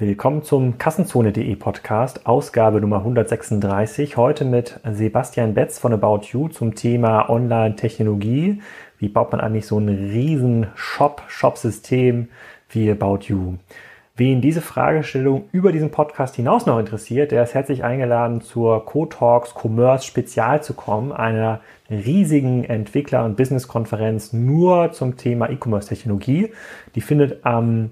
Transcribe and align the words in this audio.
Willkommen 0.00 0.42
zum 0.42 0.78
Kassenzone.de 0.78 1.56
Podcast, 1.56 2.26
Ausgabe 2.26 2.80
Nummer 2.80 3.00
136. 3.00 4.16
Heute 4.16 4.46
mit 4.46 4.80
Sebastian 4.90 5.52
Betz 5.52 5.78
von 5.78 5.92
About 5.92 6.22
You 6.32 6.48
zum 6.48 6.74
Thema 6.74 7.28
Online-Technologie. 7.28 8.62
Wie 8.96 9.08
baut 9.10 9.30
man 9.30 9.42
eigentlich 9.42 9.66
so 9.66 9.78
ein 9.78 9.90
riesen 9.90 10.68
Shop, 10.74 11.22
Shop-System 11.28 12.30
wie 12.70 12.90
About 12.90 13.24
You? 13.26 13.56
Wen 14.16 14.40
diese 14.40 14.62
Fragestellung 14.62 15.50
über 15.52 15.70
diesen 15.70 15.90
Podcast 15.90 16.34
hinaus 16.34 16.64
noch 16.64 16.78
interessiert, 16.78 17.30
der 17.30 17.42
ist 17.42 17.52
herzlich 17.52 17.84
eingeladen, 17.84 18.40
zur 18.40 18.86
Co-Talks 18.86 19.52
Commerce 19.54 20.06
Spezial 20.06 20.62
zu 20.62 20.72
kommen, 20.72 21.12
einer 21.12 21.60
riesigen 21.90 22.64
Entwickler- 22.64 23.26
und 23.26 23.36
Business-Konferenz 23.36 24.32
nur 24.32 24.92
zum 24.92 25.18
Thema 25.18 25.50
E-Commerce-Technologie. 25.50 26.54
Die 26.94 27.02
findet 27.02 27.44
am 27.44 27.90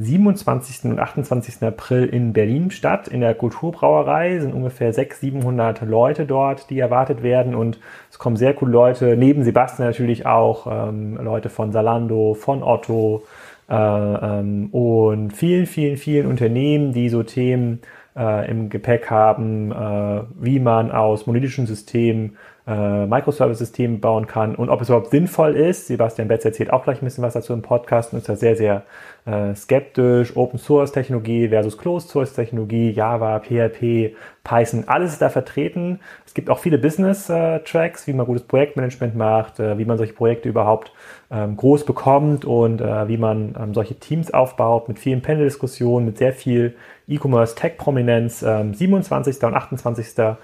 27. 0.00 0.90
und 0.90 0.98
28. 0.98 1.62
April 1.62 2.06
in 2.06 2.32
Berlin 2.32 2.70
statt. 2.70 3.06
In 3.06 3.20
der 3.20 3.34
Kulturbrauerei 3.34 4.38
sind 4.38 4.54
ungefähr 4.54 4.94
600, 4.94 5.20
700 5.20 5.82
Leute 5.82 6.24
dort, 6.24 6.70
die 6.70 6.78
erwartet 6.78 7.22
werden. 7.22 7.54
Und 7.54 7.78
es 8.10 8.18
kommen 8.18 8.36
sehr 8.36 8.54
coole 8.54 8.72
Leute, 8.72 9.16
neben 9.18 9.44
Sebastian 9.44 9.88
natürlich 9.88 10.24
auch 10.24 10.66
ähm, 10.88 11.16
Leute 11.16 11.50
von 11.50 11.70
Salando, 11.70 12.32
von 12.32 12.62
Otto 12.62 13.24
äh, 13.68 13.74
ähm, 13.74 14.70
und 14.72 15.32
vielen, 15.32 15.66
vielen, 15.66 15.98
vielen 15.98 16.26
Unternehmen, 16.26 16.92
die 16.92 17.10
so 17.10 17.22
Themen 17.22 17.80
äh, 18.16 18.50
im 18.50 18.70
Gepäck 18.70 19.10
haben, 19.10 19.70
äh, 19.70 20.22
wie 20.40 20.60
man 20.60 20.90
aus 20.90 21.26
monolithischen 21.26 21.66
Systemen 21.66 22.38
äh, 22.70 23.06
Microservice-System 23.06 24.00
bauen 24.00 24.28
kann 24.28 24.54
und 24.54 24.68
ob 24.68 24.80
es 24.80 24.88
überhaupt 24.88 25.10
sinnvoll 25.10 25.56
ist. 25.56 25.88
Sebastian 25.88 26.28
Betz 26.28 26.44
erzählt 26.44 26.72
auch 26.72 26.84
gleich 26.84 27.02
ein 27.02 27.04
bisschen 27.04 27.24
was 27.24 27.32
dazu 27.32 27.52
im 27.52 27.62
Podcast 27.62 28.12
und 28.12 28.20
ist 28.20 28.28
da 28.28 28.36
sehr, 28.36 28.54
sehr 28.54 28.84
äh, 29.26 29.54
skeptisch. 29.56 30.36
Open 30.36 30.58
Source 30.58 30.92
Technologie 30.92 31.48
versus 31.48 31.76
Closed 31.76 32.08
Source 32.08 32.32
Technologie, 32.32 32.90
Java, 32.90 33.40
PHP, 33.40 34.14
Python, 34.44 34.84
alles 34.86 35.12
ist 35.12 35.22
da 35.22 35.30
vertreten. 35.30 35.98
Es 36.24 36.32
gibt 36.32 36.48
auch 36.48 36.60
viele 36.60 36.78
Business 36.78 37.28
äh, 37.28 37.60
wie 38.06 38.12
man 38.12 38.26
gutes 38.26 38.44
Projektmanagement 38.44 39.16
macht, 39.16 39.58
äh, 39.58 39.76
wie 39.76 39.84
man 39.84 39.98
solche 39.98 40.12
Projekte 40.12 40.48
überhaupt 40.48 40.92
ähm, 41.32 41.56
groß 41.56 41.84
bekommt 41.84 42.44
und 42.44 42.80
äh, 42.80 43.08
wie 43.08 43.16
man 43.16 43.56
ähm, 43.60 43.74
solche 43.74 43.96
Teams 43.96 44.32
aufbaut 44.32 44.88
mit 44.88 45.00
vielen 45.00 45.22
Panel-Diskussionen, 45.22 46.06
mit 46.06 46.18
sehr 46.18 46.32
viel 46.32 46.76
E-Commerce 47.08 47.56
Tech 47.56 47.76
Prominenz. 47.76 48.42
Ähm, 48.42 48.74
27. 48.74 49.42
und 49.42 49.54
28. 49.54 50.36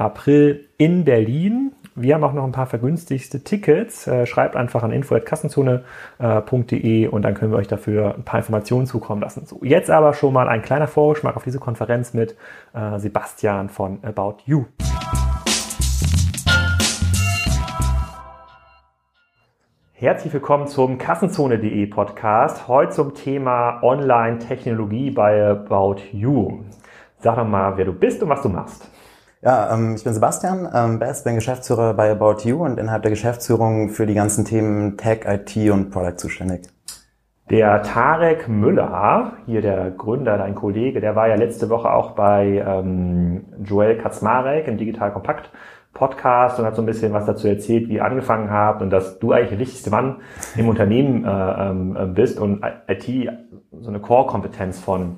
April 0.00 0.66
in 0.78 1.04
Berlin. 1.04 1.72
Wir 1.94 2.14
haben 2.14 2.24
auch 2.24 2.32
noch 2.32 2.44
ein 2.44 2.52
paar 2.52 2.64
vergünstigste 2.64 3.44
Tickets. 3.44 4.06
Äh, 4.06 4.24
schreibt 4.24 4.56
einfach 4.56 4.82
an 4.82 4.92
info.kassenzone.de 4.92 7.08
und 7.08 7.20
dann 7.22 7.34
können 7.34 7.52
wir 7.52 7.58
euch 7.58 7.68
dafür 7.68 8.14
ein 8.14 8.24
paar 8.24 8.40
Informationen 8.40 8.86
zukommen 8.86 9.20
lassen. 9.20 9.44
So, 9.44 9.60
jetzt 9.62 9.90
aber 9.90 10.14
schon 10.14 10.32
mal 10.32 10.48
ein 10.48 10.62
kleiner 10.62 10.88
Vorgeschmack 10.88 11.36
auf 11.36 11.44
diese 11.44 11.58
Konferenz 11.58 12.14
mit 12.14 12.34
äh, 12.72 12.98
Sebastian 12.98 13.68
von 13.68 14.02
About 14.02 14.36
You. 14.46 14.64
Herzlich 19.92 20.32
willkommen 20.32 20.66
zum 20.66 20.96
Kassenzone.de 20.96 21.86
Podcast. 21.88 22.68
Heute 22.68 22.92
zum 22.92 23.12
Thema 23.12 23.82
Online-Technologie 23.82 25.10
bei 25.10 25.46
About 25.46 25.96
You. 26.12 26.62
Sag 27.18 27.36
doch 27.36 27.46
mal, 27.46 27.76
wer 27.76 27.84
du 27.84 27.92
bist 27.92 28.22
und 28.22 28.30
was 28.30 28.40
du 28.40 28.48
machst. 28.48 28.90
Ja, 29.42 29.72
ähm, 29.72 29.94
ich 29.96 30.04
bin 30.04 30.12
Sebastian 30.12 30.68
ähm, 30.74 30.98
Best, 30.98 31.24
bin 31.24 31.34
Geschäftsführer 31.34 31.94
bei 31.94 32.10
About 32.10 32.42
You 32.44 32.62
und 32.62 32.78
innerhalb 32.78 33.02
der 33.02 33.10
Geschäftsführung 33.10 33.88
für 33.88 34.04
die 34.04 34.12
ganzen 34.12 34.44
Themen 34.44 34.98
Tech, 34.98 35.20
IT 35.24 35.56
und 35.70 35.90
Product 35.90 36.18
zuständig. 36.18 36.68
Der 37.48 37.82
Tarek 37.82 38.48
Müller, 38.48 39.32
hier 39.46 39.62
der 39.62 39.92
Gründer, 39.92 40.36
dein 40.36 40.54
Kollege, 40.54 41.00
der 41.00 41.16
war 41.16 41.28
ja 41.28 41.36
letzte 41.36 41.70
Woche 41.70 41.90
auch 41.90 42.10
bei 42.10 42.62
ähm, 42.66 43.46
Joel 43.64 43.96
Kaczmarek 43.96 44.68
im 44.68 44.76
Digital 44.76 45.10
Kompakt 45.10 45.50
Podcast 45.94 46.58
und 46.58 46.66
hat 46.66 46.76
so 46.76 46.82
ein 46.82 46.86
bisschen 46.86 47.12
was 47.14 47.24
dazu 47.24 47.48
erzählt, 47.48 47.88
wie 47.88 47.94
ihr 47.94 48.04
angefangen 48.04 48.50
habt 48.50 48.82
und 48.82 48.90
dass 48.90 49.18
du 49.18 49.32
eigentlich 49.32 49.50
der 49.50 49.58
wichtigste 49.58 49.90
Mann 49.90 50.16
im 50.54 50.68
Unternehmen 50.68 51.24
äh, 51.24 51.70
ähm, 51.70 52.14
bist 52.14 52.38
und 52.38 52.62
IT 52.86 53.30
so 53.72 53.88
eine 53.88 54.00
Core-Kompetenz 54.00 54.78
von 54.78 55.16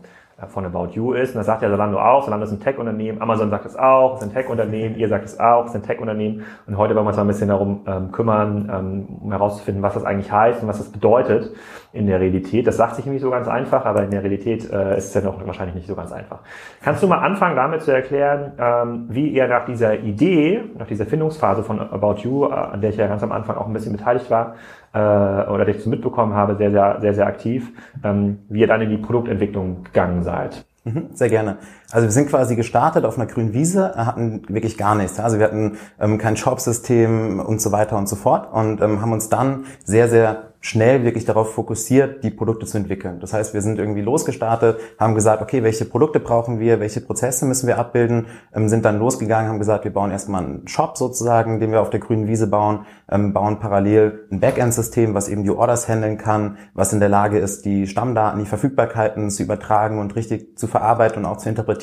von 0.48 0.64
About 0.64 0.90
You 0.92 1.12
ist. 1.12 1.30
Und 1.30 1.38
das 1.38 1.46
sagt 1.46 1.62
ja 1.62 1.70
Zalando 1.70 1.98
auch. 1.98 2.24
Zalando 2.24 2.44
ist 2.44 2.52
ein 2.52 2.60
Tech-Unternehmen. 2.60 3.20
Amazon 3.20 3.50
sagt 3.50 3.66
es 3.66 3.76
auch, 3.76 4.16
ist 4.16 4.22
ein 4.22 4.32
Tech-Unternehmen. 4.32 4.96
Ihr 4.96 5.08
sagt 5.08 5.24
es 5.24 5.38
auch, 5.38 5.66
ist 5.66 5.74
ein 5.74 5.82
Tech-Unternehmen. 5.82 6.44
Und 6.66 6.76
heute 6.76 6.94
wollen 6.94 7.04
wir 7.04 7.08
uns 7.08 7.16
mal 7.16 7.24
ein 7.24 7.28
bisschen 7.28 7.48
darum 7.48 7.80
ähm, 7.86 8.12
kümmern, 8.12 8.70
ähm, 8.72 9.18
um 9.22 9.30
herauszufinden, 9.30 9.82
was 9.82 9.94
das 9.94 10.04
eigentlich 10.04 10.30
heißt 10.30 10.62
und 10.62 10.68
was 10.68 10.78
das 10.78 10.90
bedeutet 10.90 11.52
in 11.92 12.06
der 12.06 12.20
Realität. 12.20 12.66
Das 12.66 12.76
sagt 12.76 12.96
sich 12.96 13.06
nicht 13.06 13.20
so 13.20 13.30
ganz 13.30 13.48
einfach, 13.48 13.84
aber 13.84 14.04
in 14.04 14.10
der 14.10 14.22
Realität 14.22 14.70
äh, 14.70 14.96
ist 14.96 15.08
es 15.08 15.14
ja 15.14 15.20
noch 15.20 15.44
wahrscheinlich 15.46 15.74
nicht 15.74 15.86
so 15.86 15.94
ganz 15.94 16.12
einfach. 16.12 16.40
Kannst 16.82 17.02
du 17.02 17.06
mal 17.06 17.18
anfangen, 17.18 17.56
damit 17.56 17.82
zu 17.82 17.92
erklären, 17.92 18.52
ähm, 18.58 19.06
wie 19.08 19.28
ihr 19.28 19.46
nach 19.48 19.66
dieser 19.66 19.98
Idee, 19.98 20.62
nach 20.78 20.86
dieser 20.86 21.06
Findungsphase 21.06 21.62
von 21.62 21.80
About 21.80 22.20
You, 22.22 22.46
äh, 22.46 22.52
an 22.52 22.80
der 22.80 22.90
ich 22.90 22.96
ja 22.96 23.06
ganz 23.06 23.22
am 23.22 23.32
Anfang 23.32 23.56
auch 23.56 23.66
ein 23.66 23.72
bisschen 23.72 23.92
beteiligt 23.92 24.30
war, 24.30 24.54
äh, 24.92 24.98
oder 24.98 25.64
der 25.64 25.74
ich 25.76 25.82
so 25.82 25.90
mitbekommen 25.90 26.34
habe, 26.34 26.56
sehr, 26.56 26.70
sehr, 26.70 26.98
sehr, 27.00 27.14
sehr 27.14 27.26
aktiv, 27.26 27.70
ähm, 28.04 28.38
wie 28.48 28.60
ihr 28.60 28.66
dann 28.66 28.80
in 28.80 28.90
die 28.90 28.98
Produktentwicklung 28.98 29.84
gegangen 29.84 30.22
seid. 30.22 30.64
Mhm, 30.84 31.10
sehr 31.12 31.28
gerne. 31.28 31.58
Also 31.92 32.06
wir 32.06 32.12
sind 32.12 32.30
quasi 32.30 32.56
gestartet 32.56 33.04
auf 33.04 33.18
einer 33.18 33.26
grünen 33.26 33.52
Wiese, 33.52 33.94
hatten 33.94 34.42
wirklich 34.48 34.78
gar 34.78 34.94
nichts. 34.94 35.20
Also 35.20 35.38
wir 35.38 35.44
hatten 35.44 35.76
ähm, 36.00 36.16
kein 36.16 36.38
Shopsystem 36.38 37.38
und 37.38 37.60
so 37.60 37.70
weiter 37.70 37.98
und 37.98 38.08
so 38.08 38.16
fort 38.16 38.50
und 38.50 38.80
ähm, 38.80 39.02
haben 39.02 39.12
uns 39.12 39.28
dann 39.28 39.66
sehr, 39.84 40.08
sehr 40.08 40.52
schnell 40.62 41.04
wirklich 41.04 41.24
darauf 41.24 41.52
fokussiert, 41.54 42.22
die 42.22 42.30
Produkte 42.30 42.66
zu 42.66 42.78
entwickeln. 42.78 43.18
Das 43.18 43.32
heißt, 43.32 43.52
wir 43.52 43.62
sind 43.62 43.80
irgendwie 43.80 44.00
losgestartet, 44.00 44.78
haben 44.98 45.16
gesagt, 45.16 45.42
okay, 45.42 45.64
welche 45.64 45.84
Produkte 45.84 46.20
brauchen 46.20 46.60
wir, 46.60 46.78
welche 46.78 47.00
Prozesse 47.00 47.44
müssen 47.46 47.66
wir 47.66 47.78
abbilden, 47.78 48.26
ähm, 48.54 48.68
sind 48.68 48.84
dann 48.84 48.98
losgegangen, 48.98 49.50
haben 49.50 49.58
gesagt, 49.58 49.84
wir 49.84 49.92
bauen 49.92 50.12
erstmal 50.12 50.44
einen 50.44 50.68
Shop 50.68 50.96
sozusagen, 50.96 51.58
den 51.58 51.72
wir 51.72 51.82
auf 51.82 51.90
der 51.90 51.98
grünen 51.98 52.28
Wiese 52.28 52.46
bauen, 52.46 52.86
ähm, 53.10 53.32
bauen 53.32 53.58
parallel 53.58 54.28
ein 54.30 54.38
Backend-System, 54.38 55.14
was 55.14 55.28
eben 55.28 55.42
die 55.42 55.50
Orders 55.50 55.88
handeln 55.88 56.16
kann, 56.16 56.56
was 56.74 56.92
in 56.92 57.00
der 57.00 57.08
Lage 57.08 57.38
ist, 57.38 57.64
die 57.64 57.88
Stammdaten, 57.88 58.38
die 58.38 58.46
Verfügbarkeiten 58.46 59.30
zu 59.30 59.42
übertragen 59.42 59.98
und 59.98 60.14
richtig 60.14 60.56
zu 60.56 60.68
verarbeiten 60.68 61.24
und 61.24 61.26
auch 61.26 61.38
zu 61.38 61.48
interpretieren 61.48 61.81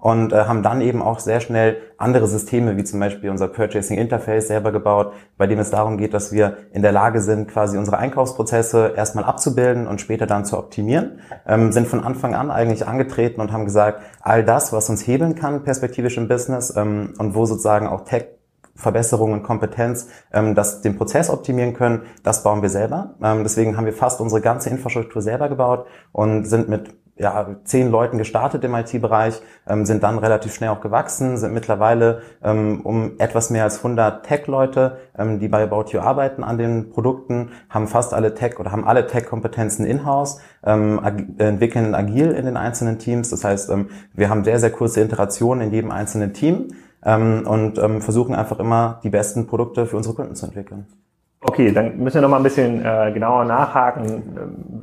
und 0.00 0.32
äh, 0.32 0.44
haben 0.44 0.62
dann 0.62 0.80
eben 0.80 1.02
auch 1.02 1.18
sehr 1.18 1.40
schnell 1.40 1.76
andere 1.98 2.26
Systeme, 2.26 2.76
wie 2.76 2.84
zum 2.84 3.00
Beispiel 3.00 3.30
unser 3.30 3.48
Purchasing 3.48 3.98
Interface 3.98 4.48
selber 4.48 4.72
gebaut, 4.72 5.12
bei 5.36 5.46
dem 5.46 5.58
es 5.58 5.70
darum 5.70 5.98
geht, 5.98 6.14
dass 6.14 6.32
wir 6.32 6.56
in 6.72 6.82
der 6.82 6.92
Lage 6.92 7.20
sind, 7.20 7.48
quasi 7.48 7.76
unsere 7.76 7.98
Einkaufsprozesse 7.98 8.94
erstmal 8.96 9.24
abzubilden 9.24 9.86
und 9.86 10.00
später 10.00 10.26
dann 10.26 10.44
zu 10.44 10.58
optimieren. 10.58 11.20
Ähm, 11.46 11.72
sind 11.72 11.86
von 11.86 12.02
Anfang 12.02 12.34
an 12.34 12.50
eigentlich 12.50 12.86
angetreten 12.86 13.40
und 13.40 13.52
haben 13.52 13.66
gesagt, 13.66 14.02
all 14.20 14.44
das, 14.44 14.72
was 14.72 14.88
uns 14.88 15.06
hebeln 15.06 15.34
kann, 15.34 15.62
perspektivisch 15.62 16.16
im 16.16 16.28
Business 16.28 16.74
ähm, 16.74 17.14
und 17.18 17.34
wo 17.34 17.44
sozusagen 17.44 17.86
auch 17.86 18.04
Tech 18.04 18.26
Verbesserung 18.80 19.32
und 19.32 19.42
Kompetenz, 19.42 20.08
ähm, 20.32 20.54
das 20.54 20.80
den 20.80 20.96
Prozess 20.96 21.28
optimieren 21.28 21.74
können, 21.74 22.02
das 22.22 22.42
bauen 22.42 22.62
wir 22.62 22.70
selber. 22.70 23.14
Ähm, 23.22 23.42
deswegen 23.42 23.76
haben 23.76 23.84
wir 23.84 23.92
fast 23.92 24.20
unsere 24.20 24.40
ganze 24.40 24.70
Infrastruktur 24.70 25.20
selber 25.20 25.50
gebaut 25.50 25.86
und 26.12 26.46
sind 26.46 26.68
mit 26.68 26.94
ja, 27.20 27.56
zehn 27.64 27.90
Leuten 27.90 28.16
gestartet 28.16 28.64
im 28.64 28.74
IT-Bereich, 28.74 29.42
ähm, 29.68 29.84
sind 29.84 30.02
dann 30.02 30.18
relativ 30.18 30.54
schnell 30.54 30.70
auch 30.70 30.80
gewachsen, 30.80 31.36
sind 31.36 31.52
mittlerweile 31.52 32.22
ähm, 32.42 32.80
um 32.82 33.12
etwas 33.18 33.50
mehr 33.50 33.64
als 33.64 33.78
100 33.78 34.24
Tech-Leute, 34.24 34.96
ähm, 35.18 35.38
die 35.38 35.48
bei 35.48 35.62
About 35.62 35.90
You 35.90 36.00
arbeiten 36.00 36.42
an 36.42 36.56
den 36.56 36.90
Produkten, 36.90 37.50
haben 37.68 37.88
fast 37.88 38.14
alle 38.14 38.34
Tech 38.34 38.58
oder 38.58 38.72
haben 38.72 38.86
alle 38.86 39.06
Tech-Kompetenzen 39.06 39.84
in-house, 39.84 40.40
ähm, 40.64 40.98
entwickeln 41.36 41.94
agil 41.94 42.30
in 42.30 42.46
den 42.46 42.56
einzelnen 42.56 42.98
Teams. 42.98 43.28
Das 43.28 43.44
heißt, 43.44 43.68
ähm, 43.68 43.90
wir 44.14 44.30
haben 44.30 44.42
sehr, 44.42 44.58
sehr 44.58 44.70
kurze 44.70 45.02
Iterationen 45.02 45.68
in 45.68 45.74
jedem 45.74 45.90
einzelnen 45.90 46.32
Team 46.32 46.68
ähm, 47.04 47.46
und 47.46 47.78
versuchen 48.02 48.34
einfach 48.34 48.58
immer 48.58 49.00
die 49.04 49.10
besten 49.10 49.46
Produkte 49.46 49.86
für 49.86 49.96
unsere 49.96 50.14
Kunden 50.14 50.34
zu 50.34 50.46
entwickeln. 50.46 50.86
Okay, 51.42 51.72
dann 51.72 51.98
müssen 51.98 52.16
wir 52.16 52.22
noch 52.22 52.28
mal 52.28 52.36
ein 52.36 52.42
bisschen 52.42 52.84
äh, 52.84 53.10
genauer 53.12 53.44
nachhaken. 53.44 54.04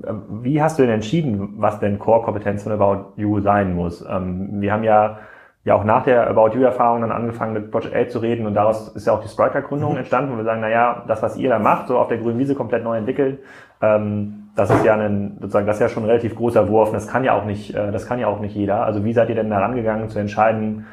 Ähm, 0.08 0.24
wie 0.42 0.62
hast 0.62 0.80
du 0.80 0.84
denn 0.84 0.92
entschieden, 0.92 1.54
was 1.58 1.80
denn 1.80 2.00
Core-Kompetenz 2.00 2.64
von 2.64 2.72
About 2.72 3.14
You 3.16 3.40
sein 3.42 3.76
muss? 3.76 4.04
Ähm, 4.10 4.60
wir 4.60 4.74
haben 4.74 4.84
ja 4.84 5.20
ja 5.68 5.76
auch 5.76 5.84
nach 5.84 6.04
der 6.04 6.30
About 6.30 6.56
You-Erfahrung 6.56 7.02
dann 7.02 7.12
angefangen 7.12 7.52
mit 7.52 7.72
Project 7.72 7.94
8 7.94 8.12
zu 8.12 8.20
reden 8.20 8.48
und 8.48 8.54
daraus 8.54 8.88
ist 8.88 9.06
ja 9.06 9.12
auch 9.12 9.22
die 9.22 9.28
Spriker-Gründung 9.28 9.92
mhm. 9.92 9.98
entstanden, 9.98 10.32
wo 10.32 10.38
wir 10.38 10.46
sagen, 10.46 10.62
na 10.62 10.70
ja, 10.70 11.04
das, 11.08 11.22
was 11.22 11.36
ihr 11.36 11.50
da 11.50 11.60
macht, 11.60 11.90
so 11.90 12.00
auf 12.00 12.08
der 12.08 12.20
grünen 12.20 12.40
Wiese 12.40 12.56
komplett 12.56 12.86
neu 12.86 12.98
entwickelt, 12.98 13.40
ähm, 13.82 14.50
das 14.56 14.70
ist 14.70 14.86
ja 14.86 14.96
ein, 14.96 15.38
sozusagen, 15.42 15.68
das 15.68 15.76
ist 15.76 15.82
ja 15.82 15.90
schon 15.90 16.04
ein 16.04 16.10
relativ 16.10 16.36
großer 16.36 16.70
Wurf 16.70 16.90
und 16.90 16.96
das 16.96 17.08
kann 17.08 17.26
ja 17.26 17.34
auch 17.34 17.44
nicht, 17.44 17.76
äh, 17.76 17.92
das 17.92 18.08
kann 18.08 18.18
ja 18.18 18.28
auch 18.28 18.40
nicht 18.40 18.56
jeder. 18.56 18.86
Also 18.86 19.04
wie 19.04 19.12
seid 19.12 19.28
ihr 19.28 19.36
denn 19.36 19.50
da 19.50 19.60
rangegangen 19.60 20.08
zu 20.08 20.20
entscheiden, 20.20 20.86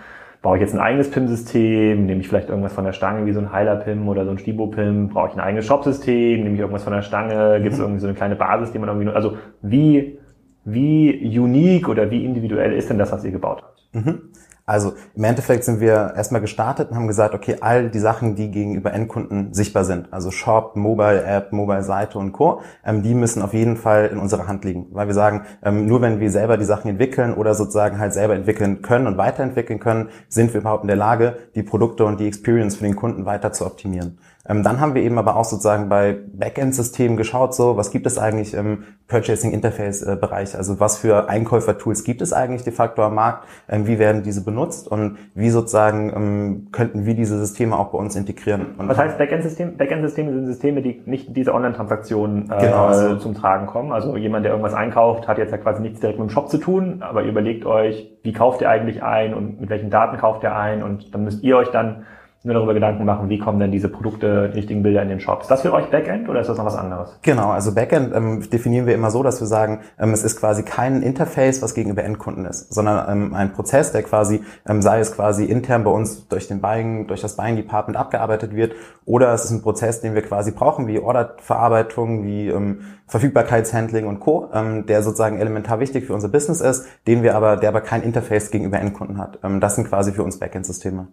Brauche 0.45 0.57
ich 0.57 0.61
jetzt 0.61 0.75
ein 0.75 0.79
eigenes 0.79 1.11
PIM-System? 1.11 2.05
Nehme 2.05 2.21
ich 2.21 2.29
vielleicht 2.29 2.51
irgendwas 2.51 2.75
von 2.75 2.85
der 2.85 2.93
Stange 2.93 3.25
wie 3.25 3.33
so 3.33 3.41
ein 3.41 3.51
Heiler-PIM 3.51 4.07
oder 4.07 4.27
so 4.27 4.31
ein 4.31 4.37
Stibo-PIM? 4.37 5.09
Brauche 5.09 5.29
ich 5.29 5.35
ein 5.37 5.41
eigenes 5.41 5.65
Shop-System? 5.65 6.43
Nehme 6.43 6.55
ich 6.55 6.61
irgendwas 6.61 6.85
von 6.85 6.93
der 6.93 7.01
Stange? 7.01 7.63
Gibt 7.63 7.73
es 7.73 7.79
mhm. 7.79 7.85
irgendwie 7.87 8.01
so 8.01 8.09
eine 8.09 8.15
kleine 8.15 8.37
Basis, 8.37 8.71
die 8.71 8.79
man 8.79 8.91
irgendwie 8.91 9.07
nur, 9.07 9.17
also 9.17 9.39
wie, 9.63 10.19
wie 10.67 11.39
unique 11.39 11.89
oder 11.89 12.11
wie 12.11 12.27
individuell 12.27 12.75
ist 12.75 12.91
denn 12.91 12.99
das, 12.99 13.11
was 13.11 13.25
ihr 13.25 13.31
gebaut 13.31 13.63
habt? 13.63 13.89
Mhm. 13.95 14.21
Also 14.67 14.95
im 15.15 15.25
Endeffekt 15.25 15.65
sind 15.65 15.81
wir 15.81 16.15
erstmal 16.17 16.41
gestartet 16.41 16.91
und 16.91 16.97
haben 16.97 17.07
gesagt, 17.07 17.35
okay, 17.35 17.59
all 17.61 17.91
die 17.91 17.99
Sachen, 17.99 18.35
die 18.35 18.51
gegenüber 18.51 18.95
Endkunden 18.95 19.53
sichtbar 19.53 19.85
sind, 19.85 20.11
also 20.11 20.31
Shop, 20.31 20.75
Mobile 20.75 21.23
App, 21.23 21.53
Mobile 21.53 21.83
Seite 21.83 22.19
und 22.19 22.33
Co., 22.33 22.63
ähm, 22.83 23.03
die 23.03 23.15
müssen 23.15 23.43
auf 23.43 23.53
jeden 23.53 23.77
Fall 23.77 24.07
in 24.07 24.19
unserer 24.19 24.49
Hand 24.49 24.65
liegen. 24.65 24.87
Weil 24.93 25.07
wir 25.07 25.15
sagen, 25.15 25.45
ähm, 25.63 25.87
nur 25.87 26.01
wenn 26.01 26.19
wir 26.19 26.31
selber 26.31 26.57
die 26.57 26.65
Sachen 26.65 26.89
entwickeln 26.89 27.35
oder 27.35 27.55
sozusagen 27.55 27.99
halt 27.99 28.15
selber 28.15 28.35
entwickeln 28.35 28.81
können 28.81 29.07
und 29.07 29.19
weiterentwickeln 29.19 29.81
können, 29.81 30.09
sind 30.29 30.55
wir 30.55 30.63
überhaupt 30.63 30.85
in 30.85 30.89
der 30.89 30.97
Lage, 30.97 31.37
die 31.55 31.63
Produkte 31.63 32.07
und 32.07 32.19
die 32.19 32.27
Experience 32.27 32.77
für 32.77 32.85
den 32.85 32.97
Kunden 32.97 33.27
weiter 33.27 33.53
zu 33.53 33.67
optimieren. 33.67 34.19
Ähm, 34.47 34.63
dann 34.63 34.81
haben 34.81 34.95
wir 34.95 35.03
eben 35.03 35.19
aber 35.19 35.37
auch 35.37 35.45
sozusagen 35.45 35.89
bei 35.89 36.17
Backend-Systemen 36.33 37.17
geschaut, 37.17 37.55
so 37.55 37.77
was 37.77 37.91
gibt 37.91 38.07
es 38.07 38.19
eigentlich 38.19 38.55
im 38.55 38.85
Purchasing 39.09 39.53
Interface-Bereich? 39.53 40.57
Also 40.57 40.81
was 40.81 40.99
für 40.99 41.29
Einkäufer-Tools 41.29 42.05
gibt 42.05 42.21
es 42.21 42.33
eigentlich 42.33 42.63
de 42.63 42.73
facto 42.73 43.03
am 43.03 43.15
Markt? 43.15 43.47
Ähm, 43.69 43.87
wie 43.87 43.99
werden 43.99 44.23
diese 44.23 44.45
benutzt 44.45 44.87
und 44.89 45.17
wie 45.35 45.51
sozusagen 45.51 46.13
ähm, 46.15 46.69
könnten 46.73 47.07
wir 47.07 47.15
diese 47.15 47.39
Systeme 47.39 47.79
auch 47.79 47.93
bei 47.93 47.99
uns 47.99 48.17
integrieren? 48.17 48.75
Und 48.77 48.89
was 48.89 48.99
heißt 48.99 49.17
Backend-System? 49.17 49.77
Backend-Systeme 49.77 50.33
sind 50.33 50.47
Systeme, 50.47 50.83
die 50.83 51.03
nicht 51.07 51.35
diese 51.35 51.55
Online-Transaktionen 51.55 52.51
äh, 52.51 52.61
genau, 52.61 52.87
also. 52.87 53.17
zum 53.17 53.35
Tragen 53.35 53.67
kommen. 53.67 53.93
Also 53.93 54.17
jemand, 54.17 54.45
der 54.45 54.53
irgendwas 54.53 54.75
einkauft, 54.75 55.27
hat 55.27 55.39
jetzt 55.39 55.53
ja 55.53 55.59
quasi 55.59 55.81
nichts 55.81 56.01
direkt 56.01 56.19
mit 56.19 56.29
dem 56.29 56.33
Shop 56.33 56.51
zu 56.51 56.59
tun, 56.59 56.99
aber 57.01 57.23
ihr 57.23 57.31
überlegt 57.31 57.65
euch, 57.65 58.11
wie 58.23 58.33
kauft 58.33 58.61
ihr 58.61 58.69
eigentlich 58.69 59.03
ein 59.03 59.33
und 59.33 59.61
mit 59.61 59.71
welchen 59.71 59.91
Daten 59.91 60.19
kauft 60.19 60.43
ihr 60.43 60.55
ein 60.55 60.83
und 60.83 61.15
dann 61.15 61.25
müsst 61.25 61.43
ihr 61.43 61.57
euch 61.57 61.69
dann 61.71 62.05
nur 62.45 62.53
darüber 62.53 62.75
Gedanken 62.75 63.07
machen, 63.07 63.31
wie 63.31 63.39
kommen 63.39 63.59
denn 63.59 63.73
diese 63.73 63.89
Produkte, 63.89 64.51
die 64.51 64.59
richtigen 64.59 64.83
Bilder 64.83 65.03
in 65.03 65.09
den 65.09 65.19
Shops. 65.19 65.45
Ist 65.45 65.51
das 65.51 65.63
für 65.63 65.73
euch 65.73 65.91
Backend 65.91 66.29
oder 66.29 66.41
ist 66.41 66.49
das 66.49 66.59
noch 66.59 66.67
was 66.67 66.77
anderes? 66.77 67.19
Genau, 67.23 67.49
also 67.49 67.75
Backend 67.75 68.15
ähm, 68.15 68.49
definieren 68.51 68.87
wir 68.87 68.95
immer 68.95 69.11
so, 69.11 69.23
dass 69.23 69.41
wir 69.41 69.47
sagen, 69.47 69.81
ähm, 69.99 70.13
es 70.13 70.23
ist 70.23 70.39
quasi 70.39 70.63
kein 70.63 71.01
Interface, 71.01 71.63
was 71.63 71.75
gegenüber 71.75 72.05
Endkunden 72.05 72.45
ist, 72.45 72.73
sondern 72.73 73.11
ähm, 73.11 73.35
ein 73.35 73.53
Prozess, 73.53 73.93
der 73.93 74.03
quasi, 74.03 74.43
ähm, 74.69 74.83
sei 74.83 75.01
es 75.01 75.13
quasi 75.17 75.47
intern 75.47 75.85
bei 75.85 75.91
uns 75.91 76.29
durch 76.29 76.47
den 76.47 76.61
Buying, 76.61 77.07
durch 77.07 77.23
das 77.23 77.37
Buying 77.37 77.57
Department 77.57 77.99
abgearbeitet 77.99 78.55
wird, 78.55 78.75
oder 79.07 79.33
es 79.33 79.47
ist 79.47 79.51
ein 79.51 79.63
Prozess, 79.63 80.03
den 80.03 80.15
wir 80.15 80.23
quasi 80.23 80.51
brauchen, 80.51 80.87
wie 80.87 80.99
Orderverarbeitung, 80.99 82.25
wie 82.25 82.49
ähm, 82.49 82.81
Verfügbarkeitshandling 83.07 84.07
und 84.07 84.21
Co., 84.21 84.51
ähm, 84.53 84.85
der 84.85 85.03
sozusagen 85.03 85.39
elementar 85.39 85.81
wichtig 85.81 86.05
für 86.05 86.13
unser 86.13 86.29
Business 86.29 86.61
ist, 86.61 86.87
den 87.07 87.23
wir 87.23 87.37
aber, 87.37 87.57
der 87.57 87.71
aber 87.71 87.81
kein 87.81 88.03
Interface 88.03 88.51
gegenüber 88.51 88.79
Endkunden 88.79 89.19
hat. 89.19 89.39
Das 89.61 89.77
sind 89.77 89.89
quasi 89.89 90.13
für 90.13 90.23
uns 90.23 90.39
Backend-Systeme. 90.39 91.09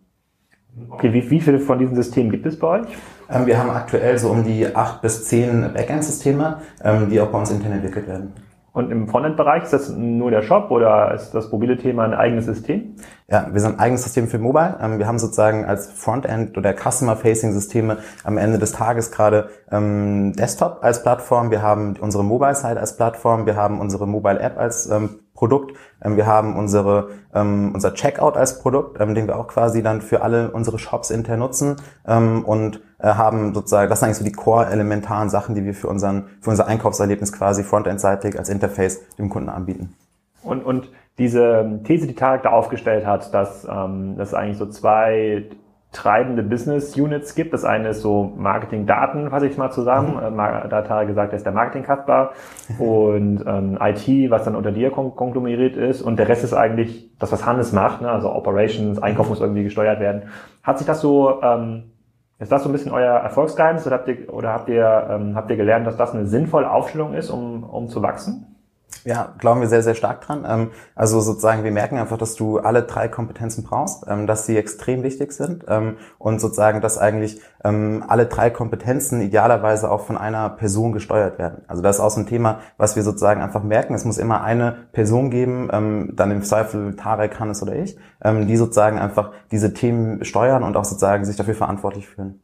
Okay, 0.90 1.14
wie, 1.14 1.30
wie 1.30 1.42
viele 1.42 1.60
von 1.60 1.80
diesen 1.80 1.96
Systemen 1.96 2.32
gibt 2.32 2.46
es 2.46 2.58
bei 2.58 2.68
euch? 2.68 2.88
Ähm, 3.30 3.46
wir 3.46 3.58
haben 3.58 3.70
aktuell 3.70 4.18
so 4.18 4.30
um 4.30 4.44
die 4.44 4.74
acht 4.74 5.02
bis 5.02 5.26
zehn 5.28 5.74
Backend-Systeme, 5.74 6.60
ähm, 6.84 7.10
die 7.10 7.20
auch 7.20 7.28
bei 7.28 7.40
uns 7.40 7.52
intern 7.52 7.74
entwickelt 7.74 8.08
werden. 8.08 8.34
Und 8.74 8.90
im 8.90 9.10
Frontend-Bereich 9.10 9.64
ist 9.64 9.74
das 9.74 9.90
nur 9.90 10.32
der 10.32 10.44
Shop 10.44 10.72
oder 10.72 11.14
ist 11.14 11.32
das 11.32 11.52
mobile 11.52 11.78
Thema 11.78 12.06
ein 12.06 12.14
eigenes 12.14 12.46
System? 12.46 12.96
Ja, 13.28 13.48
wir 13.52 13.60
sind 13.60 13.74
ein 13.74 13.80
eigenes 13.80 14.04
System 14.04 14.30
für 14.30 14.40
Mobile. 14.40 14.78
Ähm, 14.82 14.98
wir 14.98 15.08
haben 15.08 15.20
sozusagen 15.20 15.66
als 15.66 15.92
Frontend 15.92 16.58
oder 16.58 16.74
Customer-Facing-Systeme 16.74 17.98
am 18.24 18.38
Ende 18.38 18.58
des 18.58 18.72
Tages 18.72 19.12
gerade 19.12 19.50
ähm, 19.70 20.32
Desktop 20.38 20.80
als 20.82 21.04
Plattform. 21.04 21.52
Wir 21.52 21.62
haben 21.62 21.98
unsere 22.00 22.24
Mobile-Site 22.24 22.80
als 22.80 22.96
Plattform. 22.96 23.46
Wir 23.46 23.58
haben 23.58 23.82
unsere 23.82 24.08
Mobile-App 24.08 24.58
als 24.58 24.90
ähm, 24.90 25.20
Produkt. 25.42 25.76
Ähm, 26.04 26.18
wir 26.18 26.28
haben 26.28 26.56
unsere, 26.56 27.10
ähm, 27.34 27.72
unser 27.74 27.96
Checkout 27.96 28.38
als 28.38 28.60
Produkt, 28.60 29.02
ähm, 29.02 29.16
den 29.16 29.26
wir 29.26 29.40
auch 29.40 29.48
quasi 29.48 29.82
dann 29.82 30.02
für 30.02 30.22
alle 30.22 30.52
unsere 30.52 30.78
Shops 30.78 31.10
intern 31.10 31.40
nutzen 31.40 31.78
und 32.06 32.82
äh, 33.00 33.08
haben 33.08 33.54
sozusagen, 33.56 33.90
das 33.90 34.00
sind 34.00 34.08
eigentlich 34.08 34.18
so 34.18 34.24
die 34.24 34.32
core-elementaren 34.32 35.30
Sachen, 35.30 35.56
die 35.56 35.66
wir 35.66 35.74
für, 35.74 35.88
unseren, 35.88 36.28
für 36.42 36.52
unser 36.52 36.68
Einkaufserlebnis 36.68 37.32
quasi 37.32 37.64
frontend-seitig 37.64 38.38
als 38.38 38.50
Interface 38.50 39.02
dem 39.18 39.30
Kunden 39.30 39.50
anbieten. 39.50 39.96
Und, 40.44 40.64
und 40.64 40.92
diese 41.18 41.82
These, 41.86 42.06
die 42.06 42.16
Tarek 42.16 42.44
da 42.44 42.52
aufgestellt 42.52 43.06
hat, 43.06 43.34
dass, 43.34 43.68
ähm, 43.70 44.18
dass 44.18 44.36
eigentlich 44.36 44.58
so 44.58 44.68
zwei 44.68 45.46
treibende 45.92 46.42
Business 46.42 46.96
Units 46.96 47.36
gibt. 47.36 47.54
Das 47.54 47.66
eine 47.66 47.90
ist 47.90 48.02
so 48.02 48.32
Marketing 48.38 48.86
Daten, 48.86 49.30
fasse 49.30 49.48
ich 49.48 49.58
mal 49.58 49.72
zusammen. 49.72 50.14
Mhm. 50.14 50.40
Äh, 50.40 50.70
da 50.70 50.78
hat 50.78 50.90
er 50.90 51.06
gesagt, 51.06 51.34
er 51.34 51.38
ist 51.38 51.46
der 51.46 51.52
Marketing 51.52 51.84
Kasper 51.84 52.32
und 52.80 53.44
ähm, 53.46 53.78
IT, 53.82 54.32
was 54.32 54.46
dann 54.46 54.56
unter 54.56 54.72
dir 54.72 54.92
konglomeriert 54.92 55.76
ist 55.76 56.02
und 56.02 56.18
der 56.18 56.30
Rest 56.30 56.44
ist 56.44 56.54
eigentlich 56.54 57.12
das, 57.20 57.32
was 57.32 57.46
Hannes 57.46 57.74
macht, 57.74 58.02
ne? 58.02 58.10
also 58.10 58.34
Operations, 58.34 59.02
Einkauf 59.02 59.28
muss 59.30 59.42
irgendwie 59.42 59.64
gesteuert 59.64 60.00
werden. 60.00 60.24
Hat 60.64 60.78
sich 60.78 60.88
das 60.88 61.02
so, 61.02 61.42
ähm, 61.42 61.92
ist 62.40 62.52
das 62.52 62.64
so 62.64 62.70
ein 62.70 62.72
bisschen 62.72 62.92
euer 62.92 63.18
Erfolgsgeheimnis 63.20 63.86
oder 63.86 63.98
habt 63.98 64.08
ihr, 64.08 64.34
oder 64.34 64.54
habt 64.54 64.70
ihr, 64.70 65.08
ähm, 65.10 65.36
habt 65.36 65.52
ihr 65.52 65.58
gelernt, 65.58 65.86
dass 65.86 65.98
das 65.98 66.14
eine 66.14 66.26
sinnvolle 66.26 66.72
Aufstellung 66.72 67.14
ist, 67.14 67.30
um, 67.30 67.64
um 67.64 67.88
zu 67.90 68.02
wachsen? 68.02 68.61
Ja, 69.04 69.34
glauben 69.40 69.62
wir 69.62 69.68
sehr, 69.68 69.82
sehr 69.82 69.96
stark 69.96 70.22
dran. 70.22 70.46
Ähm, 70.48 70.72
also 70.96 71.20
sozusagen, 71.22 71.64
wir 71.64 71.72
merken 71.72 71.98
einfach, 71.98 72.18
dass 72.18 72.36
du 72.36 72.60
alle 72.60 72.84
drei 72.84 73.08
Kompetenzen 73.08 73.64
brauchst, 73.64 74.06
ähm, 74.08 74.28
dass 74.28 74.46
sie 74.46 74.58
extrem 74.58 75.02
wichtig 75.02 75.32
sind 75.32 75.66
ähm, 75.68 75.98
und 76.20 76.40
sozusagen, 76.40 76.82
dass 76.82 76.98
eigentlich 76.98 77.42
alle 77.64 78.26
drei 78.26 78.50
Kompetenzen 78.50 79.22
idealerweise 79.22 79.92
auch 79.92 80.02
von 80.08 80.18
einer 80.18 80.50
Person 80.50 80.94
gesteuert 80.94 81.38
werden. 81.38 81.62
Also 81.68 81.84
das 81.84 81.98
ist 81.98 82.02
auch 82.02 82.10
so 82.10 82.20
ein 82.20 82.26
Thema, 82.26 82.62
was 82.78 82.96
wir 82.96 83.04
sozusagen 83.04 83.40
einfach 83.40 83.62
merken. 83.62 83.94
Es 83.94 84.04
muss 84.04 84.18
immer 84.18 84.42
eine 84.42 84.88
Person 84.94 85.30
geben, 85.30 85.70
dann 86.16 86.32
im 86.32 86.42
Zweifel 86.42 86.96
Tarek, 86.96 87.40
Hannes 87.40 87.62
oder 87.62 87.76
ich, 87.76 88.00
die 88.26 88.58
sozusagen 88.58 88.98
einfach 88.98 89.30
diese 89.52 89.76
Themen 89.76 90.26
steuern 90.26 90.64
und 90.64 90.76
auch 90.76 90.86
sozusagen 90.86 91.24
sich 91.24 91.36
dafür 91.36 91.54
verantwortlich 91.54 92.08
fühlen. 92.08 92.42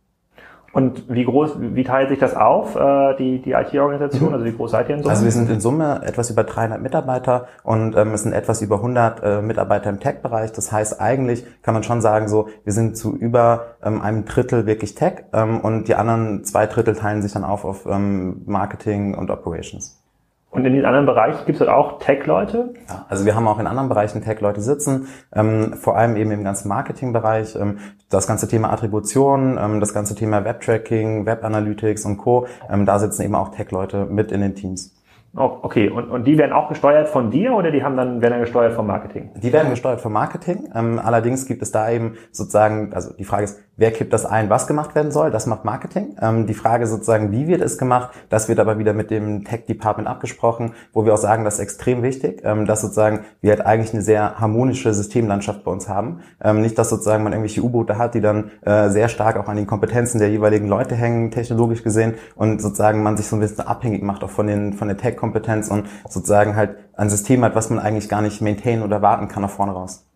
Und 0.78 1.10
wie 1.10 1.26
groß, 1.26 1.56
wie 1.60 1.84
teilt 1.84 2.10
sich 2.10 2.20
das 2.20 2.36
auf, 2.36 2.76
äh, 2.76 3.16
die, 3.18 3.42
die 3.42 3.54
IT-Organisation? 3.54 4.30
Mhm. 4.30 4.34
Also 4.36 4.46
wie 4.46 4.54
groß 4.54 4.70
seid 4.70 4.88
ihr 4.90 4.96
in 4.98 5.02
Summe? 5.02 5.12
Also 5.12 5.26
wir 5.26 5.32
sind 5.32 5.50
in 5.50 5.60
Summe 5.60 6.02
etwas 6.06 6.30
über 6.30 6.44
300 6.44 6.80
Mitarbeiter 6.80 7.48
und 7.64 7.98
ähm, 7.98 8.14
es 8.14 8.22
sind 8.22 8.34
etwas 8.34 8.62
über 8.62 8.76
100 8.76 9.24
äh, 9.24 9.42
Mitarbeiter 9.42 9.90
im 9.90 10.00
Tech-Bereich. 10.00 10.52
Das 10.52 10.72
heißt, 10.72 11.02
eigentlich 11.02 11.44
kann 11.64 11.74
man 11.74 11.82
schon 11.82 12.00
sagen, 12.02 12.28
so 12.28 12.50
wir 12.64 12.74
sind 12.74 12.96
zu 12.96 13.16
über 13.16 13.78
ähm, 13.84 14.04
einem 14.04 14.26
Drittel 14.26 14.68
wirklich 14.68 14.94
Tech 14.94 15.24
ähm, 15.34 15.62
und 15.62 15.88
die 15.88 15.96
anderen 15.96 16.44
zwei 16.44 16.68
Drittel 16.68 16.94
teilen 16.94 17.24
sich 17.24 17.34
dann 17.34 17.44
auf 17.44 17.66
auf 17.66 17.88
ähm, 17.88 18.44
Marketing 18.46 19.16
und 19.16 19.32
Operations. 19.32 19.97
Und 20.50 20.66
in 20.66 20.74
den 20.74 20.86
anderen 20.86 21.06
Bereichen 21.06 21.46
gibt 21.46 21.58
es 21.58 21.60
halt 21.60 21.70
auch 21.70 22.00
Tech-Leute? 22.00 22.74
Ja, 22.88 23.06
also 23.10 23.26
wir 23.26 23.36
haben 23.36 23.48
auch 23.48 23.60
in 23.60 23.68
anderen 23.68 23.90
Bereichen 23.90 24.24
Tech-Leute 24.24 24.62
sitzen, 24.62 25.08
ähm, 25.36 25.74
vor 25.74 25.98
allem 25.98 26.16
eben 26.16 26.32
im 26.32 26.44
ganzen 26.44 26.70
Marketing-Bereich. 26.70 27.56
Ähm, 27.58 27.80
das 28.10 28.28
ganze 28.28 28.48
Thema 28.48 28.72
Attribution, 28.72 29.60
ähm, 29.62 29.80
das 29.82 29.94
ganze 29.94 30.16
Thema 30.16 30.46
Web-Tracking, 30.46 31.26
Web-Analytics 31.26 32.06
und 32.06 32.18
Co. 32.18 32.48
Ähm, 32.70 32.86
da 32.86 32.98
sitzen 32.98 33.24
eben 33.24 33.36
auch 33.36 33.50
Tech-Leute 33.50 34.06
mit 34.06 34.32
in 34.32 34.42
den 34.42 34.56
Teams. 34.56 34.97
Oh, 35.40 35.60
okay, 35.62 35.88
und, 35.90 36.10
und 36.10 36.26
die 36.26 36.40
werden 36.40 36.52
auch 36.52 36.68
gesteuert 36.68 37.10
von 37.10 37.30
dir 37.30 37.54
oder 37.54 37.70
die 37.70 37.84
haben 37.84 37.96
dann, 37.96 38.22
werden 38.22 38.34
dann 38.34 38.42
gesteuert 38.42 38.74
vom 38.74 38.88
Marketing? 38.88 39.30
Die 39.36 39.54
werden 39.54 39.70
gesteuert 39.70 40.02
vom 40.02 40.12
Marketing. 40.12 40.68
Ähm, 40.74 41.00
allerdings 41.04 41.46
gibt 41.46 41.62
es 41.62 41.72
da 41.72 41.92
eben 41.92 42.16
sozusagen, 42.32 42.92
also 42.94 43.14
die 43.14 43.24
Frage 43.24 43.44
ist, 43.44 43.60
wer 43.76 43.92
kippt 43.92 44.12
das 44.12 44.26
ein, 44.26 44.50
was 44.50 44.66
gemacht 44.66 44.96
werden 44.96 45.12
soll? 45.12 45.30
Das 45.30 45.46
macht 45.46 45.64
Marketing. 45.64 46.16
Ähm, 46.20 46.48
die 46.48 46.56
Frage 46.56 46.88
sozusagen, 46.88 47.32
wie 47.32 47.48
wird 47.48 47.62
es 47.62 47.78
gemacht? 47.78 48.10
Das 48.30 48.50
wird 48.50 48.60
aber 48.60 48.80
wieder 48.80 48.94
mit 48.94 49.12
dem 49.12 49.46
Tech 49.46 49.66
Department 49.68 50.10
abgesprochen, 50.10 50.74
wo 50.92 51.06
wir 51.06 51.14
auch 51.14 51.20
sagen, 51.20 51.46
das 51.46 51.56
ist 51.56 51.60
extrem 51.60 52.02
wichtig, 52.02 52.42
ähm, 52.44 52.66
dass 52.66 52.82
sozusagen 52.82 53.20
wir 53.42 53.52
halt 53.52 53.66
eigentlich 53.66 53.94
eine 53.94 54.02
sehr 54.02 54.40
harmonische 54.40 54.92
Systemlandschaft 54.92 55.64
bei 55.64 55.72
uns 55.72 55.88
haben. 55.88 56.22
Ähm, 56.44 56.62
nicht, 56.62 56.80
dass 56.80 56.90
sozusagen 56.90 57.24
man 57.24 57.34
irgendwelche 57.34 57.62
U-Boote 57.62 58.00
hat, 58.00 58.16
die 58.16 58.22
dann 58.22 58.50
äh, 58.66 58.90
sehr 58.90 59.08
stark 59.08 59.38
auch 59.38 59.48
an 59.48 59.56
den 59.56 59.68
Kompetenzen 59.68 60.18
der 60.18 60.30
jeweiligen 60.30 60.68
Leute 60.68 60.96
hängen, 60.96 61.30
technologisch 61.30 61.84
gesehen, 61.84 62.16
und 62.36 62.60
sozusagen 62.60 63.04
man 63.04 63.18
sich 63.18 63.28
so 63.28 63.36
ein 63.36 63.40
bisschen 63.40 63.68
abhängig 63.68 64.02
macht 64.02 64.24
auch 64.24 64.32
von 64.32 64.48
den 64.48 64.74
von 64.74 64.88
der 64.88 64.98
Tech 64.98 65.16
Kompetenz 65.28 65.70
und 65.70 65.88
sozusagen 66.08 66.56
halt 66.56 66.78
ein 66.96 67.10
System 67.10 67.44
hat, 67.44 67.56
was 67.56 67.70
man 67.70 67.80
eigentlich 67.80 68.10
gar 68.10 68.22
nicht 68.22 68.42
maintainen 68.42 68.84
oder 68.84 69.02
warten 69.02 69.28
kann 69.28 69.44
nach 69.44 69.50
vorne 69.50 69.74
raus. 69.74 70.08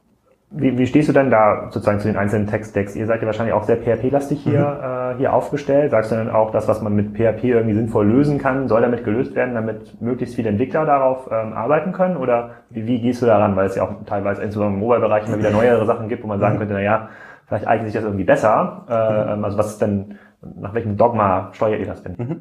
Wie, 0.53 0.77
wie 0.77 0.85
stehst 0.85 1.07
du 1.07 1.13
denn 1.13 1.31
da 1.31 1.69
sozusagen 1.71 2.01
zu 2.01 2.09
den 2.09 2.17
einzelnen 2.17 2.45
Text-Decks? 2.45 2.97
Ihr 2.97 3.05
seid 3.05 3.21
ja 3.21 3.25
wahrscheinlich 3.25 3.53
auch 3.53 3.63
sehr 3.63 3.77
PHP-lastig 3.77 4.41
hier, 4.41 4.59
mhm. 4.59 5.15
äh, 5.15 5.17
hier 5.17 5.33
aufgestellt. 5.33 5.91
Sagst 5.91 6.11
du 6.11 6.15
denn 6.15 6.29
auch, 6.29 6.51
das, 6.51 6.67
was 6.67 6.81
man 6.81 6.93
mit 6.93 7.13
PHP 7.15 7.45
irgendwie 7.45 7.73
sinnvoll 7.73 8.05
lösen 8.05 8.37
kann, 8.37 8.67
soll 8.67 8.81
damit 8.81 9.05
gelöst 9.05 9.33
werden, 9.33 9.55
damit 9.55 10.01
möglichst 10.01 10.35
viele 10.35 10.49
Entwickler 10.49 10.85
darauf 10.85 11.29
ähm, 11.31 11.53
arbeiten 11.53 11.93
können? 11.93 12.17
Oder 12.17 12.51
wie, 12.69 12.85
wie 12.85 12.99
gehst 12.99 13.21
du 13.21 13.27
daran? 13.27 13.55
Weil 13.55 13.67
es 13.67 13.75
ja 13.75 13.83
auch 13.83 13.93
teilweise 14.05 14.41
insbesondere 14.41 14.73
im 14.73 14.79
Mobile-Bereich 14.79 15.25
immer 15.27 15.37
wieder 15.37 15.51
neuere 15.51 15.85
Sachen 15.85 16.09
gibt, 16.09 16.21
wo 16.21 16.27
man 16.27 16.41
sagen 16.41 16.55
mhm. 16.55 16.59
könnte, 16.59 16.73
na 16.73 16.81
ja, 16.81 17.09
vielleicht 17.47 17.67
eignet 17.67 17.87
sich 17.87 17.95
das 17.95 18.03
irgendwie 18.03 18.25
besser. 18.25 18.85
Äh, 18.89 19.37
mhm. 19.37 19.45
also 19.45 19.57
was 19.57 19.67
ist 19.67 19.81
denn, 19.81 20.17
nach 20.41 20.73
welchem 20.73 20.97
Dogma 20.97 21.49
steuert 21.53 21.79
ihr 21.79 21.87
das 21.87 22.03
denn? 22.03 22.15
Mhm. 22.17 22.39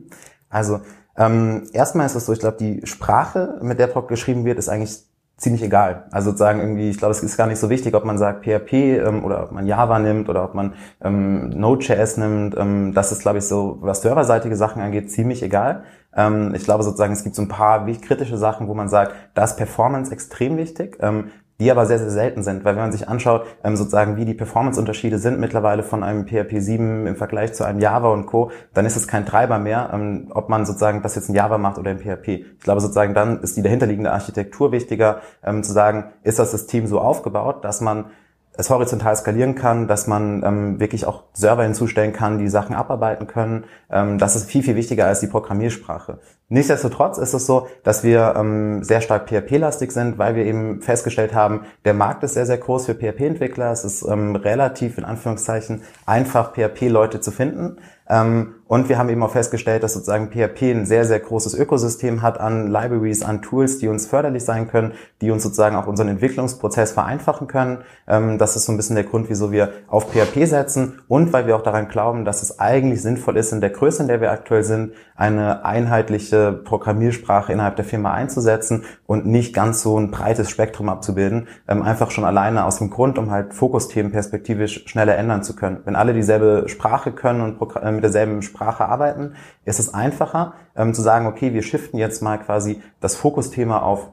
Also 0.48 0.80
ähm, 1.20 1.68
erstmal 1.74 2.06
ist 2.06 2.14
es 2.14 2.24
so, 2.24 2.32
ich 2.32 2.40
glaube, 2.40 2.56
die 2.58 2.80
Sprache, 2.86 3.58
mit 3.60 3.78
der 3.78 3.88
Prog 3.88 4.08
geschrieben 4.08 4.46
wird, 4.46 4.58
ist 4.58 4.70
eigentlich 4.70 5.04
ziemlich 5.36 5.62
egal. 5.62 6.04
Also 6.10 6.30
sozusagen 6.30 6.60
irgendwie, 6.60 6.88
ich 6.88 6.96
glaube, 6.98 7.12
es 7.12 7.22
ist 7.22 7.36
gar 7.36 7.46
nicht 7.46 7.58
so 7.58 7.68
wichtig, 7.68 7.94
ob 7.94 8.04
man 8.06 8.16
sagt 8.16 8.44
PHP 8.44 8.72
ähm, 8.72 9.24
oder 9.24 9.42
ob 9.42 9.52
man 9.52 9.66
Java 9.66 9.98
nimmt 9.98 10.30
oder 10.30 10.44
ob 10.44 10.54
man 10.54 10.74
ähm, 11.02 11.50
Node.js 11.50 12.16
nimmt. 12.16 12.56
Ähm, 12.56 12.94
das 12.94 13.12
ist, 13.12 13.20
glaube 13.20 13.38
ich, 13.38 13.44
so, 13.44 13.78
was 13.82 14.00
serverseitige 14.00 14.56
Sachen 14.56 14.80
angeht, 14.80 15.10
ziemlich 15.10 15.42
egal. 15.42 15.84
Ähm, 16.16 16.54
ich 16.54 16.64
glaube 16.64 16.84
sozusagen, 16.84 17.12
es 17.12 17.22
gibt 17.22 17.36
so 17.36 17.42
ein 17.42 17.48
paar 17.48 17.86
kritische 17.86 18.38
Sachen, 18.38 18.66
wo 18.66 18.74
man 18.74 18.88
sagt, 18.88 19.14
da 19.34 19.44
ist 19.44 19.56
Performance 19.56 20.10
extrem 20.10 20.56
wichtig. 20.56 20.96
Ähm, 21.00 21.30
die 21.60 21.70
aber 21.70 21.86
sehr, 21.86 21.98
sehr 21.98 22.10
selten 22.10 22.42
sind, 22.42 22.64
weil 22.64 22.74
wenn 22.74 22.82
man 22.82 22.92
sich 22.92 23.08
anschaut, 23.08 23.46
ähm, 23.62 23.76
sozusagen 23.76 24.16
wie 24.16 24.24
die 24.24 24.34
Performance-Unterschiede 24.34 25.18
sind 25.18 25.38
mittlerweile 25.38 25.82
von 25.82 26.02
einem 26.02 26.26
PHP 26.26 26.58
7 26.58 27.06
im 27.06 27.16
Vergleich 27.16 27.52
zu 27.52 27.64
einem 27.64 27.78
Java 27.78 28.08
und 28.08 28.26
Co., 28.26 28.50
dann 28.74 28.86
ist 28.86 28.96
es 28.96 29.06
kein 29.06 29.26
Treiber 29.26 29.58
mehr, 29.58 29.90
ähm, 29.92 30.32
ob 30.34 30.48
man 30.48 30.66
sozusagen 30.66 31.02
das 31.02 31.14
jetzt 31.14 31.28
in 31.28 31.34
Java 31.34 31.58
macht 31.58 31.78
oder 31.78 31.92
in 31.92 31.98
PHP. 31.98 32.28
Ich 32.28 32.60
glaube 32.60 32.80
sozusagen, 32.80 33.14
dann 33.14 33.40
ist 33.42 33.56
die 33.56 33.62
dahinterliegende 33.62 34.10
Architektur 34.10 34.72
wichtiger, 34.72 35.20
ähm, 35.44 35.62
zu 35.62 35.72
sagen, 35.72 36.06
ist 36.22 36.38
das 36.38 36.50
System 36.50 36.86
so 36.86 37.00
aufgebaut, 37.00 37.64
dass 37.64 37.80
man 37.80 38.06
es 38.54 38.70
horizontal 38.70 39.16
skalieren 39.16 39.54
kann, 39.54 39.86
dass 39.86 40.06
man 40.06 40.42
ähm, 40.44 40.80
wirklich 40.80 41.06
auch 41.06 41.24
Server 41.32 41.62
hinzustellen 41.62 42.12
kann, 42.12 42.38
die 42.38 42.48
Sachen 42.48 42.74
abarbeiten 42.74 43.26
können. 43.26 43.64
Ähm, 43.90 44.18
das 44.18 44.36
ist 44.36 44.50
viel, 44.50 44.62
viel 44.62 44.76
wichtiger 44.76 45.06
als 45.06 45.20
die 45.20 45.26
Programmiersprache. 45.26 46.18
Nichtsdestotrotz 46.52 47.16
ist 47.16 47.32
es 47.32 47.46
so, 47.46 47.68
dass 47.84 48.02
wir 48.02 48.34
ähm, 48.36 48.82
sehr 48.82 49.00
stark 49.00 49.28
PHP-lastig 49.28 49.92
sind, 49.92 50.18
weil 50.18 50.34
wir 50.34 50.44
eben 50.44 50.82
festgestellt 50.82 51.32
haben, 51.32 51.64
der 51.84 51.94
Markt 51.94 52.24
ist 52.24 52.34
sehr, 52.34 52.44
sehr 52.44 52.58
groß 52.58 52.86
für 52.86 52.94
PHP-Entwickler. 52.94 53.70
Es 53.70 53.84
ist 53.84 54.02
ähm, 54.02 54.34
relativ, 54.34 54.98
in 54.98 55.04
Anführungszeichen, 55.04 55.82
einfach 56.06 56.52
PHP-Leute 56.52 57.20
zu 57.20 57.30
finden. 57.30 57.76
Ähm, 58.08 58.56
und 58.66 58.88
wir 58.88 58.98
haben 58.98 59.08
eben 59.08 59.22
auch 59.22 59.30
festgestellt, 59.30 59.84
dass 59.84 59.94
sozusagen 59.94 60.30
PHP 60.30 60.62
ein 60.62 60.86
sehr, 60.86 61.04
sehr 61.04 61.20
großes 61.20 61.54
Ökosystem 61.54 62.22
hat 62.22 62.40
an 62.40 62.66
Libraries, 62.66 63.22
an 63.22 63.42
Tools, 63.42 63.78
die 63.78 63.86
uns 63.86 64.06
förderlich 64.06 64.44
sein 64.44 64.68
können, 64.68 64.94
die 65.20 65.30
uns 65.30 65.44
sozusagen 65.44 65.76
auch 65.76 65.86
unseren 65.86 66.08
Entwicklungsprozess 66.08 66.90
vereinfachen 66.90 67.46
können. 67.46 67.78
Ähm, 68.08 68.38
das 68.38 68.56
ist 68.56 68.64
so 68.64 68.72
ein 68.72 68.76
bisschen 68.76 68.96
der 68.96 69.04
Grund, 69.04 69.28
wieso 69.28 69.52
wir 69.52 69.72
auf 69.86 70.10
PHP 70.12 70.46
setzen 70.46 71.00
und 71.06 71.32
weil 71.32 71.46
wir 71.46 71.54
auch 71.54 71.62
daran 71.62 71.88
glauben, 71.88 72.24
dass 72.24 72.42
es 72.42 72.58
eigentlich 72.58 73.00
sinnvoll 73.02 73.36
ist, 73.36 73.52
in 73.52 73.60
der 73.60 73.70
Größe, 73.70 74.02
in 74.02 74.08
der 74.08 74.20
wir 74.20 74.32
aktuell 74.32 74.64
sind, 74.64 74.92
eine 75.14 75.64
einheitliche 75.64 76.39
Programmiersprache 76.52 77.52
innerhalb 77.52 77.76
der 77.76 77.84
Firma 77.84 78.12
einzusetzen 78.12 78.84
und 79.06 79.26
nicht 79.26 79.54
ganz 79.54 79.82
so 79.82 79.98
ein 79.98 80.10
breites 80.10 80.50
Spektrum 80.50 80.88
abzubilden. 80.88 81.48
Ähm, 81.68 81.82
einfach 81.82 82.10
schon 82.10 82.24
alleine 82.24 82.64
aus 82.64 82.78
dem 82.78 82.90
Grund, 82.90 83.18
um 83.18 83.30
halt 83.30 83.54
Fokusthemen 83.54 84.12
perspektivisch 84.12 84.84
schneller 84.86 85.16
ändern 85.16 85.42
zu 85.42 85.54
können. 85.54 85.80
Wenn 85.84 85.96
alle 85.96 86.14
dieselbe 86.14 86.64
Sprache 86.68 87.12
können 87.12 87.40
und 87.40 87.76
äh, 87.76 87.92
mit 87.92 88.02
derselben 88.02 88.42
Sprache 88.42 88.86
arbeiten, 88.86 89.34
ist 89.64 89.80
es 89.80 89.92
einfacher 89.92 90.54
ähm, 90.76 90.94
zu 90.94 91.02
sagen, 91.02 91.26
okay, 91.26 91.52
wir 91.54 91.62
shiften 91.62 91.98
jetzt 91.98 92.22
mal 92.22 92.38
quasi 92.38 92.82
das 93.00 93.16
Fokusthema 93.16 93.80
auf 93.80 94.10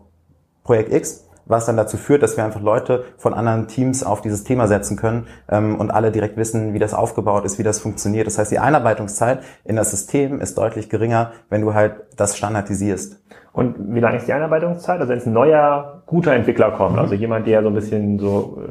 Projekt 0.63 0.93
X 0.93 1.26
was 1.47 1.65
dann 1.65 1.77
dazu 1.77 1.97
führt, 1.97 2.23
dass 2.23 2.37
wir 2.37 2.43
einfach 2.43 2.61
Leute 2.61 3.05
von 3.17 3.33
anderen 3.33 3.67
Teams 3.67 4.03
auf 4.03 4.21
dieses 4.21 4.43
Thema 4.43 4.67
setzen 4.67 4.97
können 4.97 5.27
ähm, 5.49 5.75
und 5.75 5.91
alle 5.91 6.11
direkt 6.11 6.37
wissen, 6.37 6.73
wie 6.73 6.79
das 6.79 6.93
aufgebaut 6.93 7.45
ist, 7.45 7.59
wie 7.59 7.63
das 7.63 7.79
funktioniert. 7.79 8.27
Das 8.27 8.37
heißt, 8.37 8.51
die 8.51 8.59
Einarbeitungszeit 8.59 9.39
in 9.63 9.75
das 9.75 9.91
System 9.91 10.41
ist 10.41 10.57
deutlich 10.57 10.89
geringer, 10.89 11.31
wenn 11.49 11.61
du 11.61 11.73
halt 11.73 11.95
das 12.15 12.37
standardisierst. 12.37 13.19
Und 13.57 13.95
wie 13.95 13.99
lange 13.99 14.17
ist 14.17 14.27
die 14.27 14.33
Einarbeitungszeit? 14.33 14.99
Also 14.99 15.09
wenn 15.09 15.17
es 15.17 15.25
ein 15.25 15.33
neuer, 15.33 16.03
guter 16.05 16.31
Entwickler 16.33 16.69
kommt, 16.69 16.93
mhm. 16.93 16.99
also 16.99 17.15
jemand, 17.15 17.47
der 17.47 17.63
so 17.63 17.69
ein 17.69 17.73
bisschen 17.73 18.19
so, 18.19 18.61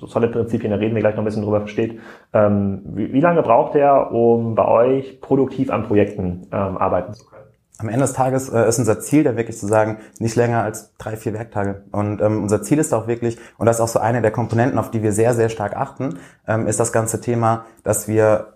so 0.00 0.06
Solid-Prinzipien, 0.06 0.72
da 0.72 0.78
reden 0.78 0.96
wir 0.96 1.00
gleich 1.00 1.14
noch 1.14 1.22
ein 1.22 1.26
bisschen 1.26 1.44
drüber 1.44 1.60
versteht, 1.60 2.00
ähm, 2.32 2.82
wie, 2.84 3.12
wie, 3.12 3.20
lange 3.20 3.42
braucht 3.42 3.74
der, 3.74 4.10
um 4.10 4.56
bei 4.56 4.66
euch 4.66 5.20
produktiv 5.20 5.70
an 5.70 5.84
Projekten 5.84 6.48
ähm, 6.50 6.76
arbeiten 6.76 7.14
zu 7.14 7.24
können? 7.24 7.31
Am 7.78 7.88
Ende 7.88 8.00
des 8.00 8.12
Tages 8.12 8.48
äh, 8.48 8.68
ist 8.68 8.78
unser 8.78 9.00
Ziel 9.00 9.24
da 9.24 9.36
wirklich 9.36 9.58
zu 9.58 9.66
sagen, 9.66 9.98
nicht 10.18 10.36
länger 10.36 10.62
als 10.62 10.92
drei, 10.98 11.16
vier 11.16 11.32
Werktage. 11.32 11.84
Und 11.90 12.20
ähm, 12.20 12.42
unser 12.42 12.62
Ziel 12.62 12.78
ist 12.78 12.92
auch 12.94 13.06
wirklich, 13.06 13.38
und 13.58 13.66
das 13.66 13.76
ist 13.76 13.80
auch 13.80 13.88
so 13.88 13.98
eine 13.98 14.22
der 14.22 14.30
Komponenten, 14.30 14.78
auf 14.78 14.90
die 14.90 15.02
wir 15.02 15.12
sehr, 15.12 15.34
sehr 15.34 15.48
stark 15.48 15.76
achten, 15.76 16.18
ähm, 16.46 16.66
ist 16.66 16.80
das 16.80 16.92
ganze 16.92 17.20
Thema, 17.20 17.64
dass 17.82 18.08
wir 18.08 18.52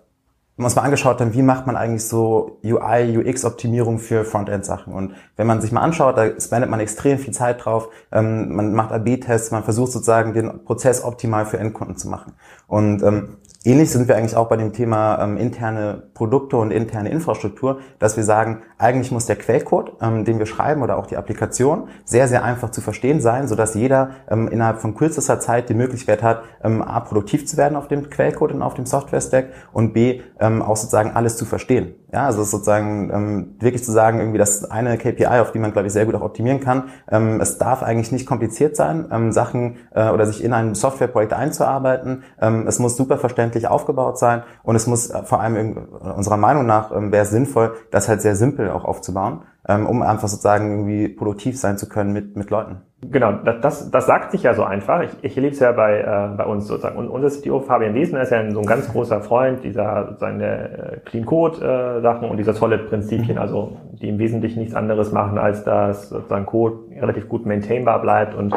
uns 0.57 0.75
mal 0.75 0.81
angeschaut 0.81 1.21
haben, 1.21 1.33
wie 1.33 1.43
macht 1.43 1.67
man 1.67 1.75
eigentlich 1.75 2.05
so 2.05 2.59
UI, 2.63 3.17
UX-Optimierung 3.17 3.99
für 3.99 4.25
Frontend-Sachen. 4.25 4.91
Und 4.91 5.13
wenn 5.35 5.45
man 5.45 5.61
sich 5.61 5.71
mal 5.71 5.81
anschaut, 5.81 6.17
da 6.17 6.39
spendet 6.39 6.69
man 6.69 6.79
extrem 6.79 7.19
viel 7.19 7.33
Zeit 7.33 7.63
drauf, 7.63 7.89
ähm, 8.11 8.55
man 8.55 8.73
macht 8.73 8.91
AB-Tests, 8.91 9.51
man 9.51 9.63
versucht 9.63 9.91
sozusagen 9.91 10.33
den 10.33 10.63
Prozess 10.65 11.03
optimal 11.03 11.45
für 11.45 11.59
Endkunden 11.59 11.95
zu 11.95 12.09
machen. 12.09 12.33
Und 12.65 13.03
ähm, 13.03 13.37
Ähnlich 13.63 13.89
sind 13.91 14.07
wir 14.07 14.15
eigentlich 14.15 14.35
auch 14.35 14.47
bei 14.47 14.55
dem 14.55 14.71
Thema 14.71 15.21
ähm, 15.21 15.35
interne 15.35 16.03
Produkte 16.13 16.57
und 16.57 16.71
interne 16.71 17.09
Infrastruktur, 17.09 17.79
dass 17.99 18.15
wir 18.15 18.23
sagen, 18.23 18.61
eigentlich 18.77 19.11
muss 19.11 19.25
der 19.25 19.35
Quellcode, 19.35 19.93
ähm, 20.01 20.25
den 20.25 20.39
wir 20.39 20.45
schreiben 20.45 20.83
oder 20.83 20.97
auch 20.97 21.07
die 21.07 21.17
Applikation, 21.17 21.89
sehr, 22.05 22.27
sehr 22.27 22.43
einfach 22.43 22.69
zu 22.69 22.81
verstehen 22.81 23.19
sein, 23.19 23.47
sodass 23.47 23.73
jeder 23.73 24.11
ähm, 24.29 24.47
innerhalb 24.47 24.79
von 24.79 24.95
kürzester 24.95 25.39
Zeit 25.39 25.69
die 25.69 25.73
Möglichkeit 25.73 26.23
hat, 26.23 26.43
ähm, 26.63 26.81
A, 26.81 26.99
produktiv 26.99 27.47
zu 27.47 27.57
werden 27.57 27.75
auf 27.75 27.87
dem 27.87 28.09
Quellcode 28.09 28.53
und 28.53 28.61
auf 28.61 28.75
dem 28.75 28.85
Software-Stack 28.85 29.47
und 29.73 29.93
B, 29.93 30.21
ähm, 30.39 30.61
auch 30.61 30.77
sozusagen 30.77 31.11
alles 31.11 31.35
zu 31.35 31.45
verstehen. 31.45 31.95
Ja, 32.09 32.25
also 32.25 32.43
sozusagen 32.43 33.09
ähm, 33.13 33.55
wirklich 33.59 33.83
zu 33.83 33.91
sagen, 33.91 34.19
irgendwie 34.19 34.37
das 34.37 34.63
eine 34.63 34.97
KPI, 34.97 35.25
auf 35.41 35.51
die 35.51 35.59
man, 35.59 35.73
glaube 35.73 35.87
ich, 35.87 35.93
sehr 35.93 36.05
gut 36.05 36.15
auch 36.15 36.21
optimieren 36.21 36.61
kann. 36.61 36.85
Ähm, 37.11 37.41
es 37.41 37.57
darf 37.57 37.83
eigentlich 37.83 38.13
nicht 38.13 38.25
kompliziert 38.25 38.77
sein, 38.77 39.09
ähm, 39.11 39.33
Sachen 39.33 39.75
äh, 39.93 40.09
oder 40.09 40.25
sich 40.25 40.41
in 40.41 40.53
ein 40.53 40.73
Softwareprojekt 40.73 41.33
einzuarbeiten. 41.33 42.23
Ähm, 42.39 42.65
es 42.65 42.79
muss 42.79 42.95
super 42.95 43.17
verständlich 43.17 43.67
aufgebaut 43.67 44.17
sein 44.17 44.43
und 44.63 44.77
es 44.77 44.87
muss 44.87 45.09
äh, 45.09 45.23
vor 45.23 45.41
allem 45.41 45.89
unserer 46.15 46.37
Meinung 46.37 46.65
nach 46.65 46.95
ähm, 46.95 47.11
wäre 47.11 47.25
sinnvoll, 47.25 47.75
das 47.91 48.07
halt 48.07 48.21
sehr 48.21 48.37
simpel 48.37 48.71
auch 48.71 48.85
aufzubauen, 48.85 49.41
ähm, 49.67 49.85
um 49.85 50.01
einfach 50.01 50.29
sozusagen 50.29 50.71
irgendwie 50.71 51.09
produktiv 51.09 51.59
sein 51.59 51.77
zu 51.77 51.89
können 51.89 52.13
mit, 52.13 52.37
mit 52.37 52.49
Leuten. 52.49 52.86
Genau, 52.99 53.31
das, 53.31 53.61
das, 53.61 53.91
das 53.91 54.07
sagt 54.07 54.31
sich 54.31 54.41
ja 54.41 54.55
so 54.55 54.63
einfach. 54.63 55.03
Ich, 55.03 55.11
ich 55.21 55.37
erlebe 55.37 55.53
es 55.53 55.59
ja 55.59 55.71
bei, 55.71 55.99
äh, 55.99 56.35
bei 56.35 56.45
uns 56.45 56.67
sozusagen. 56.67 56.97
Und 56.97 57.09
unser 57.09 57.29
CTO 57.29 57.59
Fabian 57.59 57.93
Wiesner 57.93 58.21
ist 58.21 58.31
ja 58.31 58.39
ein, 58.39 58.51
so 58.51 58.59
ein 58.59 58.65
ganz 58.65 58.91
großer 58.91 59.21
Freund 59.21 59.63
dieser 59.63 60.17
der 60.19 60.93
äh, 60.93 60.97
Clean 61.05 61.23
Code 61.23 61.57
äh, 61.57 62.01
Sachen 62.01 62.27
und 62.27 62.37
dieser 62.37 62.53
Solid 62.53 62.89
Prinzipien, 62.89 63.35
mhm. 63.35 63.41
also 63.41 63.77
die 64.01 64.09
im 64.09 64.17
Wesentlichen 64.17 64.59
nichts 64.59 64.73
anderes 64.73 65.11
machen, 65.11 65.37
als 65.37 65.63
dass 65.63 66.09
sozusagen 66.09 66.47
Code 66.47 66.77
relativ 66.99 67.29
gut 67.29 67.45
maintainbar 67.45 68.01
bleibt 68.01 68.33
und 68.33 68.53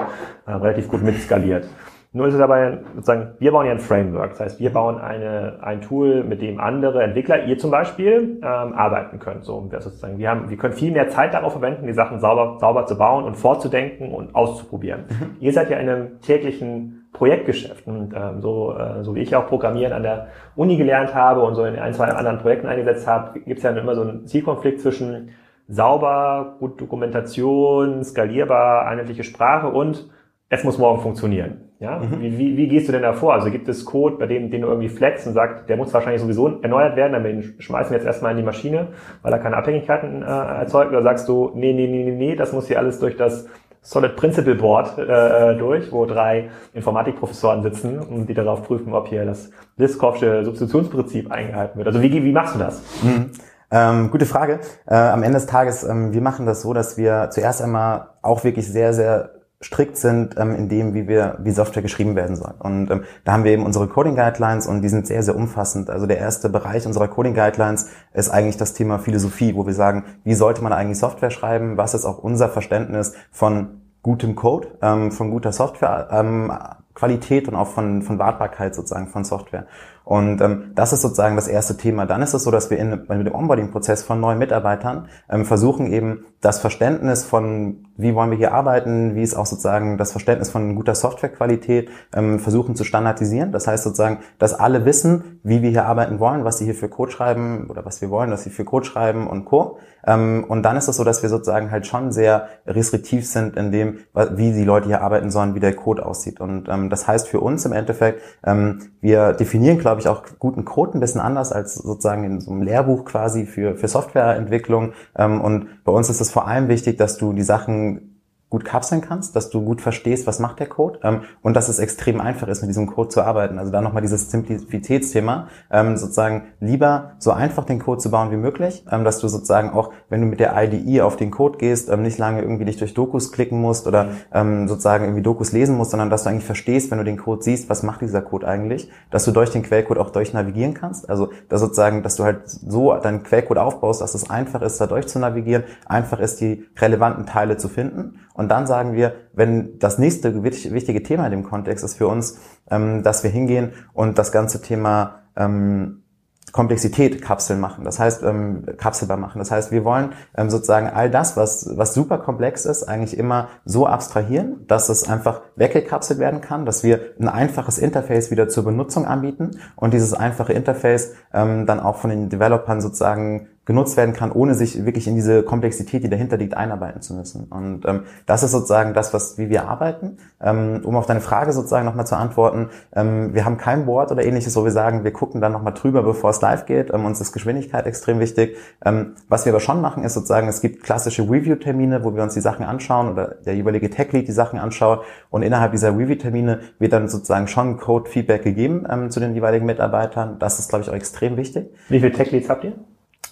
äh, 0.47 0.53
relativ 0.53 0.89
gut 0.89 1.03
mitskaliert. 1.03 1.69
Nur 2.13 2.27
ist 2.27 2.35
es 2.35 2.41
aber 2.41 2.79
sozusagen, 2.97 3.35
wir 3.39 3.53
bauen 3.53 3.67
ja 3.67 3.73
ein 3.73 3.79
Framework. 3.79 4.31
Das 4.31 4.41
heißt, 4.41 4.61
wir 4.61 4.73
bauen 4.73 4.99
eine, 4.99 5.59
ein 5.63 5.81
Tool, 5.81 6.25
mit 6.25 6.43
dem 6.43 6.59
andere 6.59 7.05
Entwickler, 7.05 7.45
ihr 7.45 7.57
zum 7.57 7.71
Beispiel, 7.71 8.41
ähm, 8.43 8.43
arbeiten 8.43 9.21
könnt. 9.21 9.45
So, 9.45 9.71
wir, 9.71 9.81
sozusagen, 9.81 10.19
wir, 10.19 10.29
haben, 10.29 10.51
wir 10.51 10.57
können 10.57 10.75
viel 10.75 10.91
mehr 10.91 11.09
Zeit 11.09 11.35
darauf 11.35 11.53
verwenden, 11.53 11.87
die 11.87 11.93
Sachen 11.93 12.19
sauber, 12.19 12.59
sauber 12.59 12.87
zu 12.87 12.99
bauen 12.99 13.25
und 13.25 13.37
vorzudenken 13.37 14.13
und 14.13 14.35
auszuprobieren. 14.35 15.05
Mhm. 15.09 15.37
Ihr 15.39 15.53
seid 15.53 15.71
ja 15.71 15.79
in 15.79 15.89
einem 15.89 16.21
täglichen 16.21 17.09
Projektgeschäft. 17.13 17.87
Und 17.87 18.13
ähm, 18.13 18.41
so, 18.41 18.77
äh, 18.77 19.05
so 19.05 19.15
wie 19.15 19.21
ich 19.21 19.37
auch 19.37 19.47
Programmieren 19.47 19.93
an 19.93 20.03
der 20.03 20.29
Uni 20.57 20.77
gelernt 20.77 21.15
habe 21.15 21.43
und 21.43 21.55
so 21.55 21.65
in 21.65 21.79
ein, 21.79 21.95
zwei 21.95 22.07
anderen 22.07 22.39
Projekten 22.39 22.67
eingesetzt 22.67 23.07
habe, 23.07 23.39
gibt 23.39 23.59
es 23.59 23.63
ja 23.63 23.71
immer 23.71 23.95
so 23.95 24.03
einen 24.03 24.27
Zielkonflikt 24.27 24.81
zwischen 24.81 25.31
sauber, 25.69 26.57
gut 26.59 26.81
Dokumentation, 26.81 28.03
skalierbar, 28.03 28.89
einheitliche 28.89 29.23
Sprache 29.23 29.69
und 29.69 30.11
es 30.49 30.65
muss 30.65 30.79
morgen 30.79 31.01
funktionieren. 31.01 31.70
Ja? 31.81 31.99
Mhm. 31.99 32.21
Wie, 32.21 32.39
wie, 32.39 32.57
wie 32.59 32.69
gehst 32.69 32.89
du 32.89 32.93
denn 32.93 33.03
da 33.03 33.15
vor? 33.15 33.33
Also 33.33 33.51
gibt 33.51 33.67
es 33.67 33.87
Code, 33.87 34.17
bei 34.17 34.27
dem 34.27 34.51
den 34.51 34.61
du 34.61 34.69
irgendwie 34.69 34.91
flex 34.91 35.27
und 35.27 35.33
sagst, 35.33 35.69
der 35.69 35.79
muss 35.79 35.93
wahrscheinlich 35.95 36.21
sowieso 36.21 36.61
erneuert 36.61 36.95
werden, 36.95 37.13
dann 37.13 37.55
schmeißen 37.59 37.91
wir 37.91 37.97
jetzt 37.97 38.07
erstmal 38.07 38.33
in 38.33 38.37
die 38.37 38.43
Maschine, 38.43 38.89
weil 39.23 39.33
er 39.33 39.39
keine 39.39 39.57
Abhängigkeiten 39.57 40.23
äh, 40.23 40.27
erzeugt? 40.27 40.91
Oder 40.91 41.03
sagst 41.03 41.27
du, 41.29 41.53
nee, 41.55 41.73
nee, 41.73 41.87
nee, 41.87 42.05
nee, 42.05 42.13
nee, 42.13 42.37
das 42.37 42.53
muss 42.53 42.69
hier 42.69 42.79
alles 42.79 43.01
durch 43.01 43.17
das 43.17 43.49
Solid 43.83 44.15
Principle 44.15 44.57
Board 44.57 44.99
äh, 44.99 45.57
durch, 45.57 45.91
wo 45.91 46.05
drei 46.05 46.51
Informatikprofessoren 46.75 47.63
sitzen 47.63 47.99
und 47.99 48.27
die 48.27 48.35
darauf 48.35 48.63
prüfen, 48.63 48.93
ob 48.93 49.09
hier 49.09 49.25
das 49.25 49.51
Liskowsche 49.79 50.45
Substitutionsprinzip 50.45 51.33
eingehalten 51.33 51.79
wird. 51.79 51.89
Also 51.89 52.03
wie, 52.03 52.13
wie 52.13 52.33
machst 52.33 52.57
du 52.57 52.59
das? 52.59 52.83
Mhm. 53.03 53.31
Ähm, 53.71 54.11
gute 54.11 54.27
Frage. 54.27 54.61
Äh, 54.87 54.97
am 54.97 55.23
Ende 55.23 55.39
des 55.39 55.47
Tages, 55.47 55.83
ähm, 55.85 56.13
wir 56.13 56.21
machen 56.21 56.45
das 56.45 56.61
so, 56.61 56.75
dass 56.75 56.99
wir 56.99 57.29
zuerst 57.31 57.63
einmal 57.63 58.09
auch 58.21 58.45
wirklich 58.45 58.71
sehr, 58.71 58.93
sehr 58.93 59.40
strikt 59.63 59.99
sind 59.99 60.37
ähm, 60.39 60.55
in 60.55 60.69
dem, 60.69 60.95
wie 60.95 61.07
wir, 61.07 61.37
wie 61.41 61.51
Software 61.51 61.83
geschrieben 61.83 62.17
werden 62.17 62.35
soll. 62.35 62.55
Und 62.59 62.91
ähm, 62.91 63.05
da 63.25 63.33
haben 63.33 63.45
wir 63.45 63.53
eben 63.53 63.67
unsere 63.67 63.89
Coding 63.89 64.17
Guidelines 64.17 64.67
und 64.67 64.81
die 64.81 64.89
sind 64.89 65.07
sehr, 65.07 65.23
sehr 65.23 65.37
umfassend. 65.37 65.91
Also 65.91 66.07
der 66.07 66.19
erste 66.19 66.49
Bereich 66.49 66.87
unserer 66.87 67.09
Coding 67.09 67.35
Guidelines 67.35 67.91
ist 68.15 68.31
eigentlich 68.31 68.57
das 68.57 68.73
Thema 68.73 68.99
Philosophie, 68.99 69.55
wo 69.55 69.67
wir 69.67 69.75
sagen, 69.75 70.05
wie 70.25 70.35
sollte 70.35 70.63
man 70.63 70.73
eigentlich 70.73 70.99
Software 70.99 71.31
schreiben? 71.31 71.77
Was 71.77 71.93
ist 71.93 72.07
auch 72.07 72.19
unser 72.19 72.49
Verständnis 72.49 73.13
von 73.31 73.83
gutem 74.03 74.35
Code, 74.35 74.69
ähm, 74.81 75.13
von 75.13 75.31
guter 75.31 75.53
Software, 75.53 76.09
ähm, 76.11 76.51
Qualität 76.95 77.49
und 77.49 77.55
auch 77.55 77.69
von, 77.69 78.03
von 78.03 78.19
Wartbarkeit 78.19 78.75
sozusagen 78.75 79.09
von 79.09 79.25
Software. 79.25 79.67
Und 80.11 80.41
ähm, 80.41 80.73
das 80.75 80.93
ist 80.93 81.03
sozusagen 81.03 81.37
das 81.37 81.47
erste 81.47 81.77
Thema. 81.77 82.05
Dann 82.05 82.21
ist 82.21 82.35
es 82.35 82.43
so, 82.43 82.51
dass 82.51 82.69
wir 82.69 82.79
in, 82.79 82.91
mit 82.91 83.27
dem 83.29 83.33
Onboarding-Prozess 83.33 84.03
von 84.03 84.19
neuen 84.19 84.41
Mitarbeitern 84.41 85.07
ähm, 85.31 85.45
versuchen 85.45 85.87
eben 85.87 86.25
das 86.41 86.59
Verständnis 86.59 87.23
von, 87.23 87.87
wie 87.97 88.13
wollen 88.17 88.31
wir 88.33 88.37
hier 88.37 88.53
arbeiten, 88.53 89.15
wie 89.15 89.23
ist 89.23 89.37
auch 89.37 89.47
sozusagen 89.47 89.99
das 89.99 90.11
Verständnis 90.11 90.51
von 90.51 90.75
guter 90.75 90.97
Softwarequalität, 90.97 91.91
ähm, 92.13 92.41
versuchen 92.41 92.75
zu 92.75 92.83
standardisieren. 92.83 93.53
Das 93.53 93.69
heißt 93.69 93.85
sozusagen, 93.85 94.19
dass 94.41 94.53
alle 94.53 94.85
wissen, 94.85 95.39
wie 95.45 95.63
wir 95.63 95.71
hier 95.71 95.87
arbeiten 95.87 96.19
wollen, 96.19 96.45
was 96.45 96.59
sie 96.59 96.65
hier 96.65 96.75
für 96.75 96.89
Code 96.89 97.13
schreiben 97.13 97.69
oder 97.71 97.85
was 97.85 98.01
wir 98.01 98.11
wollen, 98.11 98.31
dass 98.31 98.43
sie 98.43 98.51
für 98.51 98.65
Code 98.65 98.87
schreiben 98.87 99.29
und 99.29 99.45
Co. 99.45 99.79
Ähm, 100.05 100.45
und 100.49 100.63
dann 100.65 100.77
ist 100.77 100.89
es 100.89 100.97
so, 100.97 101.05
dass 101.05 101.23
wir 101.23 101.29
sozusagen 101.29 101.71
halt 101.71 101.87
schon 101.87 102.11
sehr 102.11 102.49
restriktiv 102.67 103.29
sind 103.29 103.57
in 103.57 103.71
dem, 103.71 103.99
wie 104.33 104.53
die 104.53 104.65
Leute 104.65 104.89
hier 104.89 105.03
arbeiten 105.03 105.31
sollen, 105.31 105.55
wie 105.55 105.61
der 105.61 105.75
Code 105.75 106.05
aussieht. 106.05 106.41
Und 106.41 106.69
ähm, 106.69 106.91
das 106.91 107.07
heißt 107.07 107.29
für 107.29 107.41
uns 107.41 107.65
im 107.65 107.73
Endeffekt, 107.73 108.23
ähm, 108.45 108.81
wir 109.01 109.35
definieren, 109.35 109.79
glaube 109.79 110.00
glaube 110.01 110.27
ich, 110.27 110.33
auch 110.33 110.39
guten 110.39 110.65
Code 110.65 110.97
ein 110.97 111.01
bisschen 111.01 111.21
anders 111.21 111.53
als 111.53 111.75
sozusagen 111.75 112.25
in 112.25 112.41
so 112.41 112.51
einem 112.51 112.63
Lehrbuch 112.63 113.05
quasi 113.05 113.47
für, 113.47 113.77
für 113.77 113.89
Softwareentwicklung. 113.89 114.93
Ähm, 115.17 115.41
und 115.41 115.85
bei 115.85 115.93
uns 115.93 116.11
ist 116.11 116.21
es 116.21 116.31
vor 116.31 116.47
allem 116.47 116.69
wichtig, 116.69 116.99
dass 116.99 117.19
du 117.19 117.33
die 117.33 117.43
Sachen 117.43 118.10
gut 118.51 118.65
kapseln 118.65 119.01
kannst, 119.01 119.37
dass 119.37 119.49
du 119.49 119.63
gut 119.63 119.81
verstehst, 119.81 120.27
was 120.27 120.41
macht 120.41 120.59
der 120.59 120.67
Code 120.67 120.99
ähm, 121.05 121.21
und 121.41 121.55
dass 121.55 121.69
es 121.69 121.79
extrem 121.79 122.21
einfach 122.21 122.49
ist, 122.49 122.61
mit 122.63 122.69
diesem 122.69 122.89
Code 122.89 123.09
zu 123.09 123.23
arbeiten. 123.23 123.59
Also 123.61 123.71
da 123.71 123.81
nochmal 123.81 124.03
dieses 124.03 124.29
Simplizitätsthema, 124.31 125.47
ähm, 125.71 125.97
sozusagen 125.97 126.49
lieber 126.59 127.13
so 127.19 127.31
einfach 127.31 127.65
den 127.65 127.79
Code 127.79 128.01
zu 128.01 128.11
bauen 128.11 128.33
wie 128.33 128.37
möglich, 128.37 128.85
ähm, 128.91 129.05
dass 129.05 129.21
du 129.21 129.29
sozusagen 129.29 129.71
auch, 129.71 129.93
wenn 130.09 130.21
du 130.21 130.27
mit 130.27 130.41
der 130.41 130.61
IDE 130.61 131.01
auf 131.03 131.17
den 131.17 131.31
Code 131.31 131.59
gehst, 131.59 131.89
ähm, 131.89 132.03
nicht 132.03 132.19
lange 132.19 132.43
irgendwie 132.43 132.65
dich 132.65 132.77
durch 132.77 132.93
Dokus 132.93 133.31
klicken 133.31 133.61
musst 133.61 133.87
oder 133.87 134.09
ähm, 134.35 134.67
sozusagen 134.67 135.05
irgendwie 135.05 135.23
Dokus 135.23 135.53
lesen 135.53 135.77
musst, 135.77 135.93
sondern 135.93 136.11
dass 136.11 136.25
du 136.25 136.31
eigentlich 136.31 136.45
verstehst, 136.45 136.91
wenn 136.91 136.99
du 136.99 137.05
den 137.05 137.19
Code 137.19 137.43
siehst, 137.43 137.71
was 137.71 137.85
macht 137.85 138.01
dieser 138.01 138.21
Code 138.21 138.49
eigentlich, 138.49 138.91
dass 139.13 139.25
du 139.25 139.31
durch 139.31 139.51
den 139.51 139.63
Quellcode 139.63 139.99
auch 139.99 140.11
durch 140.11 140.33
navigieren 140.33 140.75
kannst. 140.75 141.09
Also 141.09 141.31
dass 141.49 141.61
sozusagen, 141.61 142.03
dass 142.03 142.17
du 142.17 142.25
halt 142.25 142.49
so 142.49 142.95
deinen 142.95 143.23
Quellcode 143.23 143.59
aufbaust, 143.59 144.01
dass 144.01 144.15
es 144.15 144.29
einfach 144.29 144.63
ist, 144.63 144.81
da 144.81 144.89
durch 144.89 145.07
zu 145.07 145.21
navigieren, 145.21 145.63
einfach 145.87 146.19
ist, 146.19 146.41
die 146.41 146.67
relevanten 146.77 147.27
Teile 147.27 147.57
zu 147.57 147.69
finden 147.69 148.19
und 148.41 148.49
dann 148.49 148.67
sagen 148.67 148.95
wir, 148.95 149.17
wenn 149.35 149.79
das 149.81 149.99
nächste 149.99 150.43
wichtige 150.43 151.03
Thema 151.03 151.27
in 151.27 151.31
dem 151.31 151.43
Kontext 151.43 151.85
ist 151.85 151.97
für 151.97 152.09
uns, 152.09 152.39
ähm, 152.71 153.03
dass 153.03 153.23
wir 153.23 153.31
hingehen 153.31 153.73
und 153.93 154.17
das 154.17 154.33
ganze 154.33 154.63
Thema 154.63 155.17
ähm, 155.37 156.05
Komplexität 156.53 157.21
Kapseln 157.21 157.61
machen, 157.61 157.85
das 157.85 157.99
heißt 157.99 158.23
ähm, 158.23 158.65
kapselbar 158.79 159.19
machen. 159.19 159.41
Das 159.41 159.51
heißt, 159.51 159.73
wir 159.73 159.85
wollen 159.85 160.15
ähm, 160.35 160.49
sozusagen 160.49 160.89
all 160.89 161.11
das, 161.11 161.37
was, 161.37 161.69
was 161.77 161.93
super 161.93 162.17
komplex 162.17 162.65
ist, 162.65 162.85
eigentlich 162.85 163.19
immer 163.19 163.49
so 163.67 163.87
abstrahieren, 163.87 164.65
dass 164.67 164.89
es 164.89 165.07
einfach 165.07 165.43
weggekapselt 165.57 166.19
werden 166.19 166.41
kann, 166.41 166.65
dass 166.65 166.83
wir 166.83 167.13
ein 167.21 167.29
einfaches 167.29 167.77
Interface 167.77 168.31
wieder 168.31 168.49
zur 168.49 168.65
Benutzung 168.65 169.05
anbieten 169.05 169.51
und 169.77 169.93
dieses 169.93 170.15
einfache 170.15 170.55
Interface 170.55 171.13
ähm, 171.35 171.67
dann 171.67 171.79
auch 171.79 171.97
von 171.97 172.09
den 172.09 172.31
Developern 172.31 172.81
sozusagen 172.81 173.49
genutzt 173.71 173.97
werden 173.97 174.17
kann, 174.17 174.33
ohne 174.33 174.57
sich 174.57 174.85
wirklich 174.85 175.07
in 175.07 175.15
diese 175.15 175.45
Komplexität, 175.45 176.03
die 176.03 176.09
dahinter 176.11 176.37
liegt, 176.37 176.57
einarbeiten 176.57 177.03
zu 177.03 177.15
müssen. 177.15 177.45
Und 177.45 177.87
ähm, 177.87 178.03
das 178.27 178.43
ist 178.43 178.51
sozusagen 178.51 178.95
das, 178.95 179.15
was 179.15 179.39
wie 179.39 179.49
wir 179.49 179.69
arbeiten. 179.69 180.19
Ähm, 180.43 180.81
um 180.83 180.97
auf 180.97 181.07
deine 181.07 181.21
Frage 181.21 181.53
sozusagen 181.53 181.85
nochmal 181.85 182.05
zu 182.05 182.17
antworten, 182.17 182.71
ähm, 182.97 183.33
wir 183.33 183.45
haben 183.45 183.59
kein 183.59 183.87
Board 183.87 184.11
oder 184.11 184.25
ähnliches, 184.25 184.57
wo 184.57 184.65
wir 184.65 184.73
sagen, 184.73 185.05
wir 185.05 185.13
gucken 185.13 185.41
dann 185.41 185.53
nochmal 185.53 185.73
drüber, 185.73 186.03
bevor 186.03 186.31
es 186.31 186.41
live 186.41 186.67
geht. 186.67 186.93
Ähm, 186.93 187.05
uns 187.05 187.21
ist 187.21 187.31
Geschwindigkeit 187.31 187.87
extrem 187.87 188.19
wichtig. 188.19 188.57
Ähm, 188.85 189.15
was 189.29 189.45
wir 189.45 189.53
aber 189.53 189.61
schon 189.61 189.81
machen, 189.81 190.03
ist 190.03 190.15
sozusagen, 190.15 190.49
es 190.49 190.61
gibt 190.61 190.83
klassische 190.83 191.23
Review-Termine, 191.23 192.03
wo 192.03 192.13
wir 192.17 192.25
uns 192.25 192.35
die 192.35 192.41
Sachen 192.41 192.67
anschauen 192.67 193.13
oder 193.13 193.37
der 193.47 193.55
jeweilige 193.55 193.89
Tech-Lead 193.89 194.27
die 194.27 194.33
Sachen 194.33 194.59
anschaut. 194.59 195.05
Und 195.31 195.43
innerhalb 195.43 195.71
dieser 195.71 195.97
Review-Termine 195.97 196.59
wird 196.81 196.93
dann 196.93 197.07
sozusagen 197.07 197.47
schon 197.47 197.77
Code-Feedback 197.77 198.43
gegeben 198.43 198.85
ähm, 198.91 199.11
zu 199.13 199.21
den 199.21 199.33
jeweiligen 199.33 199.65
Mitarbeitern. 199.65 200.41
Das 200.41 200.59
ist, 200.59 200.71
glaube 200.71 200.83
ich, 200.83 200.91
auch 200.91 200.95
extrem 200.95 201.37
wichtig. 201.37 201.73
Wie 201.89 202.01
viele 202.01 202.11
Tech-Leads 202.11 202.49
habt 202.49 202.65
ihr? 202.65 202.73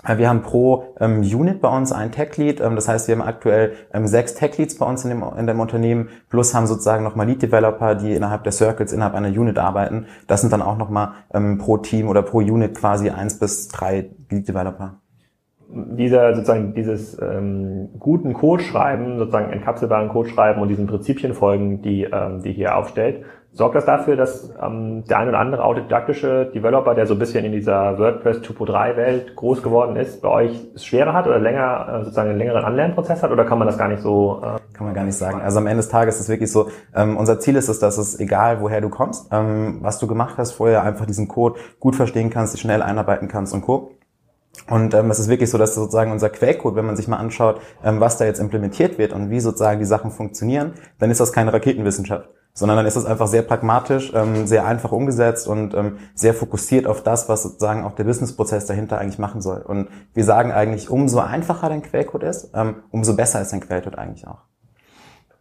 Äh, 0.09 0.19
wir 0.19 0.29
haben 0.29 0.43
pro 0.43 0.95
ähm, 0.99 1.21
Unit 1.21 1.61
bei 1.61 1.69
uns 1.69 1.93
ein 1.93 2.11
Tech-Lead. 2.11 2.61
Ähm, 2.61 2.75
das 2.75 2.89
heißt, 2.89 3.09
wir 3.09 3.17
haben 3.17 3.27
aktuell 3.27 3.73
ähm, 3.93 4.07
sechs 4.07 4.35
Tech-Leads 4.35 4.79
bei 4.79 4.87
uns 4.87 5.05
in 5.05 5.11
dem, 5.11 5.25
in 5.39 5.47
dem 5.47 5.61
Unternehmen, 5.61 6.09
plus 6.31 6.55
haben 6.55 6.67
sozusagen 6.67 7.05
nochmal 7.05 7.27
Lead-Developer, 7.27 7.95
die 7.95 8.15
innerhalb 8.15 8.43
der 8.45 8.53
Circles, 8.53 8.93
innerhalb 8.93 9.15
einer 9.15 9.29
Unit 9.29 9.59
arbeiten. 9.59 10.07
Das 10.27 10.41
sind 10.41 10.53
dann 10.53 10.63
auch 10.63 10.79
nochmal 10.79 11.13
ähm, 11.33 11.59
pro 11.59 11.77
Team 11.77 12.09
oder 12.09 12.23
pro 12.23 12.39
Unit 12.39 12.75
quasi 12.75 13.11
eins 13.11 13.39
bis 13.39 13.69
drei 13.69 14.11
Lead-Developer. 14.31 14.95
Dieser 15.71 16.35
sozusagen 16.35 16.73
dieses 16.73 17.21
ähm, 17.21 17.91
guten 17.99 18.33
Code 18.33 18.63
schreiben, 18.63 19.19
sozusagen 19.19 19.53
entkapselbaren 19.53 20.09
Code 20.09 20.31
schreiben 20.31 20.63
und 20.63 20.69
diesen 20.69 20.87
Prinzipien 20.87 21.35
folgen, 21.35 21.83
die 21.83 22.05
ähm, 22.05 22.41
die 22.43 22.55
hier 22.55 22.75
aufstellt, 22.75 23.23
Sorgt 23.53 23.75
das 23.75 23.87
dafür, 23.87 24.15
dass 24.15 24.51
ähm, 24.63 25.05
der 25.05 25.19
ein 25.19 25.29
oder 25.29 25.39
andere 25.39 25.65
autodidaktische 25.65 26.51
Developer, 26.55 26.95
der 26.95 27.07
so 27.07 27.15
ein 27.15 27.19
bisschen 27.19 27.45
in 27.45 27.53
dieser 27.53 27.99
WordPress 27.99 28.39
2.3 28.39 28.97
Welt 28.97 29.37
groß 29.37 29.63
geworden 29.63 29.97
ist, 29.97 30.21
bei 30.21 30.29
euch 30.29 30.69
es 30.75 30.85
schwerer 30.85 31.15
hat 31.15 31.27
oder 31.27 31.39
länger 31.39 31.89
äh, 31.89 32.05
sozusagen 32.05 32.31
einen 32.31 32.39
längeren 32.39 32.65
Anlernprozess 32.65 33.23
hat 33.23 33.31
oder 33.31 33.45
kann 33.45 33.59
man 33.59 33.67
das 33.67 33.79
gar 33.79 33.89
nicht 33.89 34.03
so? 34.03 34.43
Äh, 34.43 34.59
kann 34.75 34.87
man 34.87 34.95
gar 34.95 35.05
nicht 35.05 35.17
sagen. 35.17 35.41
Also 35.41 35.59
am 35.59 35.67
Ende 35.67 35.79
des 35.79 35.89
Tages 35.89 36.17
ist 36.17 36.23
es 36.23 36.29
wirklich 36.29 36.53
so, 36.53 36.69
ähm, 36.95 37.17
unser 37.17 37.41
Ziel 37.41 37.57
ist 37.57 37.69
es, 37.69 37.79
dass 37.81 37.99
es 37.99 38.21
egal, 38.21 38.61
woher 38.61 38.81
du 38.81 38.91
kommst, 38.91 39.29
ähm, 39.33 39.79
was 39.81 39.99
du 39.99 40.07
gemacht 40.07 40.35
hast, 40.37 40.53
vorher 40.53 40.85
einfach 40.85 41.07
diesen 41.07 41.27
Code 41.27 41.59
gut 41.81 41.97
verstehen 41.97 42.31
kannst, 42.31 42.55
dich 42.55 42.61
schnell 42.61 42.83
einarbeiten 42.83 43.29
kannst 43.29 43.55
und 43.55 43.63
Co. 43.63 43.98
Und 44.69 44.95
ähm, 44.95 45.11
es 45.11 45.19
ist 45.19 45.29
wirklich 45.29 45.51
so, 45.51 45.59
dass 45.59 45.75
sozusagen 45.75 46.13
unser 46.13 46.31
Quellcode, 46.31 46.77
wenn 46.77 46.87
man 46.87 46.97
sich 46.97 47.09
mal 47.09 47.17
anschaut, 47.17 47.61
ähm, 47.85 48.01
was 48.01 48.19
da 48.19 48.25
jetzt 48.25 48.41
implementiert 48.41 48.99
wird 48.99 49.13
und 49.13 49.31
wie 49.31 49.41
sozusagen 49.41 49.79
die 49.79 49.87
Sachen 49.87 50.11
funktionieren, 50.11 50.73
dann 50.99 51.11
ist 51.11 51.21
das 51.21 51.33
keine 51.33 51.53
Raketenwissenschaft 51.53 52.29
sondern 52.59 52.79
dann 52.79 52.87
ist 52.87 52.97
es 52.97 53.05
einfach 53.05 53.29
sehr 53.29 53.43
pragmatisch, 53.43 54.13
ähm, 54.15 54.49
sehr 54.49 54.67
einfach 54.67 54.91
umgesetzt 54.91 55.47
und 55.47 55.75
ähm, 55.75 55.99
sehr 56.15 56.35
fokussiert 56.35 56.89
auf 56.89 57.05
das, 57.05 57.29
was 57.29 57.45
sozusagen 57.45 57.85
auch 57.85 57.93
der 57.93 58.03
Businessprozess 58.03 58.67
dahinter 58.67 58.99
eigentlich 58.99 59.21
machen 59.21 59.41
soll. 59.41 59.61
Und 59.61 59.89
wir 60.13 60.25
sagen 60.25 60.51
eigentlich, 60.51 60.91
umso 60.91 61.21
einfacher 61.21 61.69
dein 61.69 61.83
Quellcode 61.83 62.25
ist, 62.25 62.51
ähm, 62.55 62.83
umso 62.91 63.15
besser 63.15 63.41
ist 63.41 63.53
dein 63.53 63.61
Quellcode 63.61 63.97
eigentlich 63.97 64.27
auch. 64.27 64.39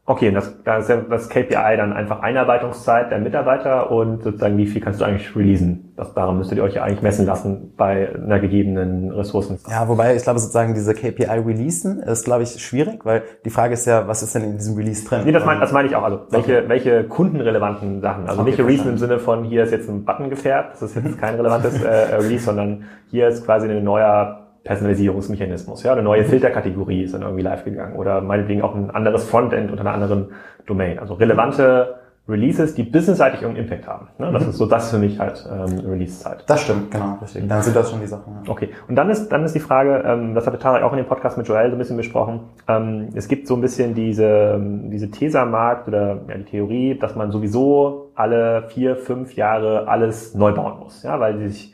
Okay, 0.10 0.32
das, 0.32 0.64
das 0.64 0.84
ist 0.84 0.90
ja 0.90 0.96
das 1.02 1.28
KPI 1.28 1.76
dann 1.76 1.92
einfach 1.92 2.22
Einarbeitungszeit 2.22 3.12
der 3.12 3.20
Mitarbeiter 3.20 3.92
und 3.92 4.24
sozusagen 4.24 4.58
wie 4.58 4.66
viel 4.66 4.82
kannst 4.82 5.02
du 5.02 5.06
eigentlich 5.06 5.36
releasen. 5.36 5.94
Das, 5.98 6.14
daran 6.14 6.38
müsstet 6.38 6.60
ihr 6.60 6.64
euch 6.64 6.76
ja 6.76 6.84
eigentlich 6.84 7.02
messen 7.02 7.26
lassen 7.26 7.74
bei 7.76 8.16
einer 8.16 8.40
gegebenen 8.40 9.12
Ressourcen. 9.12 9.60
Ja, 9.70 9.90
wobei 9.90 10.16
ich 10.16 10.24
glaube 10.24 10.40
sozusagen 10.40 10.74
diese 10.74 10.94
KPI 10.94 11.26
releasen 11.26 12.00
ist 12.00 12.24
glaube 12.24 12.44
ich 12.44 12.52
schwierig, 12.64 13.06
weil 13.06 13.24
die 13.44 13.50
Frage 13.50 13.74
ist 13.74 13.86
ja, 13.86 14.08
was 14.08 14.24
ist 14.24 14.34
denn 14.34 14.46
in 14.46 14.54
diesem 14.54 14.78
Release 14.78 15.06
drin? 15.06 15.24
Nee, 15.26 15.34
das 15.34 15.44
meine 15.44 15.60
das 15.60 15.74
mein 15.74 15.86
ich 15.86 15.96
auch. 15.98 16.04
Also 16.04 16.22
welche, 16.30 16.60
okay. 16.60 16.70
welche 16.70 17.04
kundenrelevanten 17.04 18.00
Sachen. 18.00 18.30
Also 18.30 18.40
okay, 18.40 18.52
nicht 18.52 18.60
releasen 18.60 18.92
im 18.92 18.98
Sinne 18.98 19.20
von 19.20 19.44
hier 19.44 19.64
ist 19.64 19.72
jetzt 19.72 19.90
ein 19.90 20.06
Button 20.06 20.30
gefärbt, 20.30 20.76
das 20.76 20.84
ist 20.84 20.96
jetzt 20.96 21.20
kein 21.20 21.36
relevantes 21.36 21.84
äh, 21.84 22.16
Release, 22.16 22.46
sondern 22.46 22.86
hier 23.12 23.28
ist 23.28 23.44
quasi 23.44 23.68
ein 23.68 23.84
neuer 23.84 24.47
Personalisierungsmechanismus. 24.68 25.84
Ja, 25.84 25.94
eine 25.94 26.04
neue 26.04 26.24
mhm. 26.24 26.28
Filterkategorie 26.28 27.04
ist 27.04 27.14
dann 27.14 27.22
irgendwie 27.22 27.44
live 27.44 27.64
gegangen 27.64 27.96
oder 27.96 28.22
meinetwegen 28.22 28.62
auch 28.62 28.76
ein 28.76 28.92
anderes 28.92 29.24
Frontend 29.24 29.72
unter 29.72 29.82
einer 29.82 29.94
anderen 29.94 30.32
Domain. 30.66 31.00
Also 31.00 31.14
relevante 31.14 31.96
Releases, 32.30 32.76
die 32.76 32.84
businessseitig 32.84 33.42
irgendeinen 33.42 33.70
Impact 33.70 33.88
haben. 33.88 34.10
Ne? 34.18 34.30
Das 34.34 34.44
mhm. 34.44 34.50
ist 34.50 34.58
so, 34.58 34.66
das 34.66 34.86
ist 34.86 34.92
für 34.92 34.98
mich 34.98 35.18
halt 35.18 35.48
ähm, 35.50 35.80
Release-Zeit. 35.90 36.44
Das 36.48 36.62
stimmt, 36.62 36.92
genau, 36.92 37.18
richtig. 37.22 37.48
Dann 37.48 37.64
sind 37.64 37.74
das 37.74 37.90
schon 37.90 38.02
die 38.02 38.08
Sachen. 38.08 38.34
Ja. 38.44 38.52
Okay. 38.52 38.70
Und 38.90 38.96
dann 38.96 39.10
ist, 39.10 39.30
dann 39.30 39.46
ist 39.46 39.56
die 39.56 39.62
Frage, 39.62 40.04
ähm, 40.06 40.36
das 40.36 40.46
hatte 40.46 40.60
Tarek 40.60 40.84
auch 40.84 40.92
in 40.92 40.98
dem 40.98 41.06
Podcast 41.06 41.38
mit 41.38 41.48
Joel 41.48 41.70
so 41.70 41.78
ein 41.78 41.80
bisschen 41.80 41.96
besprochen, 41.96 42.42
ähm, 42.68 43.08
es 43.16 43.30
gibt 43.30 43.48
so 43.48 43.56
ein 43.56 43.62
bisschen 43.62 43.96
diese, 43.96 44.60
diese 44.92 45.10
These 45.10 45.40
am 45.40 45.52
Markt 45.52 45.88
oder 45.88 46.20
ja, 46.28 46.38
die 46.38 46.44
Theorie, 46.44 47.00
dass 47.00 47.16
man 47.16 47.32
sowieso 47.32 48.12
alle 48.16 48.64
vier, 48.68 48.98
fünf 48.98 49.34
Jahre 49.36 49.88
alles 49.88 50.36
neu 50.36 50.52
bauen 50.52 50.80
muss. 50.80 51.04
Ja, 51.04 51.22
weil 51.22 51.38
sich 51.38 51.74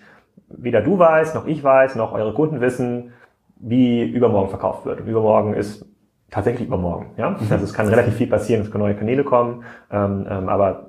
weder 0.57 0.81
du 0.81 0.97
weißt, 0.99 1.35
noch 1.35 1.45
ich 1.45 1.63
weiß, 1.63 1.95
noch 1.95 2.13
eure 2.13 2.33
Kunden 2.33 2.61
wissen, 2.61 3.13
wie 3.57 4.03
übermorgen 4.03 4.49
verkauft 4.49 4.85
wird. 4.85 5.01
Und 5.01 5.07
übermorgen 5.07 5.53
ist 5.53 5.85
tatsächlich 6.29 6.67
übermorgen. 6.67 7.11
Ja? 7.17 7.35
Also 7.49 7.63
es 7.63 7.73
kann 7.73 7.87
relativ 7.87 8.15
viel 8.15 8.27
passieren, 8.27 8.61
es 8.61 8.71
können 8.71 8.83
neue 8.83 8.95
Kanäle 8.95 9.23
kommen, 9.23 9.63
ähm, 9.91 10.25
ähm, 10.29 10.49
aber 10.49 10.87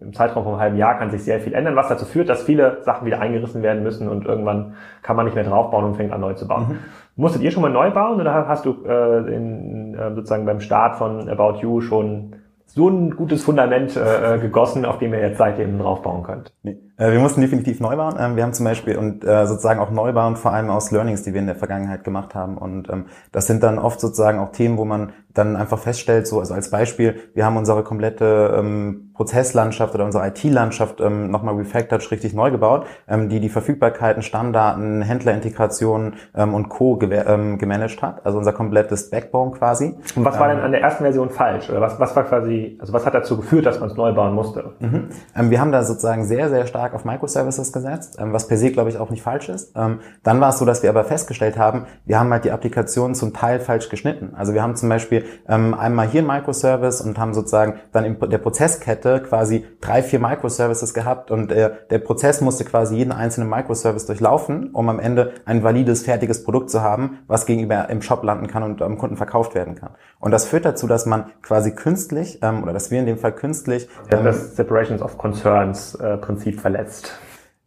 im 0.00 0.12
Zeitraum 0.12 0.44
von 0.44 0.52
einem 0.52 0.60
halben 0.60 0.76
Jahr 0.76 0.98
kann 0.98 1.10
sich 1.10 1.24
sehr 1.24 1.40
viel 1.40 1.54
ändern, 1.54 1.76
was 1.76 1.88
dazu 1.88 2.04
führt, 2.04 2.28
dass 2.28 2.42
viele 2.42 2.82
Sachen 2.82 3.06
wieder 3.06 3.20
eingerissen 3.20 3.62
werden 3.62 3.82
müssen 3.82 4.08
und 4.08 4.26
irgendwann 4.26 4.74
kann 5.02 5.16
man 5.16 5.24
nicht 5.24 5.34
mehr 5.34 5.44
draufbauen 5.44 5.84
und 5.84 5.96
fängt 5.96 6.12
an 6.12 6.20
neu 6.20 6.34
zu 6.34 6.46
bauen. 6.46 6.66
Mhm. 6.68 6.78
Musstet 7.16 7.42
ihr 7.42 7.50
schon 7.50 7.62
mal 7.62 7.70
neu 7.70 7.90
bauen 7.90 8.20
oder 8.20 8.46
hast 8.46 8.66
du 8.66 8.84
äh, 8.86 9.34
in, 9.34 9.94
äh, 9.94 10.14
sozusagen 10.14 10.44
beim 10.44 10.60
Start 10.60 10.96
von 10.96 11.28
About 11.28 11.58
You 11.60 11.80
schon 11.80 12.36
so 12.66 12.88
ein 12.88 13.14
gutes 13.16 13.44
Fundament 13.44 13.96
äh, 13.96 14.34
äh 14.34 14.38
gegossen, 14.38 14.84
auf 14.84 14.98
dem 14.98 15.12
ihr 15.14 15.20
jetzt 15.20 15.38
seitdem 15.38 15.78
draufbauen 15.78 16.22
könnt? 16.22 16.52
Nee. 16.62 16.76
Äh, 16.96 17.10
wir 17.10 17.18
mussten 17.18 17.40
definitiv 17.40 17.80
neu 17.80 17.96
bauen. 17.96 18.14
Ähm, 18.18 18.36
wir 18.36 18.44
haben 18.44 18.52
zum 18.52 18.64
Beispiel 18.64 18.96
und 18.96 19.24
äh, 19.24 19.46
sozusagen 19.46 19.80
auch 19.80 19.90
neu 19.90 20.12
bauen, 20.12 20.36
vor 20.36 20.52
allem 20.52 20.70
aus 20.70 20.90
Learnings, 20.90 21.22
die 21.22 21.32
wir 21.32 21.40
in 21.40 21.46
der 21.46 21.56
Vergangenheit 21.56 22.04
gemacht 22.04 22.34
haben. 22.34 22.56
Und 22.56 22.88
ähm, 22.88 23.06
das 23.32 23.46
sind 23.46 23.62
dann 23.62 23.78
oft 23.78 24.00
sozusagen 24.00 24.38
auch 24.38 24.52
Themen, 24.52 24.78
wo 24.78 24.84
man 24.84 25.12
dann 25.34 25.56
einfach 25.56 25.80
feststellt, 25.80 26.28
so 26.28 26.38
also 26.38 26.54
als 26.54 26.70
Beispiel, 26.70 27.16
wir 27.34 27.44
haben 27.44 27.56
unsere 27.56 27.82
komplette 27.82 28.54
ähm, 28.56 29.10
Prozesslandschaft 29.14 29.94
oder 29.94 30.04
unsere 30.04 30.26
IT-Landschaft 30.28 31.00
ähm, 31.00 31.30
nochmal 31.30 31.56
refactored, 31.56 32.08
richtig 32.12 32.34
neu 32.34 32.52
gebaut, 32.52 32.86
ähm, 33.08 33.28
die 33.28 33.40
die 33.40 33.48
Verfügbarkeiten, 33.48 34.22
Stammdaten, 34.22 35.02
Händlerintegrationen 35.02 36.14
ähm, 36.36 36.54
und 36.54 36.68
Co. 36.68 37.00
Ähm, 37.02 37.58
gemanagt 37.58 38.00
hat. 38.00 38.24
Also 38.24 38.38
unser 38.38 38.52
komplettes 38.52 39.10
Backbone 39.10 39.50
quasi. 39.50 39.96
Und 40.14 40.24
was 40.24 40.38
war 40.38 40.48
denn 40.48 40.58
ähm, 40.58 40.64
an 40.64 40.72
der 40.72 40.82
ersten 40.82 41.02
Version 41.02 41.30
falsch? 41.30 41.68
Oder 41.68 41.80
was, 41.80 41.98
was 41.98 42.14
war 42.14 42.22
quasi, 42.22 42.78
also 42.80 42.92
was 42.92 43.04
hat 43.04 43.14
dazu 43.14 43.36
geführt, 43.36 43.66
dass 43.66 43.80
man 43.80 43.90
es 43.90 43.96
neu 43.96 44.12
bauen 44.12 44.34
musste? 44.34 44.74
Mhm. 44.78 45.08
Wir 45.50 45.60
haben 45.60 45.72
da 45.72 45.82
sozusagen 45.82 46.24
sehr, 46.24 46.48
sehr 46.48 46.66
stark 46.68 46.83
stark 46.84 46.94
auf 46.94 47.04
Microservices 47.06 47.72
gesetzt, 47.72 48.18
ähm, 48.20 48.34
was 48.34 48.46
per 48.46 48.58
se, 48.58 48.70
glaube 48.70 48.90
ich, 48.90 48.98
auch 48.98 49.08
nicht 49.08 49.22
falsch 49.22 49.48
ist. 49.48 49.72
Ähm, 49.74 50.00
dann 50.22 50.40
war 50.40 50.50
es 50.50 50.58
so, 50.58 50.66
dass 50.66 50.82
wir 50.82 50.90
aber 50.90 51.04
festgestellt 51.04 51.56
haben, 51.56 51.86
wir 52.04 52.18
haben 52.18 52.30
halt 52.30 52.44
die 52.44 52.50
Applikation 52.50 53.14
zum 53.14 53.32
Teil 53.32 53.58
falsch 53.58 53.88
geschnitten. 53.88 54.34
Also 54.36 54.52
wir 54.52 54.62
haben 54.62 54.76
zum 54.76 54.90
Beispiel 54.90 55.24
ähm, 55.48 55.72
einmal 55.72 56.06
hier 56.08 56.22
ein 56.22 56.26
Microservice 56.26 57.00
und 57.00 57.18
haben 57.18 57.32
sozusagen 57.32 57.80
dann 57.92 58.04
in 58.04 58.18
der 58.20 58.38
Prozesskette 58.38 59.22
quasi 59.22 59.64
drei, 59.80 60.02
vier 60.02 60.18
Microservices 60.18 60.92
gehabt 60.92 61.30
und 61.30 61.50
der, 61.50 61.98
Prozess 62.04 62.40
musste 62.40 62.64
quasi 62.64 62.96
jeden 62.96 63.12
einzelnen 63.12 63.48
Microservice 63.48 64.04
durchlaufen, 64.06 64.70
um 64.72 64.88
am 64.88 64.98
Ende 64.98 65.32
ein 65.46 65.62
valides, 65.62 66.02
fertiges 66.02 66.44
Produkt 66.44 66.70
zu 66.70 66.82
haben, 66.82 67.20
was 67.28 67.46
gegenüber 67.46 67.88
im 67.88 68.02
Shop 68.02 68.22
landen 68.24 68.46
kann 68.46 68.62
und 68.62 68.82
am 68.82 68.98
Kunden 68.98 69.16
verkauft 69.16 69.54
werden 69.54 69.74
kann. 69.74 69.90
Und 70.18 70.32
das 70.32 70.44
führt 70.44 70.64
dazu, 70.64 70.86
dass 70.86 71.06
man 71.06 71.30
quasi 71.40 71.74
künstlich, 71.74 72.40
oder 72.42 72.72
dass 72.72 72.90
wir 72.90 72.98
in 72.98 73.06
dem 73.06 73.16
Fall 73.16 73.32
künstlich... 73.32 73.88
Ähm, 74.10 74.24
das 74.24 74.56
Separations 74.56 75.00
of 75.00 75.16
Concerns 75.16 75.94
äh, 75.94 76.16
Prinzip 76.18 76.60
verletzt 76.60 76.73
verletzt. 76.74 77.12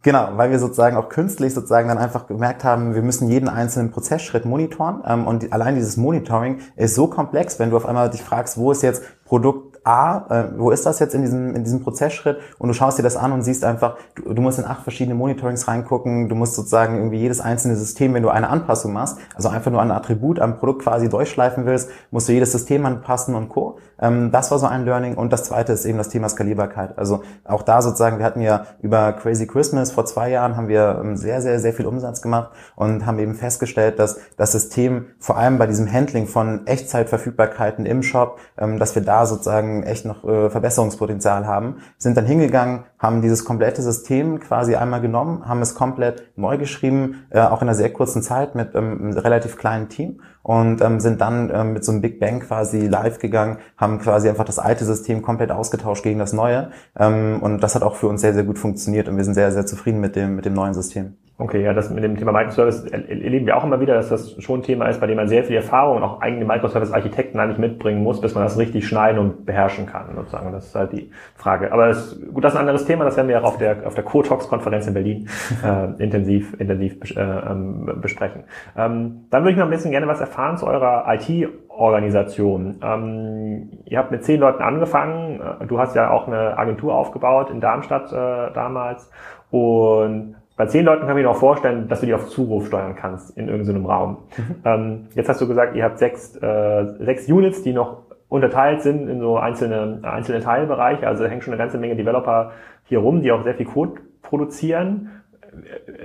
Genau, 0.04 0.30
weil 0.36 0.52
wir 0.52 0.60
sozusagen 0.60 0.96
auch 0.96 1.10
künstlich 1.10 1.54
sozusagen 1.54 1.90
dann 1.90 1.98
einfach 1.98 2.28
gemerkt 2.28 2.64
haben, 2.64 2.94
wir 2.96 3.02
müssen 3.02 3.30
jeden 3.30 3.50
einzelnen 3.50 3.92
Prozessschritt 3.92 4.46
monitoren. 4.46 5.04
Ähm, 5.06 5.28
und 5.28 5.52
allein 5.52 5.76
dieses 5.76 5.98
Monitoring 5.98 6.60
ist 6.76 6.96
so 6.96 7.08
komplex, 7.08 7.60
wenn 7.60 7.72
du 7.72 7.78
auf 7.78 7.86
einmal 7.86 8.10
dich 8.10 8.22
fragst, 8.22 8.58
wo 8.58 8.72
ist 8.72 8.84
jetzt 8.84 9.04
Produkt 9.26 9.77
A, 9.88 10.26
äh, 10.30 10.44
wo 10.58 10.72
ist 10.72 10.86
das 10.86 11.00
jetzt 11.00 11.16
in 11.16 11.22
diesem, 11.22 11.56
in 11.56 11.64
diesem 11.64 11.82
Prozessschritt? 11.82 12.40
Und 12.60 12.68
du 12.68 12.74
schaust 12.74 13.00
dir 13.00 13.04
das 13.04 13.16
an 13.16 13.32
und 13.32 13.42
siehst 13.44 13.64
einfach, 13.64 13.96
du, 14.16 14.34
du 14.34 14.42
musst 14.42 14.60
in 14.60 14.66
acht 14.66 14.84
verschiedene 14.84 15.16
Monitorings 15.16 15.68
reingucken, 15.68 16.28
du 16.28 16.36
musst 16.36 16.56
sozusagen 16.56 16.98
irgendwie 16.98 17.20
jedes 17.20 17.40
einzelne 17.40 17.76
System, 17.78 18.14
wenn 18.14 18.24
du 18.24 18.30
eine 18.30 18.50
Anpassung 18.50 18.92
machst, 18.92 19.18
also 19.36 19.50
einfach 19.50 19.72
nur 19.72 19.82
ein 19.82 19.92
Attribut 19.92 20.40
am 20.40 20.58
Produkt 20.58 20.84
quasi 20.84 21.08
durchschleifen 21.10 21.66
willst, 21.66 21.90
musst 22.12 22.28
du 22.28 22.34
jedes 22.34 22.52
System 22.52 22.86
anpassen 22.86 23.34
und 23.34 23.50
Co. 23.50 23.78
Ähm, 24.00 24.32
das 24.32 24.52
war 24.52 24.60
so 24.60 24.68
ein 24.68 24.86
Learning. 24.86 25.16
Und 25.16 25.32
das 25.34 25.44
zweite 25.46 25.74
ist 25.74 25.86
eben 25.86 25.98
das 25.98 26.10
Thema 26.10 26.30
Skalierbarkeit. 26.30 26.98
Also 26.98 27.24
auch 27.46 27.64
da 27.64 27.82
sozusagen, 27.82 28.20
wir 28.20 28.26
hatten 28.26 28.42
ja 28.42 28.66
über 28.82 29.14
Crazy 29.14 29.48
Christmas 29.48 29.92
vor 29.92 30.06
zwei 30.06 30.30
Jahren 30.30 30.58
haben 30.58 30.68
wir 30.68 31.00
ähm, 31.02 31.16
sehr, 31.16 31.42
sehr, 31.42 31.60
sehr 31.60 31.74
viel 31.74 31.86
Umsatz 31.86 32.22
gemacht 32.22 32.52
und 32.76 33.06
haben 33.06 33.20
eben 33.20 33.36
festgestellt, 33.36 34.00
dass 34.00 34.20
das 34.36 34.52
System 34.52 35.06
vor 35.20 35.38
allem 35.38 35.58
bei 35.58 35.68
diesem 35.68 35.92
Handling 35.92 36.28
von 36.28 36.68
Echtzeitverfügbarkeiten 36.68 37.86
im 37.86 38.04
Shop, 38.04 38.40
ähm, 38.58 38.80
dass 38.80 38.96
wir 38.96 39.02
da 39.02 39.26
sozusagen 39.26 39.77
echt 39.84 40.06
noch 40.06 40.24
äh, 40.24 40.50
Verbesserungspotenzial 40.50 41.46
haben, 41.46 41.78
sind 41.98 42.18
dann 42.18 42.26
hingegangen, 42.26 42.84
haben 43.00 43.22
dieses 43.22 43.46
komplette 43.46 43.82
System 43.82 44.40
quasi 44.40 44.76
einmal 44.76 45.02
genommen, 45.02 45.48
haben 45.48 45.62
es 45.62 45.76
komplett 45.76 46.24
neu 46.36 46.58
geschrieben, 46.58 47.26
äh, 47.30 47.40
auch 47.40 47.62
in 47.62 47.68
einer 47.68 47.76
sehr 47.76 47.92
kurzen 47.92 48.22
Zeit 48.22 48.56
mit 48.56 48.76
ähm, 48.76 49.00
einem 49.00 49.18
relativ 49.18 49.58
kleinen 49.58 49.90
Team 49.90 50.22
und 50.44 50.82
ähm, 50.82 51.00
sind 51.00 51.22
dann 51.22 51.52
ähm, 51.54 51.74
mit 51.74 51.84
so 51.84 51.92
einem 51.92 52.02
Big 52.02 52.20
Bang 52.20 52.40
quasi 52.40 52.88
live 52.88 53.20
gegangen, 53.20 53.58
haben 53.78 54.00
quasi 54.00 54.30
einfach 54.30 54.46
das 54.46 54.60
alte 54.60 54.86
System 54.86 55.22
komplett 55.22 55.52
ausgetauscht 55.52 56.04
gegen 56.04 56.20
das 56.20 56.34
neue 56.34 56.72
und 56.96 57.60
das 57.60 57.76
hat 57.76 57.84
auch 57.84 57.96
für 57.96 58.08
uns 58.08 58.22
sehr, 58.22 58.34
sehr 58.34 58.44
gut 58.44 58.58
funktioniert 58.58 59.08
und 59.08 59.18
wir 59.18 59.24
sind 59.24 59.34
sehr, 59.34 59.52
sehr 59.52 59.66
zufrieden 59.66 60.00
mit 60.00 60.16
dem, 60.16 60.36
mit 60.36 60.46
dem 60.46 60.54
neuen 60.54 60.74
System. 60.74 61.16
Okay, 61.40 61.62
ja, 61.62 61.72
das 61.72 61.92
mit 61.92 62.04
dem 62.04 62.18
Thema 62.18 62.32
Microservice 62.32 62.86
erleben 62.86 63.46
wir 63.46 63.58
auch 63.58 63.64
immer 63.64 63.80
wieder, 63.80 63.94
dass 63.94 64.10
das 64.10 64.42
schon 64.42 64.62
ein 64.62 64.64
Thema 64.64 64.88
ist, 64.88 65.00
bei 65.00 65.06
dem 65.06 65.18
man 65.18 65.28
sehr 65.28 65.44
viel 65.44 65.58
Erfahrung 65.58 65.98
und 65.98 66.04
auch 66.04 66.20
eigene 66.20 66.46
Microservice-Architekten 66.46 67.40
eigentlich 67.40 67.60
mitbringen 67.60 68.02
muss, 68.02 68.20
bis 68.20 68.34
man 68.34 68.44
das 68.44 68.58
richtig 68.58 68.88
schneiden 68.88 69.20
und 69.20 69.46
beherrschen 69.46 69.86
kann, 69.86 70.16
sozusagen. 70.16 70.52
Das 70.52 70.66
ist 70.66 70.74
halt 70.76 70.94
die 70.94 71.12
Frage. 71.36 71.72
Aber 71.72 71.90
das, 71.90 72.20
gut, 72.34 72.44
das 72.44 72.54
ist 72.54 72.58
ein 72.58 72.62
anderes 72.62 72.86
Thema, 72.86 73.06
das 73.06 73.18
werden 73.18 73.28
wir 73.28 73.40
auch 73.40 73.50
auf 73.50 73.58
der, 73.60 73.86
auf 73.86 73.94
der 73.94 74.04
Co-Tox-Konferenz 74.04 74.88
in 74.88 74.96
Berlin 74.96 75.30
äh, 75.64 76.02
intensiv, 76.02 76.60
intensiv 76.60 76.98
äh, 77.16 77.22
ähm, 77.22 78.00
besprechen. 78.02 78.46
Ähm, 78.76 79.28
dann 79.30 79.44
würde 79.44 79.52
ich 79.52 79.58
mal 79.58 79.66
ein 79.66 79.70
bisschen 79.70 79.92
gerne 79.92 80.08
was 80.08 80.20
erfahren 80.20 80.58
zu 80.58 80.66
eurer 80.66 81.06
IT-Organisation. 81.08 82.80
Ähm, 82.82 83.70
ihr 83.86 84.00
habt 84.00 84.10
mit 84.10 84.24
zehn 84.24 84.40
Leuten 84.40 84.64
angefangen. 84.64 85.40
Du 85.68 85.78
hast 85.78 85.96
ja 85.96 86.10
auch 86.10 86.26
eine 86.26 86.58
Agentur 86.58 86.96
aufgebaut 86.96 87.52
in 87.52 87.62
Darmstadt 87.62 88.12
äh, 88.12 88.52
damals. 88.56 89.12
Und 89.52 90.36
bei 90.58 90.66
zehn 90.66 90.84
Leuten 90.84 91.06
kann 91.06 91.16
ich 91.16 91.24
mir 91.24 91.30
auch 91.30 91.38
vorstellen, 91.38 91.88
dass 91.88 92.00
du 92.00 92.08
die 92.08 92.16
auf 92.16 92.28
Zuruf 92.30 92.66
steuern 92.68 92.96
kannst 92.96 93.38
in 93.38 93.48
irgendeinem 93.48 93.86
Raum. 93.86 94.18
Mhm. 94.36 94.56
Ähm, 94.66 95.08
jetzt 95.14 95.30
hast 95.30 95.40
du 95.40 95.48
gesagt, 95.48 95.76
ihr 95.76 95.84
habt 95.84 96.00
sechs, 96.00 96.36
äh, 96.36 96.86
sechs 97.00 97.30
Units, 97.30 97.62
die 97.62 97.74
noch 97.74 98.08
unterteilt 98.28 98.82
sind 98.82 99.08
in 99.08 99.20
so 99.20 99.38
einzelne, 99.38 100.00
einzelne 100.02 100.42
Teilbereiche. 100.42 101.08
Also 101.08 101.26
hängt 101.26 101.44
schon 101.44 101.54
eine 101.54 101.62
ganze 101.62 101.78
Menge 101.78 101.96
Developer 101.96 102.52
hier 102.86 103.00
rum, 103.00 103.22
die 103.22 103.32
auch 103.32 103.44
sehr 103.44 103.54
viel 103.54 103.68
Code 103.68 104.02
produzieren. 104.24 105.12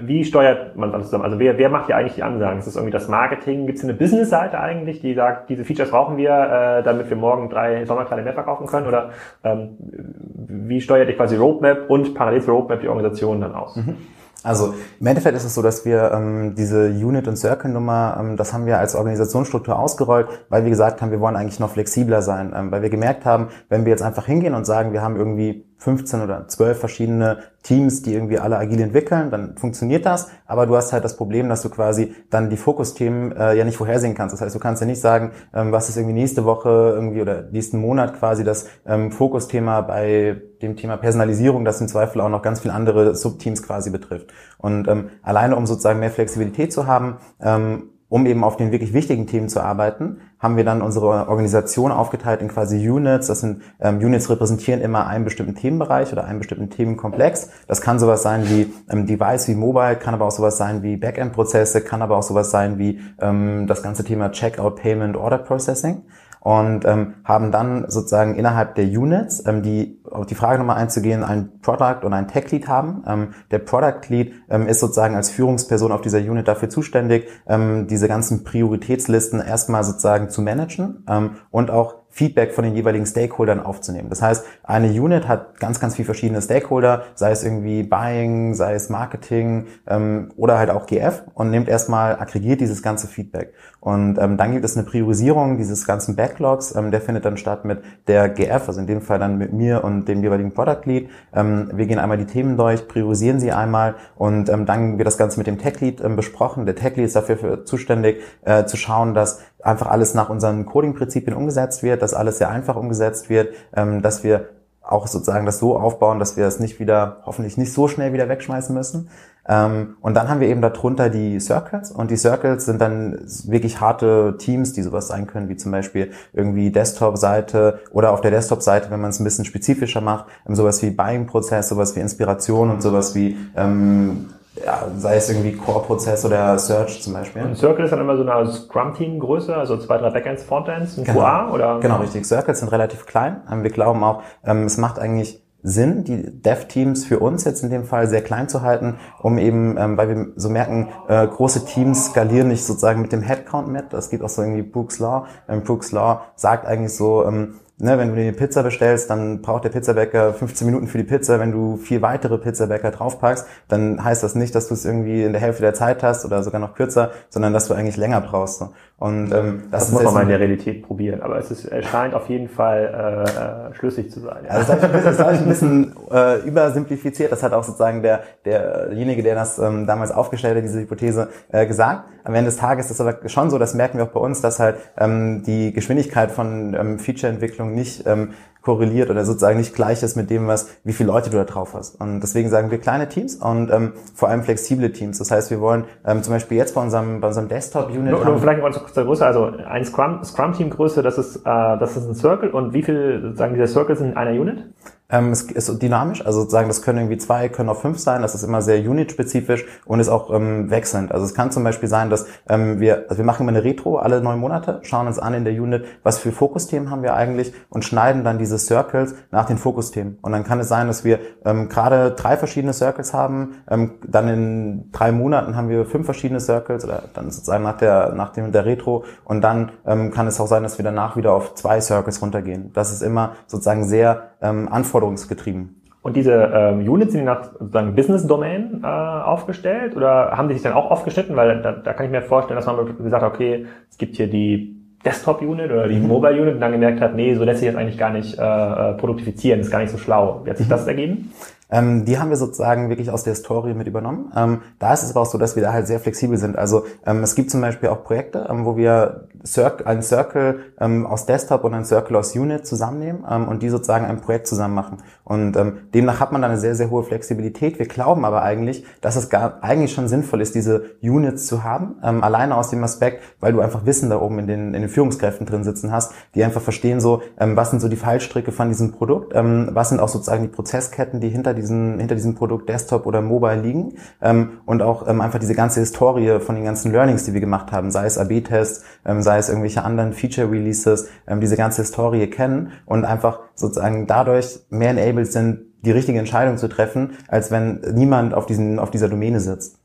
Wie 0.01 0.25
steuert 0.25 0.77
man 0.77 0.93
das 0.93 1.05
zusammen? 1.07 1.25
Also 1.25 1.39
wer, 1.39 1.59
wer 1.59 1.69
macht 1.69 1.87
hier 1.87 1.97
eigentlich 1.97 2.15
die 2.15 2.23
Ansagen? 2.23 2.59
Ist 2.59 2.67
das 2.67 2.77
irgendwie 2.77 2.93
das 2.93 3.09
Marketing? 3.09 3.67
Gibt 3.67 3.79
es 3.79 3.85
eine 3.85 3.95
Business-Seite 3.95 4.61
eigentlich, 4.61 5.01
die 5.01 5.15
sagt, 5.15 5.51
diese 5.51 5.65
Features 5.65 5.91
brauchen 5.91 6.17
wir, 6.17 6.31
äh, 6.31 6.83
damit 6.83 7.11
wir 7.11 7.17
morgen 7.17 7.51
drei 7.51 7.85
Sommerkleide 7.85 8.23
mehr 8.23 8.33
verkaufen 8.35 8.67
können? 8.67 8.87
Oder 8.87 9.11
ähm, 9.45 9.77
wie 9.79 10.81
steuert 10.81 11.09
ihr 11.09 11.17
quasi 11.17 11.37
Roadmap 11.37 11.91
und 11.91 12.15
parallel 12.15 12.43
zur 12.43 12.55
Roadmap 12.55 12.81
die 12.81 12.89
Organisation 12.89 13.41
dann 13.41 13.55
aus? 13.55 13.77
Mhm. 13.77 13.97
Also 14.45 14.75
im 14.99 15.07
Endeffekt 15.07 15.37
ist 15.37 15.45
es 15.45 15.55
so, 15.55 15.63
dass 15.63 15.85
wir 15.85 16.11
ähm, 16.13 16.55
diese 16.57 16.89
Unit- 16.89 17.29
und 17.29 17.37
Circle-Nummer, 17.37 18.17
ähm, 18.19 18.37
das 18.37 18.53
haben 18.53 18.67
wir 18.67 18.79
als 18.79 18.95
Organisationsstruktur 18.95 19.79
ausgerollt, 19.79 20.29
weil 20.49 20.65
wir 20.65 20.71
gesagt 20.71 21.01
haben, 21.01 21.11
wir 21.11 21.21
wollen 21.21 21.37
eigentlich 21.37 21.61
noch 21.61 21.71
flexibler 21.71 22.23
sein, 22.23 22.53
ähm, 22.55 22.71
weil 22.73 22.83
wir 22.83 22.91
gemerkt 22.91 23.25
haben, 23.25 23.49
wenn 23.69 23.85
wir 23.85 23.91
jetzt 23.91 24.03
einfach 24.03 24.27
hingehen 24.27 24.55
und 24.55 24.65
sagen, 24.65 24.93
wir 24.93 25.03
haben 25.03 25.17
irgendwie 25.17 25.65
15 25.83 26.23
oder 26.23 26.47
12 26.47 26.79
verschiedene 26.79 27.39
Teams, 27.65 28.03
die 28.03 28.15
irgendwie 28.15 28.39
alle 28.39 28.57
agil 28.57 28.81
entwickeln, 28.81 29.31
dann 29.31 29.57
funktioniert 29.57 30.07
das. 30.07 30.31
Aber 30.47 30.67
du 30.67 30.77
hast 30.77 30.93
halt 30.93 31.05
das 31.05 31.17
Problem, 31.17 31.49
dass 31.49 31.63
du 31.63 31.71
quasi 31.71 32.15
dann 32.31 32.51
die 32.51 32.57
Fokusthemen 32.57 33.33
äh, 33.33 33.55
ja 33.55 33.65
nicht 33.65 33.77
vorhersehen 33.77 34.15
kannst. 34.15 34.33
Das 34.33 34.41
heißt, 34.41 34.55
du 34.55 34.61
kannst 34.61 34.81
ja 34.81 34.87
nicht 34.87 35.01
sagen, 35.01 35.33
ähm, 35.53 35.73
was 35.73 35.89
ist 35.89 35.97
irgendwie 35.97 36.15
nächste 36.15 36.45
Woche 36.45 36.69
irgendwie 36.95 37.21
oder 37.21 37.43
nächsten 37.51 37.79
Monat 37.79 38.17
quasi 38.17 38.45
das 38.45 38.69
ähm, 38.87 39.11
Fokusthema 39.11 39.81
bei 39.81 40.41
dem 40.63 40.77
Thema 40.77 40.97
Personalisierung, 40.97 41.65
das 41.65 41.81
im 41.81 41.89
Zweifel 41.89 42.21
auch 42.21 42.29
noch 42.29 42.43
ganz 42.43 42.61
viele 42.61 42.75
andere 42.75 43.17
Subteams 43.17 43.65
quasi 43.65 43.91
betrifft. 43.91 44.33
Und 44.59 44.87
ähm, 44.87 45.11
alleine 45.23 45.57
um 45.57 45.67
sozusagen 45.67 45.99
mehr 45.99 46.11
Flexibilität 46.11 46.73
zu 46.73 46.87
haben, 46.87 47.17
ähm, 47.41 47.91
um 48.09 48.27
eben 48.27 48.45
auf 48.45 48.57
den 48.57 48.71
wirklich 48.71 48.93
wichtigen 48.93 49.27
Themen 49.27 49.49
zu 49.49 49.61
arbeiten, 49.61 50.21
haben 50.43 50.57
wir 50.57 50.65
dann 50.65 50.83
unsere 50.83 51.07
Organisation 51.29 51.93
aufgeteilt 51.93 52.43
in 52.43 52.49
quasi 52.49 52.77
Units. 52.91 53.29
Das 53.29 53.41
sind 53.41 53.63
ähm, 53.81 53.99
Units 53.99 54.29
repräsentieren 54.29 54.81
immer 54.81 55.07
einen 55.07 55.25
bestimmten 55.25 55.55
Themenbereich 55.55 56.13
oder 56.13 56.25
einen 56.25 56.41
bestimmten 56.41 56.69
Themenkomplex. 56.69 57.51
Das 57.69 57.81
kann 57.81 58.01
sowas 58.01 58.25
sein 58.25 58.49
wie 58.49 58.73
ähm, 58.91 59.07
Device, 59.07 59.47
wie 59.47 59.55
Mobile, 59.55 59.97
kann 59.97 60.15
aber 60.15 60.27
auch 60.27 60.33
sowas 60.33 60.57
sein 60.57 60.83
wie 60.83 60.97
Backend-Prozesse, 60.97 61.81
kann 61.83 62.03
aber 62.03 62.17
auch 62.17 62.25
sowas 62.25 62.51
sein 62.51 62.77
wie 62.79 63.01
ähm, 63.21 63.69
das 63.69 63.85
ganze 63.85 64.03
Thema 64.03 64.33
Checkout, 64.33 64.77
Payment, 64.77 65.17
Order 65.17 65.39
Processing 65.39 66.03
und 66.43 66.85
ähm, 66.85 67.15
haben 67.25 67.53
dann 67.53 67.89
sozusagen 67.89 68.35
innerhalb 68.35 68.75
der 68.75 68.85
Units, 68.85 69.47
ähm, 69.47 69.63
die 69.63 70.01
auf 70.11 70.27
die 70.27 70.35
Frage 70.35 70.59
nochmal 70.59 70.77
einzugehen, 70.77 71.23
ein 71.23 71.61
Product 71.63 72.05
und 72.05 72.13
ein 72.13 72.27
Tech 72.27 72.51
Lead 72.51 72.67
haben. 72.67 73.05
Ähm, 73.07 73.29
der 73.53 73.61
Product 73.61 74.09
Lead 74.09 74.33
ähm, 74.51 74.67
ist 74.67 74.81
sozusagen 74.81 75.15
als 75.15 75.31
Führungsperson 75.31 75.93
auf 75.93 76.01
dieser 76.01 76.19
Unit 76.19 76.49
dafür 76.49 76.69
zuständig, 76.69 77.29
ähm, 77.47 77.87
diese 77.87 78.09
ganzen 78.09 78.43
Prioritätslisten 78.43 79.41
erstmal 79.41 79.85
sozusagen 79.85 80.31
zu 80.31 80.43
managen 80.43 81.05
ähm, 81.09 81.37
und 81.51 81.71
auch 81.71 82.02
Feedback 82.13 82.53
von 82.53 82.63
den 82.63 82.75
jeweiligen 82.75 83.07
Stakeholdern 83.07 83.59
aufzunehmen. 83.59 84.11
Das 84.11 84.21
heißt, 84.21 84.45
eine 84.63 84.89
Unit 84.89 85.27
hat 85.27 85.59
ganz, 85.59 85.81
ganz 85.81 85.97
viele 85.97 86.05
verschiedene 86.05 86.43
Stakeholder, 86.43 87.05
sei 87.15 87.31
es 87.31 87.43
irgendwie 87.43 87.83
Buying, 87.83 88.53
sei 88.53 88.75
es 88.75 88.91
Marketing 88.91 89.67
ähm, 89.89 90.31
oder 90.37 90.59
halt 90.59 90.69
auch 90.69 90.85
GF 90.87 91.23
und 91.33 91.51
nimmt 91.51 91.69
erstmal, 91.69 92.17
aggregiert 92.17 92.61
dieses 92.61 92.83
ganze 92.83 93.09
Feedback. 93.09 93.55
Und 93.81 94.19
ähm, 94.19 94.37
dann 94.37 94.53
gibt 94.53 94.65
es 94.65 94.77
eine 94.77 94.87
Priorisierung 94.87 95.57
dieses 95.57 95.87
ganzen 95.87 96.15
Backlogs, 96.15 96.77
ähm, 96.77 96.91
der 96.91 97.01
findet 97.01 97.25
dann 97.25 97.39
statt 97.39 97.65
mit 97.65 97.83
der 98.07 98.29
GF, 98.29 98.69
also 98.69 98.79
in 98.79 98.87
dem 98.87 99.01
Fall 99.01 99.19
dann 99.19 99.39
mit 99.39 99.55
mir 99.55 99.83
und 99.83 100.05
dem 100.07 100.23
jeweiligen 100.23 100.53
Product 100.53 100.83
Lead. 100.85 101.09
Ähm, 101.35 101.71
wir 101.75 101.87
gehen 101.87 101.99
einmal 101.99 102.19
die 102.19 102.27
Themen 102.27 102.59
durch, 102.59 102.87
priorisieren 102.87 103.41
sie 103.41 103.53
einmal 103.53 103.95
und 104.17 104.51
ähm, 104.51 104.67
dann 104.67 104.99
wird 104.99 105.07
das 105.07 105.17
Ganze 105.17 105.39
mit 105.41 105.47
dem 105.47 105.59
Tech 105.59 105.81
Lead 105.81 106.03
ähm, 106.05 106.15
besprochen. 106.15 106.67
Der 106.67 106.77
Tech 106.77 106.95
Lead 106.97 107.07
ist 107.07 107.17
dafür 107.17 107.39
für, 107.39 107.65
zuständig, 107.65 108.21
äh, 108.45 108.67
zu 108.67 108.77
schauen, 108.77 109.15
dass 109.15 109.41
einfach 109.63 109.87
alles 109.87 110.15
nach 110.15 110.29
unseren 110.29 110.67
Coding-Prinzipien 110.67 111.37
umgesetzt 111.37 111.83
wird, 111.83 112.02
dass 112.03 112.15
alles 112.15 112.39
sehr 112.39 112.51
einfach 112.51 112.77
umgesetzt 112.77 113.31
wird, 113.31 113.55
ähm, 113.75 114.03
dass 114.03 114.25
wir 114.25 114.49
auch 114.83 115.07
sozusagen 115.07 115.47
das 115.47 115.59
so 115.59 115.79
aufbauen, 115.79 116.19
dass 116.19 116.37
wir 116.37 116.47
es 116.47 116.59
nicht 116.59 116.81
wieder, 116.81 117.23
hoffentlich 117.25 117.57
nicht 117.57 117.73
so 117.73 117.87
schnell 117.87 118.13
wieder 118.13 118.29
wegschmeißen 118.29 118.75
müssen. 118.75 119.09
Ähm, 119.49 119.97
und 120.01 120.15
dann 120.15 120.29
haben 120.29 120.41
wir 120.41 120.49
eben 120.49 120.61
darunter 120.61 121.09
die 121.09 121.41
Circles 121.41 121.91
und 121.91 122.11
die 122.11 122.17
Circles 122.17 122.65
sind 122.65 122.81
dann 122.81 123.19
wirklich 123.47 123.81
harte 123.81 124.37
Teams, 124.39 124.73
die 124.73 124.83
sowas 124.83 125.09
sein 125.09 125.27
können, 125.27 125.49
wie 125.49 125.57
zum 125.57 125.73
Beispiel 125.73 126.11
irgendwie 126.33 126.71
Desktop-Seite 126.71 127.81
oder 127.93 128.13
auf 128.13 128.21
der 128.21 128.31
Desktop-Seite, 128.31 128.91
wenn 128.91 129.01
man 129.01 129.11
es 129.11 129.19
ein 129.19 129.25
bisschen 129.25 129.45
spezifischer 129.45 130.01
macht, 130.01 130.27
ähm, 130.49 130.55
sowas 130.55 130.83
wie 130.83 130.91
Buying-Prozess, 130.91 131.69
sowas 131.69 131.97
wie 131.97 132.01
Inspiration 132.01 132.71
und 132.71 132.83
sowas 132.83 133.15
wie 133.15 133.37
ähm, 133.57 134.31
ja, 134.65 134.87
sei 134.97 135.17
es 135.17 135.29
irgendwie 135.29 135.53
Core-Prozess 135.53 136.25
oder 136.25 136.59
Search 136.59 137.03
zum 137.03 137.13
Beispiel. 137.15 137.43
Und 137.43 137.57
Circle 137.57 137.85
ist 137.85 137.91
dann 137.91 138.01
immer 138.01 138.17
so 138.17 138.29
eine 138.29 138.51
Scrum-Team-Größe, 138.51 139.57
also 139.57 139.77
zwei, 139.77 139.99
drei 139.99 140.11
Backends, 140.11 140.45
Frontends, 140.45 140.99
ein 140.99 141.05
genau. 141.05 141.21
QA 141.21 141.51
oder? 141.53 141.81
Genau, 141.81 141.97
richtig. 141.97 142.27
Circles 142.27 142.61
sind 142.61 142.69
relativ 142.69 143.07
klein. 143.07 143.43
Ähm, 143.51 143.63
wir 143.63 143.71
glauben 143.71 144.03
auch, 144.05 144.23
ähm, 144.45 144.65
es 144.65 144.79
macht 144.79 144.99
eigentlich 144.99 145.43
Sinn, 145.63 146.03
die 146.03 146.43
Dev-Teams 146.43 147.05
für 147.05 147.21
uns 147.21 147.45
jetzt 147.45 147.63
in 147.63 147.71
dem 147.71 147.85
Fall 147.85 148.09
sehr 148.09 148.23
klein 148.23 148.49
zu 148.49 148.63
halten, 148.63 148.97
um 149.21 149.39
eben, 149.39 149.77
ähm, 149.79 149.97
weil 149.97 150.09
wir 150.09 150.27
so 150.35 150.49
merken, 150.49 150.89
äh, 151.09 151.27
große 151.27 151.65
Teams 151.65 152.07
skalieren 152.07 152.49
nicht 152.49 152.65
sozusagen 152.65 153.01
mit 153.01 153.13
dem 153.13 153.23
Headcount 153.23 153.69
mit. 153.69 153.93
Das 153.93 154.11
geht 154.11 154.23
auch 154.23 154.29
so 154.29 154.43
irgendwie 154.43 154.63
Brooks 154.63 154.99
Law. 154.99 155.27
Ähm, 155.49 155.63
Brooks 155.63 155.93
Law 155.93 156.23
sagt 156.35 156.67
eigentlich 156.67 156.97
so, 156.97 157.25
ähm, 157.25 157.61
Ne, 157.83 157.99
wenn 157.99 158.11
du 158.11 158.15
dir 158.15 158.23
eine 158.23 158.33
Pizza 158.33 158.63
bestellst, 158.63 159.11
dann 159.11 159.43
braucht 159.43 159.65
der 159.65 159.71
Pizzabäcker 159.71 160.35
15 160.35 160.65
Minuten 160.67 160.87
für 160.87 160.99
die 160.99 161.05
Pizza. 161.05 161.41
Wenn 161.41 161.51
du 161.51 161.77
vier 161.77 162.01
weitere 162.01 162.39
Pizzabäcker 162.39 162.93
draufpackst, 162.93 163.45
dann 163.67 164.05
heißt 164.05 164.23
das 164.23 164.37
nicht, 164.37 164.55
dass 164.55 164.69
du 164.69 164.75
es 164.75 164.85
irgendwie 164.85 165.25
in 165.25 165.33
der 165.33 165.43
Hälfte 165.43 165.63
der 165.63 165.75
Zeit 165.75 166.05
hast 166.05 166.25
oder 166.25 166.45
sogar 166.45 166.61
noch 166.61 166.77
kürzer, 166.77 167.11
sondern 167.29 167.53
dass 167.53 167.67
du 167.67 167.75
eigentlich 167.75 167.97
länger 167.97 168.21
brauchst. 168.21 168.63
Und 169.03 169.33
ähm, 169.33 169.65
das, 169.73 169.87
das 169.87 169.93
muss 169.93 170.05
man 170.05 170.15
mal 170.15 170.23
in 170.23 170.29
der 170.29 170.39
Realität 170.39 170.85
probieren. 170.85 171.23
Aber 171.23 171.37
es 171.37 171.51
ist, 171.51 171.65
es 171.65 171.85
scheint 171.87 172.15
auf 172.15 172.29
jeden 172.29 172.49
Fall 172.49 173.27
äh, 173.27 173.71
äh, 173.71 173.75
schlüssig 173.75 174.13
zu 174.13 174.21
sein. 174.21 174.45
Ja. 174.45 174.51
Also 174.51 174.75
das 174.75 174.81
habe 174.81 174.99
ich, 174.99 175.19
hab 175.19 175.33
ich 175.33 175.41
ein 175.41 175.49
bisschen 175.49 175.97
äh, 176.13 176.39
übersimplifiziert. 176.47 177.33
Das 177.33 177.43
hat 177.43 177.53
auch 177.53 177.65
sozusagen 177.65 178.03
der 178.03 178.21
derjenige, 178.45 179.25
der 179.25 179.35
das 179.35 179.59
ähm, 179.59 179.89
damals 179.89 180.13
aufgestellt 180.13 180.57
hat, 180.57 180.63
diese 180.63 180.79
Hypothese 180.79 181.31
äh, 181.51 181.67
gesagt. 181.67 182.05
Am 182.23 182.37
Ende 182.37 182.53
des 182.53 182.61
Tages 182.61 182.87
ist 182.87 182.93
es 182.93 183.01
aber 183.01 183.29
schon 183.29 183.51
so, 183.51 183.59
das 183.59 183.75
merken 183.75 183.99
wir 183.99 184.05
auch 184.05 184.11
bei 184.11 184.21
uns, 184.21 184.41
dass 184.41 184.61
halt 184.61 184.77
ähm, 184.97 185.43
die 185.45 185.73
Geschwindigkeit 185.73 186.31
von 186.31 186.75
ähm, 186.75 187.01
Feature-Entwicklung 187.01 187.72
nicht 187.75 188.07
ähm, 188.07 188.31
korreliert 188.63 189.11
oder 189.11 189.25
sozusagen 189.25 189.59
nicht 189.59 189.75
gleich 189.75 190.03
ist 190.03 190.17
mit 190.17 190.31
dem, 190.31 190.47
was, 190.47 190.69
wie 190.85 190.93
viele 190.93 191.09
Leute 191.09 191.31
du 191.31 191.37
da 191.37 191.45
drauf 191.45 191.75
hast. 191.75 192.01
Und 192.01 192.21
deswegen 192.21 192.49
sagen 192.49 192.71
wir 192.71 192.79
kleine 192.79 193.09
Teams 193.09 193.37
und 193.37 193.71
ähm, 193.71 193.93
vor 194.15 194.29
allem 194.29 194.43
flexible 194.45 194.93
Teams. 194.93 195.19
Das 195.19 195.31
heißt, 195.31 195.51
wir 195.51 195.61
wollen 195.61 195.85
ähm, 196.07 196.23
zum 196.23 196.33
Beispiel 196.33 196.57
jetzt 196.57 196.75
bei 196.75 196.81
unserem, 196.81 197.21
bei 197.21 197.29
unserem 197.29 197.49
Desktop-Unit. 197.49 198.13
Nur, 198.13 198.25
nur 198.25 198.39
vielleicht 198.39 198.63
mal 198.63 198.73
zur 198.73 199.05
Größe, 199.05 199.27
also 199.27 199.53
ein 199.67 199.85
Scrum, 199.85 200.23
Scrum-Team-Größe, 200.23 201.03
das 201.03 201.19
ist, 201.19 201.37
äh, 201.37 201.43
das 201.45 201.97
ist 201.97 202.07
ein 202.07 202.15
Circle 202.15 202.51
und 202.51 202.73
wie 202.73 202.83
viel, 202.83 203.33
sagen 203.35 203.55
diese 203.55 203.67
Circles 203.67 204.01
in 204.01 204.17
einer 204.17 204.41
Unit? 204.41 204.65
Ähm, 205.13 205.31
es 205.31 205.43
ist 205.43 205.83
dynamisch, 205.83 206.25
also 206.25 206.41
sozusagen, 206.41 206.69
das 206.69 206.83
können 206.83 206.99
irgendwie 206.99 207.19
zwei, 207.19 207.49
können 207.49 207.69
auch 207.69 207.81
fünf 207.81 207.99
sein, 207.99 208.23
das 208.23 208.35
ist 208.35 208.43
immer 208.43 208.63
sehr 208.63 208.79
unit-spezifisch 208.79 209.67
und 209.85 210.01
ist 210.01 210.09
auch 210.09 210.35
ähm, 210.35 210.71
wechselnd. 210.71 211.13
Also 211.13 211.27
es 211.27 211.35
kann 211.35 211.51
zum 211.51 211.63
Beispiel 211.63 211.89
sein, 211.89 212.11
dass 212.11 212.27
ähm, 212.49 212.81
wir, 212.81 213.05
also 213.09 213.19
wir 213.19 213.25
machen 213.25 213.43
immer 213.43 213.57
eine 213.57 213.63
Retro 213.63 213.99
alle 213.99 214.23
neun 214.23 214.41
Monate, 214.41 214.81
schauen 214.83 215.07
uns 215.07 215.19
an 215.19 215.35
in 215.35 215.45
der 215.45 215.53
Unit, 215.53 215.85
was 216.03 216.19
für 216.19 216.33
Fokusthemen 216.33 216.91
haben 216.91 217.03
wir 217.03 217.15
eigentlich 217.15 217.53
und 217.69 217.85
schneiden 217.85 218.25
dann 218.25 218.39
diese 218.39 218.59
Circles 218.59 219.15
nach 219.31 219.45
den 219.45 219.59
Fokusthemen. 219.59 220.19
Und 220.23 220.33
dann 220.33 220.45
kann 220.45 220.59
es 220.61 220.69
sein, 220.69 220.87
dass 220.87 221.05
wir 221.05 221.21
ähm, 221.45 221.69
gerade 221.69 222.13
drei 222.13 222.37
verschiedene 222.39 222.73
Circles 222.73 223.13
haben, 223.13 223.57
ähm, 223.71 223.93
dann 224.07 224.29
in 224.29 224.93
drei 224.93 225.13
Monaten 225.13 225.57
haben 225.57 225.69
wir 225.69 225.85
fünf 225.85 226.07
verschiedene 226.07 226.41
Circles 226.41 226.85
oder 226.85 227.03
dann 227.13 227.31
sozusagen 227.31 227.63
nach 227.63 227.77
der, 227.77 228.15
nach 228.15 228.33
dem, 228.33 228.51
der 228.51 228.65
Retro 228.65 229.05
und 229.25 229.43
dann 229.43 229.73
ähm, 229.87 230.11
kann 230.11 230.27
es 230.27 230.41
auch 230.41 230.47
sein, 230.47 230.63
dass 230.63 230.79
wir 230.79 230.85
danach 230.85 231.17
wieder 231.17 231.33
auf 231.33 231.55
zwei 231.55 231.81
Circles 231.81 232.23
runtergehen. 232.23 232.73
Das 232.73 232.93
ist 232.93 233.03
immer 233.03 233.33
sozusagen 233.47 233.85
sehr 233.85 234.32
ähm, 234.43 234.69
anforderungsgetrieben. 234.71 235.83
Und 236.03 236.17
diese 236.17 236.33
ähm, 236.53 236.81
Units 236.81 237.13
sind 237.13 237.21
die 237.21 237.27
nach 237.27 237.53
sozusagen 237.53 237.95
Business 237.95 238.27
Domain 238.27 238.81
äh, 238.83 238.87
aufgestellt 238.87 239.97
oder 239.97 240.33
haben 240.37 240.49
die 240.49 240.55
sich 240.55 240.63
dann 240.63 240.73
auch 240.73 240.91
aufgeschnitten? 240.91 241.37
Weil 241.37 241.63
da, 241.63 241.73
da 241.73 241.93
kann 241.93 242.07
ich 242.07 242.13
mir 242.13 242.23
vorstellen, 242.23 242.57
dass 242.57 242.67
man 242.67 242.97
gesagt 242.99 243.23
hat, 243.23 243.33
okay, 243.33 243.67
es 243.89 243.99
gibt 243.99 244.17
hier 244.17 244.27
die 244.27 244.77
Desktop-Unit 245.05 245.71
oder 245.71 245.89
die 245.89 245.99
mhm. 245.99 246.09
Mobile-Unit 246.09 246.55
und 246.55 246.61
dann 246.61 246.73
gemerkt 246.73 247.01
hat, 247.01 247.15
nee, 247.15 247.35
so 247.35 247.45
lässt 247.45 247.61
sich 247.61 247.67
jetzt 247.67 247.77
eigentlich 247.77 247.99
gar 247.99 248.11
nicht 248.11 248.39
äh, 248.39 248.43
äh 248.43 248.95
produktifizieren, 248.95 249.61
ist 249.61 249.71
gar 249.71 249.81
nicht 249.81 249.91
so 249.91 249.99
schlau. 249.99 250.41
Wie 250.45 250.51
hat 250.51 250.59
sich 250.59 250.67
mhm. 250.67 250.71
das 250.71 250.87
ergeben? 250.87 251.33
Ähm, 251.71 252.05
die 252.05 252.19
haben 252.19 252.29
wir 252.29 252.37
sozusagen 252.37 252.91
wirklich 252.91 253.11
aus 253.11 253.25
der 253.25 253.35
Story 253.35 253.73
mit 253.73 253.87
übernommen. 253.87 254.31
Ähm, 254.37 254.61
da 254.79 254.93
ist 254.93 255.05
es 255.05 255.11
aber 255.11 255.23
auch 255.23 255.27
so, 255.27 255.39
dass 255.39 255.57
wir 255.57 255.63
da 255.63 255.73
halt 255.73 255.87
sehr 255.87 256.01
flexibel 256.01 256.37
sind. 256.37 256.57
Also 256.57 256.85
ähm, 257.07 257.23
es 257.23 257.35
gibt 257.35 257.51
zum 257.51 257.63
Beispiel 257.63 257.89
auch 257.89 258.05
Projekte, 258.05 258.47
ähm, 258.51 258.67
wo 258.67 258.77
wir 258.77 259.29
Cir 259.45 259.87
einen 259.87 260.03
Circle 260.03 260.61
ähm, 260.81 261.07
aus 261.07 261.27
Desktop 261.27 261.65
und 261.65 261.75
einen 261.75 261.85
Circle 261.85 262.17
aus 262.17 262.35
Unit 262.37 262.67
zusammennehmen 262.67 263.25
ähm, 263.29 263.49
und 263.49 263.63
die 263.63 263.69
sozusagen 263.69 264.07
ein 264.07 264.21
Projekt 264.21 264.47
zusammen 264.47 264.75
machen. 264.75 264.99
Und 265.25 265.57
demnach 265.95 266.21
hat 266.21 266.33
man 266.33 266.43
dann 266.43 266.51
eine 266.51 266.61
sehr, 266.61 266.75
sehr 266.75 266.91
hohe 266.91 267.05
Flexibilität. 267.05 267.79
Wir 267.79 267.87
glauben 267.87 268.25
aber 268.25 268.43
eigentlich, 268.43 268.85
dass 269.01 269.17
es 269.17 269.31
gar 269.31 269.63
eigentlich 269.63 269.93
schon 269.93 270.07
sinnvoll 270.07 270.43
ist, 270.43 270.55
diese 270.55 270.85
Units 271.01 271.47
zu 271.47 271.65
haben. 271.65 271.97
alleine 272.03 272.57
aus 272.57 272.69
dem 272.69 272.83
Aspekt, 272.85 273.23
weil 273.41 273.53
du 273.53 273.61
einfach 273.61 273.87
Wissen 273.87 274.11
da 274.11 274.21
oben 274.21 274.41
in 274.41 274.47
den, 274.47 274.75
in 274.75 274.83
den 274.83 274.89
Führungskräften 274.91 275.47
drin 275.47 275.65
sitzen 275.65 275.91
hast, 275.91 276.13
die 276.35 276.45
einfach 276.45 276.61
verstehen 276.61 277.01
so, 277.01 277.23
was 277.39 277.71
sind 277.71 277.81
so 277.81 277.89
die 277.89 277.97
Fallstricke 277.97 278.53
von 278.53 278.69
diesem 278.69 278.93
Produkt, 278.93 279.33
was 279.35 279.89
sind 279.89 280.01
auch 280.01 280.09
sozusagen 280.09 280.43
die 280.43 280.49
Prozessketten, 280.49 281.21
die 281.21 281.31
hinter 281.31 281.55
diesen, 281.55 281.99
hinter 281.99 282.15
diesem 282.15 282.35
Produkt 282.35 282.69
Desktop 282.69 283.07
oder 283.07 283.23
Mobile 283.23 283.61
liegen 283.61 283.95
ähm, 284.21 284.61
und 284.67 284.83
auch 284.83 285.09
ähm, 285.09 285.21
einfach 285.21 285.39
diese 285.39 285.55
ganze 285.55 285.81
Historie 285.81 286.41
von 286.41 286.55
den 286.55 286.65
ganzen 286.65 286.93
Learnings, 286.93 287.25
die 287.25 287.35
wir 287.35 287.41
gemacht 287.41 287.73
haben, 287.73 287.91
sei 287.91 288.07
es 288.07 288.19
AB-Tests, 288.19 288.85
ähm, 289.05 289.23
sei 289.23 289.32
es 289.39 289.49
irgendwelche 289.49 289.85
anderen 289.85 290.13
Feature-Releases, 290.13 291.11
ähm, 291.27 291.41
diese 291.41 291.57
ganze 291.57 291.83
Historie 291.83 292.27
kennen 292.29 292.73
und 292.87 293.05
einfach 293.05 293.41
sozusagen 293.55 294.07
dadurch 294.07 294.61
mehr 294.71 294.91
enabled 294.91 295.31
sind, 295.31 295.61
die 295.85 295.91
richtige 295.91 296.19
Entscheidung 296.19 296.57
zu 296.59 296.69
treffen, 296.69 297.13
als 297.29 297.51
wenn 297.51 297.81
niemand 297.95 298.35
auf, 298.35 298.47
diesen, 298.47 298.79
auf 298.79 298.91
dieser 298.91 299.09
Domäne 299.09 299.41
sitzt. 299.41 299.81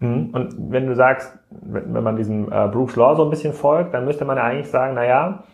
Mhm. 0.00 0.30
Und 0.32 0.54
wenn 0.72 0.86
du 0.86 0.96
sagst, 0.96 1.32
wenn 1.50 2.02
man 2.02 2.16
diesem 2.16 2.50
äh, 2.50 2.68
Bruce 2.68 2.96
Law 2.96 3.14
so 3.16 3.24
ein 3.24 3.30
bisschen 3.30 3.52
folgt, 3.52 3.94
dann 3.94 4.04
müsste 4.04 4.24
man 4.24 4.36
ja 4.36 4.44
eigentlich 4.44 4.70
sagen, 4.70 4.94
na 4.94 5.04
ja, 5.04 5.44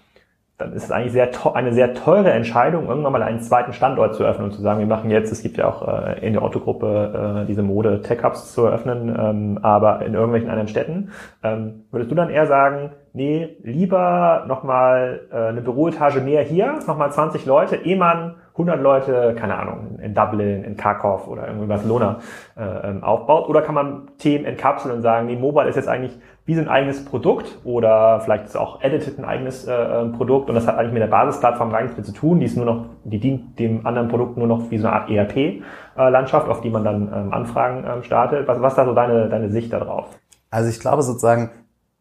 dann 0.59 0.73
ist 0.73 0.85
es 0.85 0.91
eigentlich 0.91 1.13
sehr 1.13 1.29
eine 1.55 1.75
sehr 1.75 1.93
teure 1.93 2.31
Entscheidung, 2.31 2.89
irgendwann 2.89 3.13
mal 3.13 3.23
einen 3.23 3.41
zweiten 3.41 3.75
Standort 3.75 4.15
zu 4.15 4.25
öffnen 4.25 4.47
und 4.47 4.53
zu 4.53 4.63
sagen, 4.63 4.79
wir 4.79 4.87
machen 4.87 5.11
jetzt, 5.11 5.31
es 5.31 5.43
gibt 5.43 5.59
ja 5.59 5.69
auch 5.69 5.87
äh, 5.87 6.27
in 6.27 6.33
der 6.33 6.43
Otto-Gruppe 6.43 7.43
äh, 7.43 7.47
diese 7.47 7.63
Mode 7.63 8.01
Tech 8.01 8.25
Hubs 8.25 8.55
zu 8.55 8.65
eröffnen, 8.65 9.15
ähm, 9.19 9.59
aber 9.61 10.01
in 10.07 10.15
irgendwelchen 10.15 10.49
anderen 10.49 10.69
Städten. 10.69 11.11
Ähm, 11.43 11.85
würdest 11.91 12.11
du 12.11 12.15
dann 12.15 12.31
eher 12.31 12.47
sagen, 12.47 12.93
nee, 13.17 13.57
lieber 13.63 14.45
nochmal 14.47 15.23
äh, 15.33 15.49
eine 15.49 15.63
Büroetage 15.63 16.21
mehr 16.21 16.43
hier, 16.43 16.81
nochmal 16.87 17.11
20 17.11 17.47
Leute, 17.47 17.77
ehe 17.77 17.97
man 17.97 18.37
100 18.53 18.81
Leute, 18.81 19.35
keine 19.39 19.59
Ahnung, 19.59 19.99
in 20.03 20.15
Dublin, 20.15 20.65
in 20.65 20.77
Kharkov 20.77 21.27
oder 21.27 21.47
irgendwie 21.47 21.67
Barcelona 21.67 22.21
äh, 22.57 22.89
ähm, 22.89 23.03
aufbaut? 23.03 23.49
Oder 23.49 23.63
kann 23.63 23.75
man 23.75 24.11
Themen 24.19 24.45
entkapseln 24.45 24.95
und 24.95 25.03
sagen, 25.03 25.27
nee, 25.27 25.37
Mobile 25.37 25.69
ist 25.69 25.77
jetzt 25.77 25.89
eigentlich 25.89 26.19
wie 26.45 26.55
so 26.55 26.61
ein 26.61 26.69
eigenes 26.69 27.05
Produkt 27.05 27.59
oder 27.65 28.21
vielleicht 28.21 28.45
ist 28.45 28.57
auch 28.57 28.83
Edited 28.83 29.19
ein 29.19 29.25
eigenes 29.25 29.67
äh, 29.67 29.73
ähm, 29.73 30.13
Produkt 30.13 30.49
und 30.49 30.55
das 30.55 30.67
hat 30.67 30.79
eigentlich 30.79 30.93
mit 30.93 31.03
der 31.03 31.09
Basisplattform 31.09 31.71
gar 31.71 31.83
nichts 31.83 31.97
mehr 31.97 32.05
zu 32.05 32.13
tun. 32.13 32.41
Die 32.41 32.47
ist 32.47 32.57
nur 32.57 32.67
noch, 32.67 32.87
die 33.05 33.19
dient 33.19 33.59
dem 33.59 33.87
anderen 33.87 34.09
Produkt 34.09 34.37
nur 34.37 34.47
noch 34.47 34.71
wie 34.71 34.79
so 34.79 34.87
eine 34.87 34.97
Art 34.97 35.11
ERP-Landschaft, 35.11 36.47
äh, 36.47 36.51
auf 36.51 36.61
die 36.61 36.71
man 36.71 36.85
dann 36.85 37.13
ähm, 37.13 37.33
Anfragen 37.33 37.85
ähm, 37.87 38.03
startet. 38.03 38.47
Was, 38.47 38.61
was 38.61 38.73
ist 38.73 38.79
da 38.79 38.85
so 38.85 38.95
deine, 38.95 39.29
deine 39.29 39.51
Sicht 39.51 39.73
darauf? 39.73 40.07
Also 40.51 40.71
ich 40.71 40.81
glaube 40.81 41.03
sozusagen, 41.03 41.51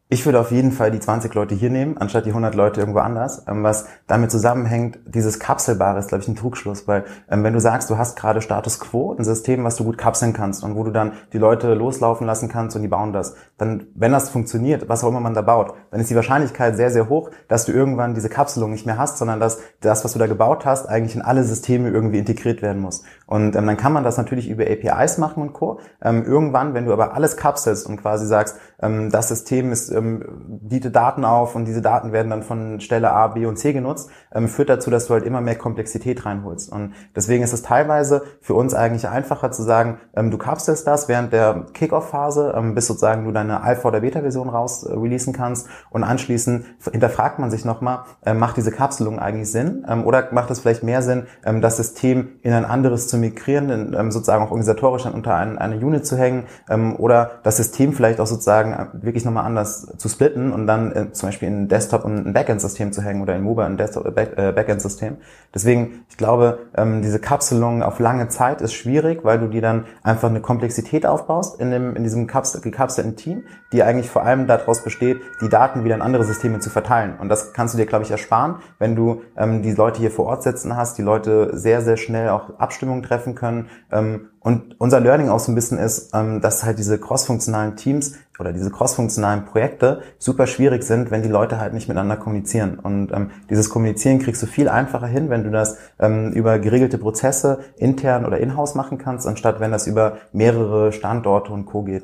ich 0.08 0.24
würde 0.24 0.40
auf 0.40 0.52
jeden 0.52 0.72
Fall 0.72 0.92
die 0.92 1.00
20 1.00 1.34
Leute 1.34 1.56
hier 1.56 1.72
nehmen, 1.72 1.98
anstatt 1.98 2.28
die 2.28 2.30
100 2.30 2.54
Leute 2.54 2.80
irgendwo 2.80 3.00
anders. 3.00 3.44
Ähm, 3.48 3.64
was 3.64 3.88
damit 4.06 4.30
zusammenhängt, 4.30 5.00
dieses 5.08 5.40
Kapselbare 5.40 5.98
ist, 5.98 6.10
glaube 6.10 6.22
ich, 6.22 6.28
ein 6.28 6.36
Trugschluss. 6.36 6.88
Weil 6.88 7.06
ähm, 7.28 7.44
wenn 7.44 7.54
du 7.54 7.60
sagst, 7.60 7.90
du 7.90 7.98
hast 7.98 8.16
gerade 8.16 8.42
Status 8.42 8.80
Quo, 8.80 9.16
ein 9.18 9.24
System, 9.24 9.64
was 9.64 9.78
du 9.78 9.84
gut 9.84 9.98
kapseln 9.98 10.32
kannst 10.32 10.64
und 10.64 10.76
wo 10.76 10.84
du 10.84 10.92
dann 10.92 11.14
die 11.34 11.40
Leute 11.40 11.74
loslaufen 11.74 12.28
lassen 12.28 12.50
kannst 12.50 12.76
und 12.76 12.84
die 12.84 12.88
bauen 12.88 13.14
das, 13.14 13.36
dann, 13.58 13.88
wenn 13.96 14.12
das 14.12 14.30
funktioniert, 14.30 14.88
was 14.88 15.04
auch 15.04 15.10
immer 15.10 15.22
man 15.22 15.34
da 15.34 15.42
baut, 15.42 15.74
dann 15.90 16.00
ist 16.00 16.12
die 16.12 16.16
Wahrscheinlichkeit 16.16 16.78
sehr, 16.78 16.92
sehr 16.92 17.10
hoch, 17.10 17.32
dass 17.48 17.66
du 17.66 17.72
irgendwann 17.72 18.14
diese 18.14 18.30
Kapselung 18.30 18.70
nicht 18.70 18.86
mehr 18.86 19.00
hast, 19.00 19.18
sondern 19.18 19.40
dass 19.40 19.60
das, 19.82 20.06
was 20.06 20.14
du 20.14 20.20
da 20.20 20.28
gebaut 20.28 20.66
hast, 20.66 20.88
eigentlich 20.88 21.16
in 21.16 21.24
alle 21.24 21.44
Systeme 21.44 21.90
irgendwie 21.90 22.20
integriert 22.20 22.62
werden 22.62 22.80
muss. 22.80 23.02
Und 23.26 23.56
ähm, 23.56 23.66
dann 23.66 23.78
kann 23.78 23.92
man 23.92 24.04
das 24.04 24.18
natürlich 24.18 24.50
über 24.50 24.66
APIs 24.66 25.18
machen 25.18 25.42
und 25.42 25.54
Co. 25.54 25.80
Irgendwann, 26.00 26.76
wenn 26.76 26.86
du 26.86 26.94
aber 26.94 27.16
alles 27.16 27.38
kapselst 27.38 27.88
und 27.88 27.98
quasi 27.98 28.28
sagst, 28.28 28.58
das 28.78 29.30
System 29.30 29.72
ist 29.72 29.90
ähm, 29.96 30.24
bietet 30.62 30.96
Daten 30.96 31.26
auf 31.26 31.56
und 31.56 31.66
diese 31.66 31.82
Daten 31.82 32.12
werden 32.12 32.30
dann 32.30 32.44
von 32.44 32.80
Stelle 32.80 33.12
A, 33.12 33.28
B 33.28 33.46
und 33.46 33.58
C 33.58 33.74
genutzt, 33.74 34.10
ähm, 34.34 34.48
führt 34.48 34.70
dazu, 34.70 34.92
dass 34.92 35.08
du 35.08 35.14
halt 35.14 35.24
immer 35.24 35.42
mehr 35.42 35.56
Komplexität 35.56 36.26
reinholst. 36.26 36.72
Und 36.72 36.94
deswegen 37.16 37.44
ist 37.44 37.54
es 37.54 37.62
teilweise 37.62 38.24
für 38.42 38.54
uns 38.54 38.74
eigentlich 38.74 39.08
einfacher 39.08 39.52
zu 39.52 39.64
sagen, 39.64 40.00
ähm, 40.16 40.32
du 40.32 40.38
kapselst 40.38 40.86
das 40.86 41.08
während 41.08 41.34
der 41.34 41.66
Kickoff-Phase, 41.74 42.54
ähm, 42.56 42.76
bis 42.76 42.88
sozusagen 42.88 43.26
du 43.26 43.32
deine 43.32 43.62
Alpha- 43.64 43.88
oder 43.88 44.02
Beta-Version 44.02 44.50
raus 44.50 44.84
äh, 44.84 44.94
releasen 44.94 45.34
kannst 45.34 45.68
und 45.90 46.04
anschließend 46.04 46.66
hinterfragt 46.92 47.40
man 47.40 47.52
sich 47.52 47.66
nochmal, 47.66 48.04
äh, 48.26 48.34
macht 48.34 48.58
diese 48.58 48.72
Kapselung 48.72 49.20
eigentlich 49.20 49.52
Sinn 49.52 49.86
ähm, 49.88 50.06
oder 50.06 50.30
macht 50.32 50.52
es 50.52 50.60
vielleicht 50.60 50.84
mehr 50.84 51.02
Sinn, 51.02 51.28
ähm, 51.46 51.62
das 51.62 51.78
System 51.78 52.40
in 52.42 52.54
ein 52.54 52.66
anderes 52.66 53.08
zu 53.08 53.18
migrieren, 53.18 53.70
in, 53.70 53.94
ähm, 53.94 54.12
sozusagen 54.12 54.44
auch 54.44 54.52
organisatorisch 54.52 55.06
unter 55.06 55.36
ein, 55.36 55.58
eine 55.58 55.78
Unit 55.78 56.06
zu 56.06 56.18
hängen 56.18 56.46
ähm, 56.70 56.96
oder 56.96 57.40
das 57.44 57.58
System 57.58 57.94
vielleicht 57.94 58.20
auch 58.20 58.28
sozusagen 58.28 58.74
äh, 58.74 58.88
wirklich 58.94 59.26
nochmal 59.26 59.46
anders 59.46 59.85
zu 59.98 60.10
splitten 60.10 60.52
und 60.52 60.68
dann 60.68 60.92
äh, 60.92 61.12
zum 61.12 61.30
Beispiel 61.30 61.48
in 61.48 61.68
Desktop 61.68 62.06
und 62.06 62.28
ein 62.28 62.34
Backend-System 62.34 62.92
zu 62.92 63.02
hängen 63.02 63.22
oder 63.22 63.36
in 63.36 63.42
Mobile 63.42 63.66
ein 63.66 63.78
Desktop 63.78 64.14
Back, 64.16 64.38
äh, 64.38 64.52
Backend-System. 64.52 65.18
Deswegen, 65.54 66.06
ich 66.10 66.18
glaube, 66.18 66.60
ähm, 66.76 67.02
diese 67.02 67.20
Kapselung 67.20 67.84
auf 67.84 68.00
lange 68.00 68.28
Zeit 68.28 68.62
ist 68.62 68.74
schwierig, 68.74 69.24
weil 69.24 69.40
du 69.40 69.48
dir 69.48 69.62
dann 69.62 69.86
einfach 70.04 70.30
eine 70.30 70.42
Komplexität 70.42 71.06
aufbaust 71.06 71.60
in, 71.60 71.72
dem, 71.72 71.96
in 71.96 72.04
diesem 72.04 72.28
Kapsel, 72.28 72.62
gekapselten 72.62 73.16
Team, 73.16 73.44
die 73.72 73.84
eigentlich 73.84 74.10
vor 74.10 74.24
allem 74.24 74.48
daraus 74.48 74.84
besteht, 74.84 75.22
die 75.42 75.50
Daten 75.50 75.84
wieder 75.84 75.96
in 75.96 76.02
andere 76.02 76.24
Systeme 76.24 76.60
zu 76.60 76.70
verteilen. 76.70 77.16
Und 77.20 77.30
das 77.30 77.54
kannst 77.54 77.74
du 77.74 77.78
dir, 77.78 77.86
glaube 77.86 78.06
ich, 78.06 78.12
ersparen, 78.12 78.56
wenn 78.80 78.96
du 78.96 79.22
ähm, 79.38 79.62
die 79.62 79.72
Leute 79.72 80.00
hier 80.00 80.12
vor 80.12 80.26
Ort 80.26 80.44
sitzen 80.44 80.76
hast, 80.76 80.98
die 80.98 81.04
Leute 81.04 81.58
sehr, 81.58 81.82
sehr 81.82 81.98
schnell 81.98 82.30
auch 82.30 82.60
Abstimmungen 82.60 83.04
treffen 83.04 83.36
können 83.36 83.70
ähm, 83.92 84.30
und 84.46 84.80
unser 84.80 85.00
Learning 85.00 85.30
auch 85.30 85.40
so 85.40 85.52
ein 85.52 85.56
bisschen 85.56 85.80
ist, 85.80 86.12
ähm, 86.14 86.40
dass 86.40 86.64
halt 86.64 86.78
diese 86.78 87.00
crossfunktionalen 87.00 87.78
Teams 87.78 88.14
oder 88.38 88.54
diese 88.54 88.70
crossfunktionalen 88.70 89.46
Projekte 89.46 90.04
super 90.20 90.46
schwierig 90.46 90.84
sind, 90.84 91.10
wenn 91.10 91.24
die 91.24 91.30
Leute 91.30 91.60
halt 91.60 91.74
nicht 91.74 91.88
miteinander 91.88 92.16
kommunizieren. 92.16 92.78
Und 92.78 93.12
ähm, 93.12 93.32
dieses 93.50 93.72
Kommunizieren 93.72 94.20
kriegst 94.20 94.44
du 94.44 94.46
viel 94.46 94.70
einfacher 94.70 95.08
hin, 95.08 95.32
wenn 95.32 95.46
du 95.46 95.50
das 95.50 95.80
ähm, 95.98 96.32
über 96.32 96.60
geregelte 96.60 97.00
Prozesse 97.00 97.62
intern 97.78 98.24
oder 98.24 98.38
in-house 98.38 98.76
machen 98.76 99.00
kannst, 99.00 99.26
anstatt 99.26 99.60
wenn 99.60 99.72
das 99.72 99.88
über 99.88 100.18
mehrere 100.32 100.92
Standorte 100.92 101.52
und 101.52 101.66
Co. 101.66 101.82
geht. 101.82 102.04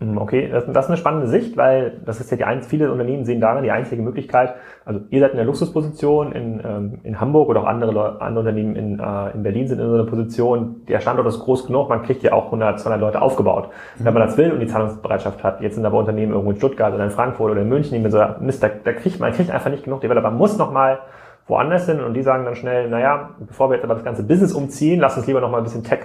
Hm, 0.00 0.18
okay, 0.18 0.48
das, 0.50 0.64
ist 0.64 0.88
eine 0.88 0.96
spannende 0.96 1.28
Sicht, 1.28 1.56
weil 1.56 2.00
das 2.04 2.20
ist 2.20 2.30
ja 2.30 2.36
die 2.36 2.44
einzige, 2.44 2.70
viele 2.70 2.92
Unternehmen 2.92 3.24
sehen 3.24 3.40
darin 3.40 3.62
die 3.62 3.70
einzige 3.70 4.02
Möglichkeit. 4.02 4.54
Also 4.84 5.00
ihr 5.10 5.20
seid 5.20 5.30
in 5.30 5.36
der 5.36 5.46
Luxusposition 5.46 6.32
in, 6.32 6.60
ähm, 6.64 6.98
in 7.04 7.20
Hamburg 7.20 7.48
oder 7.48 7.62
auch 7.62 7.66
andere, 7.66 8.20
andere 8.20 8.40
Unternehmen 8.40 8.74
in, 8.74 8.98
äh, 8.98 9.30
in 9.30 9.42
Berlin 9.42 9.68
sind 9.68 9.78
in 9.78 9.88
so 9.88 9.94
einer 9.94 10.04
Position. 10.04 10.82
Der 10.88 11.00
Standort 11.00 11.28
ist 11.28 11.38
groß 11.38 11.66
genug, 11.66 11.88
man 11.88 12.02
kriegt 12.02 12.22
ja 12.22 12.32
auch 12.32 12.46
100, 12.46 12.80
200 12.80 13.00
Leute 13.00 13.22
aufgebaut, 13.22 13.70
wenn 13.98 14.12
man 14.12 14.22
das 14.22 14.36
will 14.36 14.50
und 14.50 14.60
die 14.60 14.66
Zahlungsbereitschaft 14.66 15.44
hat. 15.44 15.60
Jetzt 15.60 15.76
sind 15.76 15.86
aber 15.86 15.98
Unternehmen 15.98 16.32
irgendwo 16.32 16.50
in 16.50 16.56
Stuttgart 16.56 16.92
oder 16.92 17.04
in 17.04 17.10
Frankfurt 17.10 17.52
oder 17.52 17.62
in 17.62 17.68
München, 17.68 17.94
die 17.94 18.00
mir 18.00 18.10
so, 18.10 18.20
Mist, 18.40 18.62
da, 18.62 18.68
da 18.82 18.92
kriegt 18.92 19.20
man 19.20 19.32
kriegt 19.32 19.50
einfach 19.50 19.70
nicht 19.70 19.84
genug 19.84 20.00
Developer, 20.00 20.30
muss 20.30 20.58
noch 20.58 20.72
mal 20.72 20.98
woanders 21.46 21.86
hin 21.86 22.00
und 22.00 22.14
die 22.14 22.22
sagen 22.22 22.44
dann 22.44 22.56
schnell, 22.56 22.88
naja, 22.88 23.30
bevor 23.38 23.68
wir 23.70 23.76
jetzt 23.76 23.84
aber 23.84 23.94
das 23.94 24.04
ganze 24.04 24.22
Business 24.22 24.52
umziehen, 24.52 25.00
lass 25.00 25.16
uns 25.16 25.26
lieber 25.26 25.40
noch 25.40 25.50
mal 25.50 25.58
ein 25.58 25.64
bisschen 25.64 25.84
Tech 25.84 26.00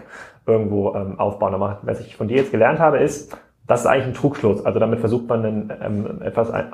irgendwo 0.46 0.94
ähm, 0.96 1.20
aufbauen. 1.20 1.54
Aber 1.54 1.80
was 1.84 2.02
ich 2.02 2.16
von 2.16 2.28
dir 2.28 2.38
jetzt 2.38 2.52
gelernt 2.52 2.80
habe, 2.80 3.00
ist, 3.00 3.38
das 3.70 3.82
ist 3.82 3.86
eigentlich 3.86 4.08
ein 4.08 4.14
Trugschluss. 4.16 4.66
Also 4.66 4.80
damit 4.80 5.00
versucht 5.00 5.28
man 5.28 5.46
einen, 5.46 5.74
ähm, 5.80 6.22
etwas 6.24 6.50
ein, 6.50 6.74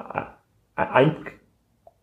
ein, 0.75 1.15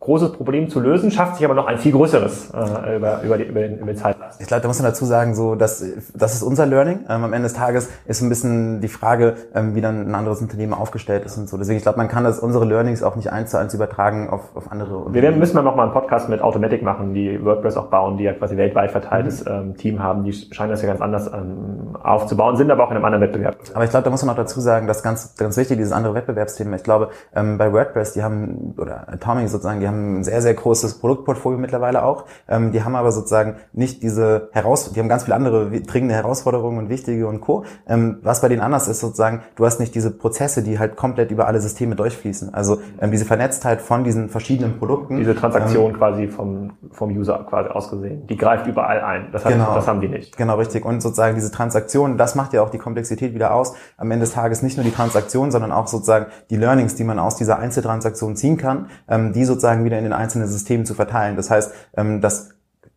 großes 0.03 0.33
Problem 0.33 0.69
zu 0.69 0.79
lösen, 0.79 1.11
schafft 1.11 1.37
sich 1.37 1.45
aber 1.45 1.53
noch 1.53 1.65
ein 1.65 1.77
viel 1.77 1.93
größeres 1.93 2.51
äh, 2.51 2.97
über, 2.97 3.21
über, 3.21 3.37
die, 3.37 3.45
über, 3.45 3.61
den, 3.61 3.79
über 3.79 3.93
die 3.93 3.97
Zeit. 3.97 4.17
Ich 4.39 4.47
glaube, 4.47 4.61
da 4.61 4.67
muss 4.67 4.79
man 4.81 4.91
dazu 4.91 5.05
sagen, 5.05 5.33
so 5.33 5.55
dass 5.55 5.83
das 6.13 6.33
ist 6.35 6.43
unser 6.43 6.65
Learning. 6.65 6.99
Ähm, 7.09 7.23
am 7.23 7.33
Ende 7.33 7.47
des 7.47 7.53
Tages 7.53 7.89
ist 8.05 8.21
ein 8.21 8.29
bisschen 8.29 8.81
die 8.81 8.87
Frage, 8.89 9.35
ähm, 9.55 9.75
wie 9.75 9.81
dann 9.81 10.09
ein 10.09 10.15
anderes 10.15 10.41
Unternehmen 10.41 10.73
aufgestellt 10.73 11.23
ist 11.25 11.37
und 11.37 11.47
so. 11.47 11.57
Deswegen, 11.57 11.77
ich 11.77 11.83
glaube, 11.83 11.97
man 11.97 12.09
kann 12.09 12.25
das 12.25 12.39
unsere 12.39 12.65
Learnings 12.65 13.01
auch 13.01 13.15
nicht 13.15 13.31
eins 13.31 13.51
zu 13.51 13.57
eins 13.57 13.73
übertragen 13.73 14.29
auf, 14.29 14.55
auf 14.55 14.71
andere 14.71 14.95
Unternehmen. 14.95 15.15
Wir 15.15 15.21
werden, 15.21 15.39
müssen 15.39 15.55
wir 15.55 15.61
noch 15.61 15.75
mal 15.75 15.83
einen 15.83 15.93
Podcast 15.93 16.27
mit 16.27 16.41
Automatic 16.41 16.83
machen, 16.83 17.13
die 17.13 17.43
WordPress 17.43 17.77
auch 17.77 17.87
bauen, 17.87 18.17
die 18.17 18.25
ja 18.25 18.33
quasi 18.33 18.57
weltweit 18.57 18.91
verteiltes 18.91 19.45
mhm. 19.45 19.51
ähm, 19.51 19.77
Team 19.77 20.03
haben. 20.03 20.23
Die 20.23 20.33
scheinen 20.33 20.71
das 20.71 20.81
ja 20.81 20.89
ganz 20.89 20.99
anders 20.99 21.31
ähm, 21.33 21.95
aufzubauen, 22.01 22.57
sind 22.57 22.71
aber 22.71 22.83
auch 22.83 22.91
in 22.91 22.97
einem 22.97 23.05
anderen 23.05 23.23
Wettbewerb. 23.23 23.55
Aber 23.73 23.85
ich 23.85 23.89
glaube, 23.89 24.03
da 24.03 24.09
muss 24.09 24.23
man 24.23 24.33
auch 24.33 24.39
dazu 24.39 24.59
sagen, 24.59 24.87
dass 24.87 25.01
ganz 25.01 25.35
ganz 25.37 25.55
wichtig 25.55 25.77
dieses 25.77 25.93
andere 25.93 26.13
Wettbewerbsthema. 26.13 26.75
Ich 26.75 26.83
glaube, 26.83 27.09
ähm, 27.33 27.57
bei 27.57 27.71
WordPress, 27.71 28.13
die 28.13 28.23
haben 28.23 28.73
oder 28.77 29.07
Atomic 29.07 29.47
sozusagen, 29.49 29.79
die 29.79 29.87
haben 29.87 29.92
haben 29.93 30.19
ein 30.19 30.23
sehr, 30.23 30.41
sehr 30.41 30.53
großes 30.53 30.99
Produktportfolio 30.99 31.59
mittlerweile 31.59 32.03
auch. 32.03 32.25
Ähm, 32.47 32.71
die 32.71 32.83
haben 32.83 32.95
aber 32.95 33.11
sozusagen 33.11 33.55
nicht 33.71 34.03
diese 34.03 34.49
Heraus, 34.51 34.91
die 34.91 34.99
haben 34.99 35.09
ganz 35.09 35.23
viele 35.23 35.35
andere 35.35 35.69
dringende 35.81 36.15
Herausforderungen 36.15 36.77
und 36.77 36.89
wichtige 36.89 37.27
und 37.27 37.41
Co. 37.41 37.63
Ähm, 37.87 38.17
was 38.21 38.41
bei 38.41 38.49
denen 38.49 38.61
anders 38.61 38.87
ist 38.87 38.99
sozusagen, 38.99 39.41
du 39.55 39.65
hast 39.65 39.79
nicht 39.79 39.95
diese 39.95 40.11
Prozesse, 40.11 40.63
die 40.63 40.79
halt 40.79 40.95
komplett 40.95 41.31
über 41.31 41.47
alle 41.47 41.61
Systeme 41.61 41.95
durchfließen. 41.95 42.53
Also 42.53 42.81
ähm, 42.99 43.11
diese 43.11 43.25
Vernetztheit 43.25 43.81
von 43.81 44.03
diesen 44.03 44.29
verschiedenen 44.29 44.77
Produkten. 44.77 45.17
Diese 45.17 45.35
Transaktion 45.35 45.91
ähm, 45.91 45.97
quasi 45.97 46.27
vom, 46.27 46.71
vom 46.91 47.09
User 47.11 47.45
quasi 47.49 47.69
ausgesehen. 47.69 48.27
Die 48.27 48.37
greift 48.37 48.67
überall 48.67 49.01
ein. 49.01 49.27
Das, 49.31 49.45
hat, 49.45 49.53
genau, 49.53 49.73
das 49.75 49.87
haben 49.87 50.01
die 50.01 50.07
nicht. 50.07 50.37
Genau, 50.37 50.55
richtig. 50.55 50.85
Und 50.85 51.01
sozusagen 51.01 51.35
diese 51.35 51.51
Transaktion, 51.51 52.17
das 52.17 52.35
macht 52.35 52.53
ja 52.53 52.61
auch 52.61 52.69
die 52.69 52.77
Komplexität 52.77 53.33
wieder 53.33 53.53
aus. 53.53 53.73
Am 53.97 54.09
Ende 54.11 54.25
des 54.25 54.33
Tages 54.33 54.61
nicht 54.61 54.77
nur 54.77 54.83
die 54.83 54.91
Transaktion, 54.91 55.51
sondern 55.51 55.71
auch 55.71 55.87
sozusagen 55.87 56.27
die 56.49 56.55
Learnings, 56.55 56.95
die 56.95 57.03
man 57.03 57.19
aus 57.19 57.35
dieser 57.35 57.59
Einzeltransaktion 57.59 58.35
ziehen 58.35 58.57
kann, 58.57 58.87
ähm, 59.07 59.33
die 59.33 59.45
sozusagen 59.45 59.82
wieder 59.85 59.97
in 59.97 60.03
den 60.03 60.13
einzelnen 60.13 60.47
Systemen 60.47 60.85
zu 60.85 60.93
verteilen. 60.93 61.35
Das 61.35 61.49
heißt, 61.49 61.73
ähm, 61.95 62.21
das 62.21 62.53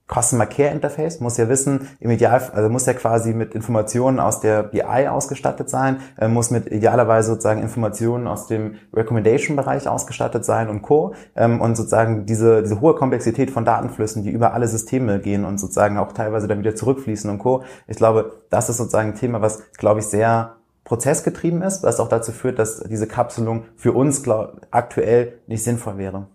Customer 0.09 0.47
Care 0.47 0.71
Interface 0.71 1.21
muss 1.21 1.37
ja 1.37 1.49
wissen, 1.49 1.89
im 1.99 2.11
Ideal, 2.11 2.41
also 2.53 2.69
muss 2.69 2.87
ja 2.87 2.93
quasi 2.95 3.35
mit 3.35 3.55
Informationen 3.55 4.21
aus 4.21 4.41
der 4.41 4.63
BI 4.63 5.09
ausgestattet 5.09 5.69
sein, 5.69 6.01
äh, 6.19 6.29
muss 6.29 6.51
mit 6.51 6.71
idealerweise 6.71 7.31
sozusagen 7.31 7.61
Informationen 7.61 8.29
aus 8.29 8.47
dem 8.47 8.77
Recommendation 8.95 9.57
Bereich 9.57 9.89
ausgestattet 9.89 10.45
sein 10.45 10.69
und 10.69 10.83
Co. 10.83 11.15
Ähm, 11.35 11.61
und 11.61 11.77
sozusagen 11.77 12.25
diese, 12.25 12.63
diese 12.63 12.81
hohe 12.81 12.95
Komplexität 12.95 13.51
von 13.51 13.65
Datenflüssen, 13.65 14.23
die 14.23 14.31
über 14.31 14.55
alle 14.55 14.69
Systeme 14.69 15.19
gehen 15.19 15.45
und 15.45 15.59
sozusagen 15.59 15.99
auch 15.99 16.13
teilweise 16.13 16.47
dann 16.47 16.61
wieder 16.61 16.77
zurückfließen 16.77 17.29
und 17.29 17.39
Co. 17.39 17.65
Ich 17.89 17.97
glaube, 17.97 18.43
das 18.49 18.69
ist 18.69 18.77
sozusagen 18.77 19.11
ein 19.11 19.17
Thema, 19.17 19.43
was, 19.43 19.73
glaube 19.73 20.01
ich, 20.01 20.07
sehr 20.07 20.55
prozessgetrieben 20.85 21.63
ist, 21.63 21.83
was 21.83 21.99
auch 21.99 22.09
dazu 22.09 22.31
führt, 22.31 22.61
dass 22.61 22.79
diese 22.85 23.09
Kapselung 23.09 23.65
für 23.75 23.93
uns 23.93 24.23
glaub, 24.23 24.61
aktuell 24.71 25.41
nicht 25.49 25.65
sinnvoll 25.65 25.99
wäre. 25.99 26.29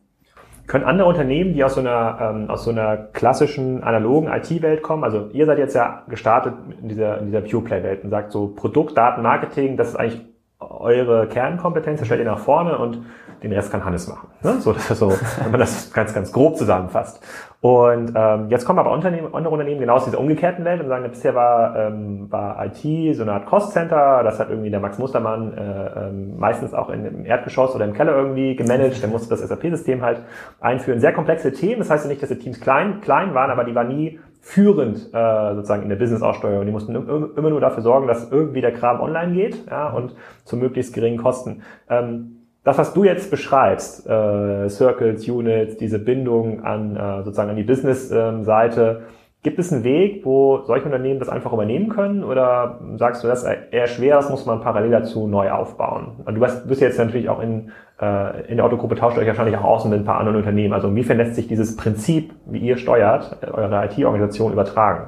Können 0.71 0.86
andere 0.86 1.10
Unternehmen, 1.10 1.53
die 1.53 1.65
aus 1.65 1.73
so 1.73 1.81
einer, 1.81 2.17
ähm, 2.21 2.49
aus 2.49 2.63
so 2.63 2.71
einer 2.71 2.95
klassischen 2.95 3.84
analogen 3.84 4.29
IT-Welt 4.31 4.81
kommen, 4.81 5.03
also 5.03 5.27
ihr 5.34 5.45
seid 5.45 5.57
jetzt 5.57 5.75
ja 5.75 6.03
gestartet 6.07 6.53
in 6.81 6.88
dieser, 6.88 7.17
in 7.17 7.25
dieser 7.25 7.41
Pure-Play-Welt 7.41 8.05
und 8.05 8.10
sagt 8.10 8.31
so 8.31 8.47
Produkt, 8.47 8.95
Daten, 8.95 9.21
Marketing, 9.21 9.75
das 9.75 9.89
ist 9.89 9.95
eigentlich 9.97 10.21
eure 10.62 11.27
Kernkompetenz, 11.27 11.99
das 11.99 12.07
stellt 12.07 12.21
ihr 12.21 12.25
nach 12.25 12.39
vorne 12.39 12.77
und 12.77 13.03
den 13.43 13.54
Rest 13.54 13.71
kann 13.71 13.84
Hannes 13.84 14.08
machen. 14.08 14.27
Ne? 14.43 14.60
So, 14.60 14.71
das 14.73 14.89
ist 14.89 14.99
so, 14.99 15.10
wenn 15.10 15.51
man 15.51 15.60
das 15.60 15.91
ganz, 15.91 16.13
ganz 16.13 16.32
grob 16.32 16.58
zusammenfasst. 16.58 17.21
Und 17.62 18.13
ähm, 18.15 18.49
jetzt 18.49 18.65
kommen 18.65 18.80
aber 18.80 18.91
Unternehmen, 18.91 19.34
andere 19.34 19.54
Unternehmen 19.54 19.80
genau 19.80 19.95
aus 19.95 20.06
dieser 20.06 20.19
umgekehrten 20.19 20.65
Welt 20.65 20.82
und 20.82 20.88
sagen, 20.88 21.08
bisher 21.10 21.36
war, 21.36 21.75
ähm, 21.75 22.32
war 22.32 22.65
IT 22.65 23.15
so 23.15 23.21
eine 23.21 23.34
Art 23.34 23.45
Cost-Center, 23.45 24.23
das 24.23 24.39
hat 24.39 24.49
irgendwie 24.49 24.71
der 24.71 24.80
Max 24.80 24.97
Mustermann 24.97 25.56
äh, 25.56 26.08
ähm, 26.08 26.38
meistens 26.39 26.73
auch 26.73 26.89
in, 26.89 27.06
im 27.06 27.25
Erdgeschoss 27.25 27.75
oder 27.75 27.86
im 27.86 27.93
Keller 27.93 28.15
irgendwie 28.15 28.56
gemanagt, 28.56 29.01
der 29.01 29.10
musste 29.10 29.30
das 29.30 29.47
SAP-System 29.47 30.01
halt 30.01 30.21
einführen. 30.60 30.99
Sehr 30.99 31.13
komplexe 31.13 31.54
Themen, 31.54 31.80
das 31.80 31.89
heißt 31.91 32.06
ja 32.06 32.10
nicht, 32.10 32.21
dass 32.21 32.30
die 32.30 32.39
Teams 32.39 32.60
klein, 32.60 33.01
klein 33.01 33.36
waren, 33.36 33.51
aber 33.51 33.63
die 33.63 33.75
waren 33.75 33.89
nie 33.89 34.19
führend 34.41 35.13
äh, 35.13 35.54
sozusagen 35.54 35.84
in 35.84 35.89
der 35.89 35.97
Business-Aussteuerung. 35.97 36.65
Die 36.65 36.71
mussten 36.71 36.95
immer 36.95 37.49
nur 37.49 37.62
dafür 37.62 37.84
sorgen, 37.84 38.08
dass 38.08 38.32
irgendwie 38.32 38.62
der 38.62 38.73
Kram 38.73 38.99
online 38.99 39.34
geht 39.34 39.67
ja, 39.69 39.89
und 39.89 40.15
zu 40.45 40.58
möglichst 40.58 40.95
geringen 40.95 41.17
Kosten. 41.17 41.62
Ähm, 41.89 42.40
das, 42.63 42.78
was 42.78 42.93
du 42.93 43.04
jetzt 43.04 43.32
beschreibst, 43.32 44.08
äh, 44.08 44.69
Circles, 44.69 45.28
Units, 45.28 45.78
diese 45.78 46.00
Bindung 46.00 46.63
an 46.63 46.95
äh, 46.95 47.24
sozusagen 47.24 47.50
an 47.50 47.56
die 47.56 47.63
Business-Seite, 47.63 49.02
gibt 49.43 49.58
es 49.58 49.74
einen 49.74 49.84
Weg, 49.84 50.24
wo 50.24 50.62
solche 50.65 50.86
Unternehmen 50.86 51.19
das 51.19 51.30
einfach 51.30 51.52
übernehmen 51.52 51.89
können? 51.89 52.24
Oder 52.24 52.80
sagst 52.97 53.24
du, 53.24 53.28
das 53.28 53.43
ist 53.43 53.50
eher 53.71 53.88
schwer, 53.88 54.17
das 54.17 54.30
muss 54.30 54.45
man 54.45 54.62
parallel 54.62 54.91
dazu 54.91 55.28
neu 55.28 55.50
aufbauen? 55.52 56.24
Du 56.28 56.39
bist 56.39 56.82
jetzt 56.82 57.00
natürlich 57.00 57.28
auch 57.28 57.41
in, 57.41 57.71
äh, 58.00 58.45
in 58.47 58.58
der 58.58 58.65
Autogruppe 58.65 58.95
tauscht 58.95 59.17
euch 59.17 59.26
wahrscheinlich 59.26 59.58
auch 59.58 59.63
aus 59.63 59.86
mit 59.86 60.00
ein 60.00 60.06
paar 60.06 60.19
anderen 60.19 60.38
Unternehmen. 60.38 60.74
Also 60.74 60.89
inwiefern 60.89 61.17
lässt 61.17 61.36
sich 61.36 61.47
dieses 61.47 61.76
Prinzip, 61.76 62.34
wie 62.45 62.60
ihr 62.60 62.78
steuert, 62.78 63.38
eure 63.52 63.86
IT-Organisation 63.86 64.54
übertragen? 64.54 65.08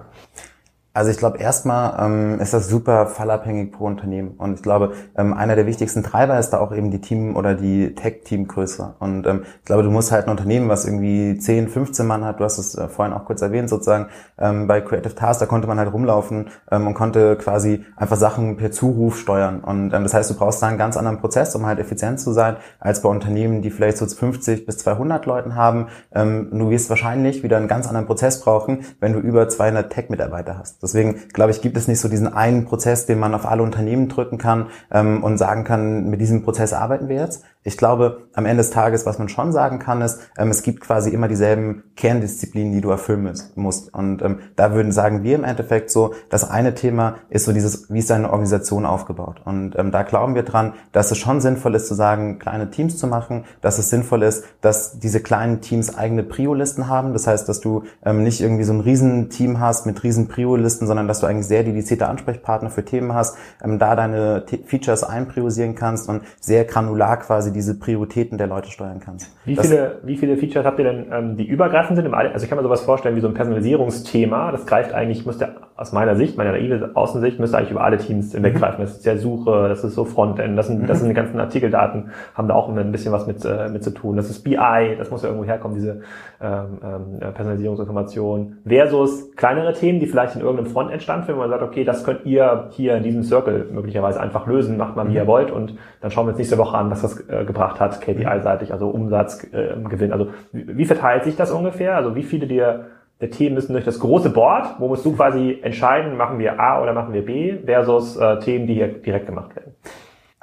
Also 0.96 1.10
ich 1.10 1.18
glaube, 1.18 1.40
erstmal 1.40 2.06
ähm, 2.06 2.40
ist 2.40 2.54
das 2.54 2.68
super 2.68 3.08
fallabhängig 3.08 3.72
pro 3.72 3.86
Unternehmen. 3.86 4.36
Und 4.38 4.54
ich 4.54 4.62
glaube, 4.62 4.94
ähm, 5.18 5.34
einer 5.34 5.56
der 5.56 5.66
wichtigsten 5.66 6.04
Treiber 6.04 6.38
ist 6.38 6.52
da 6.52 6.60
auch 6.60 6.72
eben 6.72 6.92
die 6.92 7.02
Team- 7.02 7.36
oder 7.36 7.56
die 7.56 7.96
Tech-Teamgröße. 7.96 8.94
Und 9.00 9.26
ähm, 9.26 9.42
ich 9.58 9.66
glaube, 9.66 9.82
du 9.82 9.90
musst 9.90 10.12
halt 10.12 10.26
ein 10.26 10.30
Unternehmen, 10.30 10.70
was 10.70 10.86
irgendwie 10.86 11.36
10, 11.36 11.70
15 11.70 12.06
Mann 12.06 12.24
hat, 12.24 12.40
du 12.40 12.44
hast 12.44 12.60
es 12.60 12.76
äh, 12.76 12.88
vorhin 12.88 13.12
auch 13.16 13.26
kurz 13.26 13.42
erwähnt, 13.42 13.70
sozusagen 13.70 14.10
ähm, 14.38 14.68
bei 14.68 14.82
Creative 14.82 15.16
Task, 15.16 15.40
da 15.40 15.48
konnte 15.48 15.68
man 15.68 15.80
halt 15.80 15.92
rumlaufen 15.92 16.52
ähm, 16.70 16.86
und 16.86 16.94
konnte 16.94 17.38
quasi 17.38 17.84
einfach 17.96 18.18
Sachen 18.18 18.58
per 18.58 18.70
Zuruf 18.70 19.18
steuern. 19.18 19.62
Und 19.62 19.96
ähm, 19.96 20.04
das 20.04 20.14
heißt, 20.14 20.30
du 20.30 20.36
brauchst 20.36 20.62
da 20.62 20.68
einen 20.68 20.78
ganz 20.78 20.96
anderen 20.96 21.18
Prozess, 21.18 21.56
um 21.56 21.66
halt 21.66 21.80
effizient 21.80 22.20
zu 22.20 22.34
sein, 22.34 22.58
als 22.80 23.02
bei 23.02 23.10
Unternehmen, 23.10 23.64
die 23.64 23.72
vielleicht 23.72 23.98
so 23.98 24.06
50 24.06 24.68
bis 24.68 24.78
200 24.78 25.26
Leuten 25.26 25.56
haben. 25.56 25.88
Ähm, 26.14 26.50
du 26.52 26.70
wirst 26.70 26.92
wahrscheinlich 26.92 27.42
wieder 27.42 27.58
einen 27.58 27.68
ganz 27.68 27.88
anderen 27.88 28.06
Prozess 28.06 28.42
brauchen, 28.42 28.86
wenn 29.00 29.14
du 29.14 29.20
über 29.20 29.50
200 29.50 29.92
Tech-Mitarbeiter 29.92 30.60
hast. 30.60 30.83
Deswegen 30.84 31.22
glaube 31.34 31.52
ich, 31.52 31.62
gibt 31.62 31.78
es 31.78 31.88
nicht 31.88 32.00
so 32.00 32.10
diesen 32.10 32.32
einen 32.32 32.66
Prozess, 32.66 33.06
den 33.06 33.18
man 33.18 33.34
auf 33.34 33.46
alle 33.46 33.64
Unternehmen 33.64 34.10
drücken 34.10 34.38
kann 34.38 34.68
ähm, 34.92 35.24
und 35.24 35.38
sagen 35.38 35.64
kann, 35.64 36.10
mit 36.10 36.22
diesem 36.22 36.44
Prozess 36.44 36.74
arbeiten 36.74 37.08
wir 37.08 37.16
jetzt, 37.16 37.44
ich 37.64 37.78
glaube, 37.78 38.28
am 38.34 38.46
Ende 38.46 38.62
des 38.62 38.72
Tages, 38.72 39.06
was 39.06 39.20
man 39.20 39.30
schon 39.30 39.54
sagen 39.54 39.80
kann, 39.80 40.02
ist, 40.02 40.20
ähm, 40.38 40.50
es 40.50 40.64
gibt 40.64 40.82
quasi 40.82 41.12
immer 41.12 41.28
dieselben 41.28 41.84
Kerndisziplinen, 41.96 42.74
die 42.74 42.82
du 42.82 42.90
erfüllen 42.90 43.34
musst. 43.56 43.94
Und 43.94 44.22
ähm, 44.22 44.40
da 44.56 44.74
würden 44.74 44.92
sagen 44.92 45.24
wir 45.24 45.36
im 45.36 45.44
Endeffekt 45.44 45.90
so, 45.90 46.14
das 46.30 46.50
eine 46.50 46.76
Thema 46.76 47.16
ist 47.30 47.46
so 47.46 47.54
dieses, 47.54 47.90
wie 47.90 48.00
ist 48.00 48.10
deine 48.10 48.32
Organisation 48.32 48.86
aufgebaut? 48.86 49.42
Und 49.46 49.78
ähm, 49.78 49.92
da 49.92 50.04
glauben 50.04 50.36
wir 50.36 50.44
dran, 50.44 50.74
dass 50.92 51.12
es 51.12 51.18
schon 51.18 51.40
sinnvoll 51.40 51.76
ist 51.76 51.88
zu 51.88 51.94
sagen, 51.94 52.38
kleine 52.38 52.70
Teams 52.70 52.98
zu 52.98 53.08
machen, 53.08 53.46
dass 53.62 53.78
es 53.78 53.90
sinnvoll 53.90 54.24
ist, 54.24 54.44
dass 54.62 55.00
diese 55.00 55.22
kleinen 55.22 55.62
Teams 55.62 55.96
eigene 55.96 56.24
Prio-Listen 56.24 56.90
haben. 56.90 57.14
Das 57.14 57.28
heißt, 57.28 57.48
dass 57.48 57.62
du 57.62 57.84
ähm, 58.04 58.24
nicht 58.24 58.42
irgendwie 58.42 58.64
so 58.64 58.74
ein 58.74 58.82
Riesenteam 58.82 59.60
hast 59.62 59.86
mit 59.86 60.04
riesen 60.04 60.28
Prio-Listen, 60.28 60.86
sondern 60.86 61.08
dass 61.08 61.22
du 61.22 61.28
eigentlich 61.28 61.48
sehr 61.48 61.64
dedizierte 61.64 62.08
Ansprechpartner 62.08 62.70
für 62.70 62.84
Themen 62.84 63.14
hast, 63.14 63.38
ähm, 63.64 63.80
da 63.80 63.96
deine 63.96 64.44
Features 64.66 65.04
einpriorisieren 65.04 65.76
kannst 65.76 66.10
und 66.10 66.24
sehr 66.42 66.66
granular 66.66 67.18
quasi 67.18 67.53
diese 67.54 67.80
Prioritäten 67.80 68.38
der 68.38 68.48
Leute 68.48 68.70
steuern 68.70 69.00
kannst. 69.00 69.36
Wie 69.46 69.56
viele, 69.56 70.00
wie 70.04 70.18
viele 70.18 70.38
Features 70.38 70.66
habt 70.66 70.80
ihr 70.80 70.86
denn, 70.86 71.06
ähm, 71.12 71.38
die 71.38 71.46
übergreifend 71.46 71.98
sind? 71.98 72.14
Also 72.14 72.44
ich 72.44 72.50
kann 72.50 72.58
mir 72.58 72.64
sowas 72.64 72.82
vorstellen 72.82 73.16
wie 73.16 73.22
so 73.22 73.28
ein 73.28 73.34
Personalisierungsthema. 73.34 74.52
Das 74.52 74.66
greift 74.66 74.94
eigentlich, 74.94 75.26
müsste 75.26 75.56
aus 75.76 75.92
meiner 75.92 76.16
Sicht, 76.16 76.38
meiner 76.38 76.52
naive 76.52 76.92
Außensicht, 76.94 77.40
müsste 77.40 77.58
eigentlich 77.58 77.72
über 77.72 77.84
alle 77.84 77.98
Teams 77.98 78.32
hinweggreifen. 78.32 78.80
Mhm. 78.80 78.86
Das 78.86 78.98
ist 78.98 79.06
ja 79.06 79.18
Suche, 79.18 79.68
das 79.70 79.84
ist 79.84 79.96
so 79.96 80.06
Frontend, 80.06 80.58
das 80.58 80.68
sind, 80.68 80.88
das 80.88 81.00
sind 81.00 81.10
die 81.10 81.16
ganzen 81.16 81.40
Artikeldaten, 81.40 82.12
haben 82.36 82.48
da 82.48 82.54
auch 82.54 82.70
immer 82.70 82.82
ein 82.82 82.92
bisschen 82.92 83.12
was 83.12 83.26
mit, 83.26 83.44
äh, 83.44 83.70
mit 83.70 83.84
zu 83.84 83.92
tun. 83.92 84.16
Das 84.16 84.30
ist 84.30 84.44
BI, 84.44 84.96
das 84.98 85.10
muss 85.10 85.24
ja 85.24 85.30
irgendwo 85.30 85.46
herkommen, 85.46 85.76
diese 85.76 86.02
ähm, 86.42 86.80
ähm, 86.84 87.34
Personalisierungsinformationen. 87.34 88.60
Versus 88.68 89.36
kleinere 89.36 89.74
Themen, 89.74 90.00
die 90.00 90.06
vielleicht 90.06 90.36
in 90.36 90.42
irgendeinem 90.42 90.68
Frontend 90.68 91.02
stattfinden, 91.02 91.40
wo 91.40 91.42
man 91.42 91.50
sagt, 91.50 91.64
okay, 91.64 91.84
das 91.84 92.04
könnt 92.04 92.26
ihr 92.26 92.68
hier 92.72 92.96
in 92.98 93.04
diesem 93.04 93.24
Circle 93.24 93.70
möglicherweise 93.72 94.20
einfach 94.20 94.46
lösen, 94.46 94.78
macht 94.78 94.96
mal 94.96 95.10
wie 95.10 95.16
ihr 95.16 95.24
mhm. 95.24 95.28
wollt 95.28 95.52
und 95.52 95.76
dann 96.02 96.12
schauen 96.12 96.28
wir 96.28 96.30
uns 96.30 96.38
nächste 96.38 96.58
Woche 96.58 96.78
an, 96.78 96.92
was 96.92 97.02
das 97.02 97.20
äh, 97.30 97.43
gebracht 97.46 97.80
hat, 97.80 98.02
KPI-seitig, 98.02 98.72
also 98.72 98.90
Umsatz, 98.90 99.44
äh, 99.52 99.76
Gewinn. 99.90 100.12
Also 100.12 100.30
wie, 100.52 100.78
wie 100.78 100.86
verteilt 100.86 101.24
sich 101.24 101.36
das 101.36 101.52
ungefähr? 101.52 101.96
Also 101.96 102.16
wie 102.16 102.24
viele 102.24 102.48
dir 102.48 102.88
der 103.22 103.32
Themen 103.32 103.56
müssen 103.56 103.74
durch 103.74 103.86
das 103.86 104.00
große 104.00 104.30
Board, 104.30 104.76
wo 104.80 104.88
musst 104.88 105.06
du 105.06 105.16
quasi 105.16 105.60
entscheiden, 105.62 106.18
machen 106.18 106.40
wir 106.40 106.60
A 106.60 106.82
oder 106.82 106.94
machen 106.94 107.14
wir 107.14 107.26
B, 107.26 107.58
versus 107.66 108.18
äh, 108.18 108.40
Themen, 108.40 108.68
die 108.68 108.74
hier 108.74 108.88
direkt 108.88 109.28
gemacht 109.28 109.56
werden. 109.56 109.76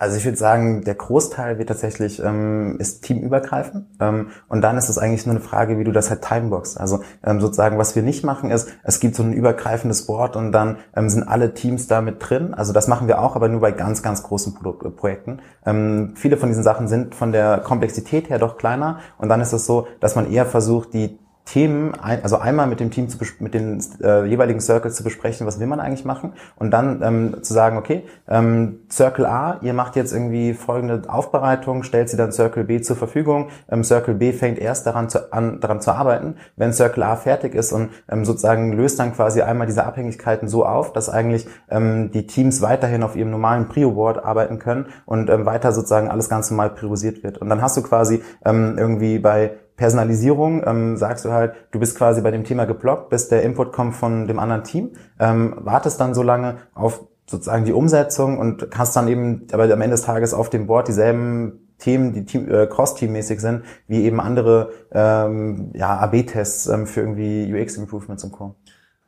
Also 0.00 0.16
ich 0.16 0.24
würde 0.24 0.38
sagen, 0.38 0.82
der 0.82 0.94
Großteil 0.94 1.58
wird 1.58 1.68
tatsächlich 1.68 2.22
ähm, 2.24 2.76
ist 2.78 3.02
teamübergreifend 3.02 3.84
ähm, 4.00 4.28
und 4.48 4.62
dann 4.62 4.78
ist 4.78 4.88
es 4.88 4.96
eigentlich 4.96 5.26
nur 5.26 5.34
eine 5.34 5.44
Frage, 5.44 5.78
wie 5.78 5.84
du 5.84 5.92
das 5.92 6.08
halt 6.08 6.22
timeboxst. 6.22 6.80
Also 6.80 7.00
ähm, 7.22 7.38
sozusagen, 7.42 7.76
was 7.76 7.94
wir 7.94 8.02
nicht 8.02 8.24
machen, 8.24 8.50
ist, 8.50 8.70
es 8.82 8.98
gibt 8.98 9.14
so 9.14 9.22
ein 9.22 9.34
übergreifendes 9.34 10.06
Board 10.06 10.36
und 10.36 10.52
dann 10.52 10.78
ähm, 10.96 11.10
sind 11.10 11.24
alle 11.24 11.52
Teams 11.52 11.86
da 11.86 12.00
mit 12.00 12.16
drin. 12.18 12.54
Also 12.54 12.72
das 12.72 12.88
machen 12.88 13.08
wir 13.08 13.20
auch, 13.20 13.36
aber 13.36 13.50
nur 13.50 13.60
bei 13.60 13.72
ganz, 13.72 14.02
ganz 14.02 14.22
großen 14.22 14.54
Produkt 14.54 14.86
äh, 14.86 14.88
Projekten. 14.88 15.40
Ähm, 15.66 16.14
viele 16.16 16.38
von 16.38 16.48
diesen 16.48 16.64
Sachen 16.64 16.88
sind 16.88 17.14
von 17.14 17.30
der 17.30 17.58
Komplexität 17.58 18.30
her 18.30 18.38
doch 18.38 18.56
kleiner 18.56 19.00
und 19.18 19.28
dann 19.28 19.42
ist 19.42 19.52
es 19.52 19.66
so, 19.66 19.86
dass 20.00 20.16
man 20.16 20.32
eher 20.32 20.46
versucht, 20.46 20.94
die 20.94 21.18
Themen, 21.44 21.94
also 22.00 22.36
einmal 22.36 22.66
mit 22.68 22.78
dem 22.78 22.90
Team, 22.90 23.08
zu, 23.08 23.18
mit 23.40 23.54
den 23.54 23.82
äh, 24.02 24.24
jeweiligen 24.24 24.60
Circles 24.60 24.94
zu 24.94 25.02
besprechen, 25.02 25.46
was 25.46 25.58
will 25.58 25.66
man 25.66 25.80
eigentlich 25.80 26.04
machen 26.04 26.34
und 26.56 26.70
dann 26.70 27.02
ähm, 27.02 27.42
zu 27.42 27.54
sagen, 27.54 27.76
okay, 27.76 28.04
ähm, 28.28 28.80
Circle 28.90 29.26
A, 29.26 29.58
ihr 29.62 29.72
macht 29.72 29.96
jetzt 29.96 30.12
irgendwie 30.12 30.54
folgende 30.54 31.02
Aufbereitung, 31.08 31.82
stellt 31.82 32.08
sie 32.08 32.16
dann 32.16 32.30
Circle 32.30 32.64
B 32.64 32.80
zur 32.80 32.94
Verfügung. 32.94 33.48
Ähm, 33.68 33.82
Circle 33.82 34.14
B 34.14 34.32
fängt 34.32 34.58
erst 34.58 34.86
daran 34.86 35.08
zu, 35.08 35.32
an, 35.32 35.60
daran 35.60 35.80
zu 35.80 35.92
arbeiten, 35.92 36.36
wenn 36.56 36.72
Circle 36.72 37.02
A 37.02 37.16
fertig 37.16 37.54
ist 37.54 37.72
und 37.72 37.90
ähm, 38.08 38.24
sozusagen 38.24 38.72
löst 38.72 39.00
dann 39.00 39.12
quasi 39.12 39.42
einmal 39.42 39.66
diese 39.66 39.84
Abhängigkeiten 39.84 40.46
so 40.46 40.64
auf, 40.64 40.92
dass 40.92 41.08
eigentlich 41.08 41.48
ähm, 41.68 42.12
die 42.12 42.26
Teams 42.28 42.62
weiterhin 42.62 43.02
auf 43.02 43.16
ihrem 43.16 43.30
normalen 43.30 43.66
Prio-Board 43.66 44.24
arbeiten 44.24 44.60
können 44.60 44.86
und 45.04 45.28
ähm, 45.30 45.46
weiter 45.46 45.72
sozusagen 45.72 46.08
alles 46.08 46.28
ganz 46.28 46.50
normal 46.50 46.70
priorisiert 46.70 47.24
wird. 47.24 47.38
Und 47.38 47.48
dann 47.48 47.60
hast 47.60 47.76
du 47.76 47.82
quasi 47.82 48.22
ähm, 48.44 48.76
irgendwie 48.78 49.18
bei 49.18 49.52
Personalisierung 49.80 50.62
ähm, 50.66 50.98
sagst 50.98 51.24
du 51.24 51.32
halt, 51.32 51.54
du 51.70 51.80
bist 51.80 51.96
quasi 51.96 52.20
bei 52.20 52.30
dem 52.30 52.44
Thema 52.44 52.66
geblockt, 52.66 53.08
bis 53.08 53.28
der 53.28 53.42
Input 53.42 53.72
kommt 53.72 53.96
von 53.96 54.28
dem 54.28 54.38
anderen 54.38 54.62
Team, 54.62 54.90
ähm, 55.18 55.54
wartest 55.56 55.98
dann 55.98 56.12
so 56.12 56.22
lange 56.22 56.58
auf 56.74 57.06
sozusagen 57.26 57.64
die 57.64 57.72
Umsetzung 57.72 58.38
und 58.38 58.68
hast 58.76 58.94
dann 58.94 59.08
eben 59.08 59.46
aber 59.52 59.64
am 59.64 59.80
Ende 59.80 59.92
des 59.92 60.02
Tages 60.02 60.34
auf 60.34 60.50
dem 60.50 60.66
Board 60.66 60.88
dieselben 60.88 61.70
Themen, 61.78 62.12
die 62.12 62.26
Team, 62.26 62.46
äh, 62.50 62.66
cross-team-mäßig 62.66 63.40
sind, 63.40 63.62
wie 63.86 64.04
eben 64.04 64.20
andere 64.20 64.70
ähm, 64.92 65.70
ja, 65.72 65.96
AB-Tests 65.96 66.66
ähm, 66.66 66.86
für 66.86 67.00
irgendwie 67.00 67.50
UX-Improvements 67.50 68.22
und 68.24 68.32
Co. 68.32 68.56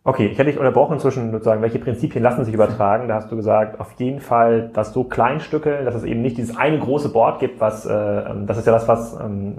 Okay, 0.05 0.27
ich 0.27 0.39
hätte 0.39 0.51
dich 0.51 0.59
unterbrochen 0.59 0.99
zwischen 0.99 1.31
sozusagen, 1.31 1.63
welche 1.63 1.79
Prinzipien 1.79 2.25
lassen 2.25 2.45
sich 2.45 2.53
übertragen. 2.53 3.07
Da 3.07 3.15
hast 3.15 3.31
du 3.31 3.37
gesagt, 3.37 3.79
auf 3.79 3.93
jeden 3.99 4.19
Fall, 4.19 4.69
dass 4.73 4.93
so 4.93 5.05
Kleinstücke, 5.05 5.85
dass 5.85 5.95
es 5.95 6.03
eben 6.03 6.23
nicht 6.23 6.39
dieses 6.39 6.57
eine 6.57 6.77
große 6.81 7.11
Board 7.11 7.39
gibt, 7.39 7.61
was, 7.61 7.87
äh, 7.87 7.93
ähm, 7.93 8.49
das 8.49 8.59
ist 8.59 8.67
ja 8.67 8.73
das, 8.73 8.89
was 8.89 9.17
ähm, 9.21 9.59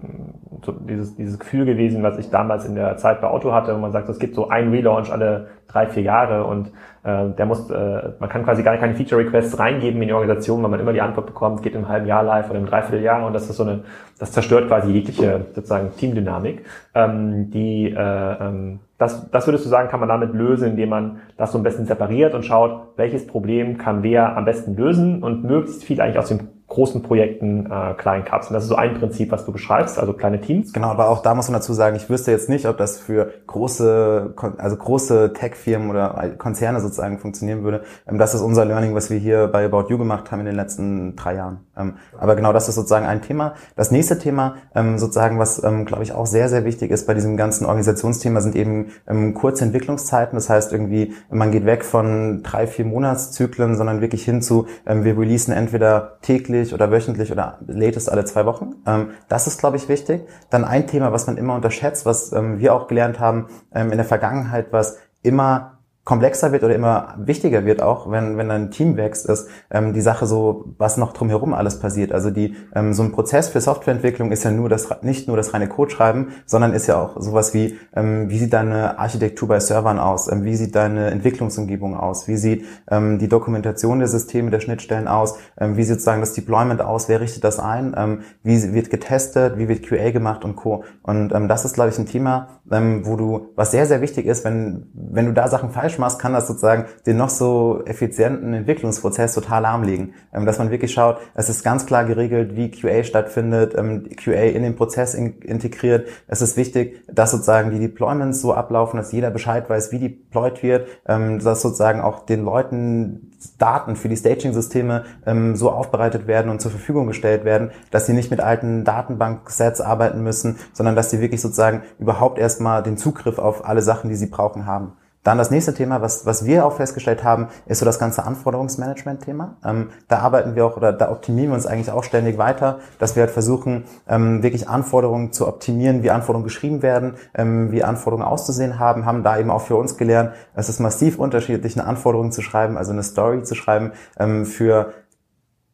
so 0.65 0.73
dieses, 0.73 1.15
dieses 1.15 1.39
Gefühl 1.39 1.63
gewesen, 1.63 2.03
was 2.03 2.17
ich 2.17 2.29
damals 2.29 2.65
in 2.65 2.75
der 2.75 2.97
Zeit 2.97 3.21
bei 3.21 3.27
Auto 3.27 3.53
hatte, 3.53 3.73
wo 3.73 3.79
man 3.79 3.93
sagt, 3.93 4.09
es 4.09 4.19
gibt 4.19 4.35
so 4.35 4.49
einen 4.49 4.71
Relaunch 4.71 5.13
alle 5.13 5.47
drei, 5.73 5.87
vier 5.87 6.03
Jahre 6.03 6.45
und 6.45 6.67
äh, 7.03 7.29
der 7.37 7.45
muss, 7.45 7.69
äh, 7.69 8.11
man 8.19 8.29
kann 8.29 8.43
quasi 8.43 8.63
gar 8.63 8.77
keine 8.77 8.93
Feature 8.93 9.21
Requests 9.21 9.59
reingeben 9.59 10.01
in 10.01 10.07
die 10.07 10.13
Organisation, 10.13 10.63
weil 10.63 10.69
man 10.69 10.79
immer 10.79 10.93
die 10.93 11.01
Antwort 11.01 11.25
bekommt, 11.25 11.63
geht 11.63 11.75
im 11.75 11.89
halben 11.89 12.07
Jahr 12.07 12.23
live 12.23 12.49
oder 12.49 12.59
im 12.59 12.65
Dreivierteljahr 12.65 13.25
und 13.25 13.33
das 13.33 13.49
ist 13.49 13.57
so 13.57 13.63
eine, 13.63 13.83
das 14.19 14.31
zerstört 14.31 14.67
quasi 14.67 14.91
jegliche 14.91 15.47
sozusagen 15.53 15.91
Teamdynamik, 15.97 16.63
ähm, 16.93 17.49
die 17.51 17.89
äh, 17.89 17.97
ähm, 18.39 18.79
das, 18.97 19.29
das 19.31 19.47
würdest 19.47 19.65
du 19.65 19.69
sagen, 19.69 19.89
kann 19.89 19.99
man 19.99 20.07
damit 20.07 20.33
lösen, 20.33 20.69
indem 20.69 20.89
man 20.89 21.17
das 21.35 21.51
so 21.51 21.57
ein 21.57 21.63
bisschen 21.63 21.85
separiert 21.85 22.33
und 22.33 22.45
schaut, 22.45 22.93
welches 22.95 23.27
Problem 23.27 23.77
kann 23.77 24.01
wer 24.01 24.37
am 24.37 24.45
besten 24.45 24.77
lösen 24.77 25.23
und 25.23 25.43
möglichst 25.43 25.83
viel 25.83 25.99
eigentlich 25.99 26.19
aus 26.19 26.29
dem 26.29 26.47
großen 26.73 27.03
Projekten 27.03 27.67
äh, 27.71 27.93
klein 27.93 28.25
kapseln. 28.25 28.55
Das 28.55 28.63
ist 28.63 28.69
so 28.69 28.75
ein 28.75 28.95
Prinzip, 28.95 29.31
was 29.31 29.45
du 29.45 29.51
beschreibst, 29.51 29.99
also 29.99 30.13
kleine 30.13 30.41
Teams. 30.41 30.73
Genau, 30.73 30.87
aber 30.87 31.09
auch 31.09 31.21
da 31.21 31.35
muss 31.35 31.47
man 31.47 31.53
dazu 31.53 31.73
sagen, 31.73 31.95
ich 31.95 32.09
wüsste 32.09 32.31
jetzt 32.31 32.49
nicht, 32.49 32.67
ob 32.67 32.77
das 32.77 32.99
für 32.99 33.31
große, 33.47 34.33
also 34.57 34.75
große 34.75 35.33
Tech-Firmen 35.33 35.89
oder 35.89 36.31
Konzerne 36.37 36.81
sozusagen 36.81 37.19
funktionieren 37.19 37.63
würde. 37.63 37.83
Ähm, 38.07 38.17
das 38.17 38.33
ist 38.33 38.41
unser 38.41 38.65
Learning, 38.65 38.95
was 38.95 39.09
wir 39.09 39.19
hier 39.19 39.47
bei 39.47 39.65
About 39.65 39.85
You 39.89 39.97
gemacht 39.97 40.31
haben 40.31 40.39
in 40.39 40.47
den 40.47 40.55
letzten 40.55 41.15
drei 41.15 41.35
Jahren. 41.35 41.59
Ähm, 41.77 41.93
aber 42.17 42.35
genau, 42.35 42.53
das 42.53 42.67
ist 42.67 42.75
sozusagen 42.75 43.05
ein 43.05 43.21
Thema. 43.21 43.53
Das 43.75 43.91
nächste 43.91 44.17
Thema, 44.17 44.55
ähm, 44.73 44.97
sozusagen, 44.97 45.39
was, 45.39 45.61
glaube 45.61 46.03
ich, 46.03 46.13
auch 46.13 46.25
sehr, 46.25 46.49
sehr 46.49 46.65
wichtig 46.65 46.91
ist 46.91 47.05
bei 47.05 47.13
diesem 47.13 47.37
ganzen 47.37 47.65
Organisationsthema, 47.65 48.41
sind 48.41 48.55
eben 48.55 48.87
kurze 49.33 49.65
Entwicklungszeiten. 49.65 50.35
Das 50.35 50.49
heißt 50.49 50.71
irgendwie, 50.71 51.13
man 51.29 51.51
geht 51.51 51.65
weg 51.65 51.85
von 51.85 52.41
drei, 52.43 52.67
vier 52.67 52.85
Monatszyklen, 52.85 53.75
sondern 53.75 54.01
wirklich 54.01 54.23
hin 54.25 54.41
zu, 54.41 54.67
wir 54.85 55.17
releasen 55.17 55.53
entweder 55.53 56.17
täglich 56.21 56.62
täglich 56.63 56.73
oder 56.73 56.91
wöchentlich 56.91 57.31
oder 57.31 57.59
latest 57.67 58.11
alle 58.11 58.25
zwei 58.25 58.45
Wochen. 58.45 58.75
Ähm, 58.85 59.11
das 59.27 59.47
ist, 59.47 59.59
glaube 59.59 59.77
ich, 59.77 59.89
wichtig. 59.89 60.21
Dann 60.49 60.63
ein 60.63 60.87
Thema, 60.87 61.11
was 61.11 61.27
man 61.27 61.37
immer 61.37 61.55
unterschätzt, 61.55 62.05
was 62.05 62.31
ähm, 62.31 62.59
wir 62.59 62.73
auch 62.73 62.87
gelernt 62.87 63.19
haben 63.19 63.47
ähm, 63.73 63.91
in 63.91 63.97
der 63.97 64.05
Vergangenheit, 64.05 64.67
was 64.71 64.97
immer 65.21 65.72
komplexer 66.03 66.51
wird 66.51 66.63
oder 66.63 66.75
immer 66.75 67.15
wichtiger 67.17 67.65
wird 67.65 67.81
auch, 67.81 68.11
wenn, 68.11 68.37
wenn 68.37 68.51
ein 68.51 68.71
Team 68.71 68.97
wächst, 68.97 69.25
ist 69.25 69.47
ähm, 69.71 69.93
die 69.93 70.01
Sache 70.01 70.25
so, 70.25 70.65
was 70.77 70.97
noch 70.97 71.13
drumherum 71.13 71.53
alles 71.53 71.79
passiert. 71.79 72.11
Also 72.11 72.29
die 72.29 72.55
ähm, 72.75 72.93
so 72.93 73.03
ein 73.03 73.13
Prozess 73.13 73.47
für 73.47 73.61
Softwareentwicklung 73.61 74.31
ist 74.31 74.43
ja 74.43 74.51
nur 74.51 74.67
das 74.67 74.89
nicht 75.01 75.27
nur 75.27 75.37
das 75.37 75.53
reine 75.53 75.69
Code 75.69 75.91
schreiben, 75.91 76.33
sondern 76.45 76.73
ist 76.73 76.87
ja 76.87 77.01
auch 77.01 77.21
sowas 77.21 77.53
wie, 77.53 77.79
ähm, 77.95 78.29
wie 78.29 78.37
sieht 78.37 78.51
deine 78.51 78.99
Architektur 78.99 79.47
bei 79.47 79.61
Servern 79.61 79.97
aus, 79.97 80.29
ähm, 80.29 80.43
wie 80.43 80.55
sieht 80.55 80.75
deine 80.75 81.09
Entwicklungsumgebung 81.11 81.97
aus, 81.97 82.27
wie 82.27 82.35
sieht 82.35 82.65
ähm, 82.91 83.17
die 83.17 83.29
Dokumentation 83.29 83.99
der 83.99 84.09
Systeme, 84.09 84.51
der 84.51 84.59
Schnittstellen 84.59 85.07
aus, 85.07 85.37
ähm, 85.57 85.77
wie 85.77 85.83
sieht 85.83 85.93
sozusagen 85.93 86.21
das 86.21 86.33
Deployment 86.33 86.81
aus, 86.81 87.07
wer 87.07 87.21
richtet 87.21 87.45
das 87.45 87.59
ein, 87.59 87.95
ähm, 87.97 88.19
wie 88.43 88.73
wird 88.73 88.89
getestet, 88.89 89.57
wie 89.57 89.69
wird 89.69 89.83
QA 89.83 90.11
gemacht 90.11 90.43
und 90.43 90.57
Co. 90.57 90.83
Und 91.01 91.33
ähm, 91.33 91.47
das 91.47 91.63
ist, 91.63 91.75
glaube 91.75 91.91
ich, 91.91 91.97
ein 91.97 92.05
Thema, 92.05 92.59
ähm, 92.71 93.05
wo 93.05 93.15
du, 93.15 93.47
was 93.55 93.71
sehr, 93.71 93.85
sehr 93.85 94.01
wichtig 94.01 94.25
ist, 94.25 94.43
wenn, 94.43 94.87
wenn 94.93 95.27
du 95.27 95.33
da 95.33 95.47
Sachen 95.47 95.69
falsch 95.69 95.92
machst, 95.99 96.19
kann 96.19 96.33
das 96.33 96.47
sozusagen 96.47 96.85
den 97.05 97.17
noch 97.17 97.29
so 97.29 97.81
effizienten 97.85 98.53
Entwicklungsprozess 98.53 99.33
total 99.33 99.63
lahmlegen. 99.63 100.13
Ähm, 100.33 100.45
dass 100.45 100.57
man 100.57 100.71
wirklich 100.71 100.93
schaut, 100.93 101.17
es 101.35 101.49
ist 101.49 101.63
ganz 101.63 101.85
klar 101.85 102.05
geregelt, 102.05 102.55
wie 102.55 102.71
QA 102.71 103.03
stattfindet, 103.03 103.73
ähm, 103.77 104.09
QA 104.15 104.43
in 104.43 104.63
den 104.63 104.75
Prozess 104.75 105.13
in, 105.13 105.39
integriert. 105.39 106.07
Es 106.27 106.41
ist 106.41 106.57
wichtig, 106.57 107.03
dass 107.11 107.31
sozusagen 107.31 107.71
die 107.71 107.79
Deployments 107.79 108.41
so 108.41 108.53
ablaufen, 108.53 108.97
dass 108.97 109.11
jeder 109.11 109.31
Bescheid 109.31 109.69
weiß, 109.69 109.91
wie 109.91 109.99
deployed 109.99 110.63
wird, 110.63 110.87
ähm, 111.07 111.39
dass 111.39 111.61
sozusagen 111.61 112.01
auch 112.01 112.25
den 112.25 112.43
Leuten 112.43 113.29
Daten 113.57 113.95
für 113.95 114.09
die 114.09 114.17
Staging-Systeme 114.17 115.03
ähm, 115.25 115.55
so 115.55 115.71
aufbereitet 115.71 116.27
werden 116.27 116.49
und 116.49 116.61
zur 116.61 116.71
Verfügung 116.71 117.07
gestellt 117.07 117.45
werden, 117.45 117.71
dass 117.91 118.05
sie 118.05 118.13
nicht 118.13 118.31
mit 118.31 118.39
alten 118.39 118.83
Datenbanksets 118.83 119.81
arbeiten 119.81 120.23
müssen, 120.23 120.57
sondern 120.73 120.95
dass 120.95 121.09
sie 121.09 121.21
wirklich 121.21 121.41
sozusagen 121.41 121.83
überhaupt 121.99 122.39
erstmal 122.39 122.83
den 122.83 122.97
Zugriff 122.97 123.39
auf 123.39 123.67
alle 123.67 123.81
Sachen, 123.81 124.09
die 124.09 124.15
sie 124.15 124.27
brauchen, 124.27 124.65
haben. 124.65 124.93
Dann 125.23 125.37
das 125.37 125.51
nächste 125.51 125.73
Thema, 125.73 126.01
was, 126.01 126.25
was 126.25 126.45
wir 126.45 126.65
auch 126.65 126.73
festgestellt 126.73 127.23
haben, 127.23 127.47
ist 127.65 127.79
so 127.79 127.85
das 127.85 127.97
ganze 127.97 128.23
Anforderungsmanagement-Thema. 128.25 129.57
Ähm, 129.65 129.89
da 130.09 130.19
arbeiten 130.19 130.55
wir 130.55 130.65
auch 130.65 130.75
oder 130.75 130.91
da 130.91 131.11
optimieren 131.11 131.51
wir 131.51 131.55
uns 131.55 131.65
eigentlich 131.65 131.91
auch 131.91 132.03
ständig 132.03 132.37
weiter, 132.37 132.79
dass 132.99 133.15
wir 133.15 133.23
halt 133.23 133.31
versuchen, 133.31 133.85
ähm, 134.07 134.43
wirklich 134.43 134.67
Anforderungen 134.67 135.31
zu 135.31 135.47
optimieren, 135.47 136.03
wie 136.03 136.11
Anforderungen 136.11 136.43
geschrieben 136.43 136.81
werden, 136.81 137.15
ähm, 137.33 137.71
wie 137.71 137.83
Anforderungen 137.83 138.27
auszusehen 138.27 138.79
haben, 138.79 139.05
haben 139.05 139.23
da 139.23 139.37
eben 139.37 139.49
auch 139.49 139.61
für 139.61 139.77
uns 139.77 139.97
gelernt, 139.97 140.33
es 140.55 140.67
ist 140.67 140.79
massiv 140.79 141.17
unterschiedlich, 141.19 141.77
eine 141.79 141.87
Anforderung 141.87 142.31
zu 142.31 142.41
schreiben, 142.41 142.77
also 142.77 142.91
eine 142.91 143.03
Story 143.03 143.43
zu 143.43 143.55
schreiben 143.55 143.93
ähm, 144.19 144.45
für 144.45 144.93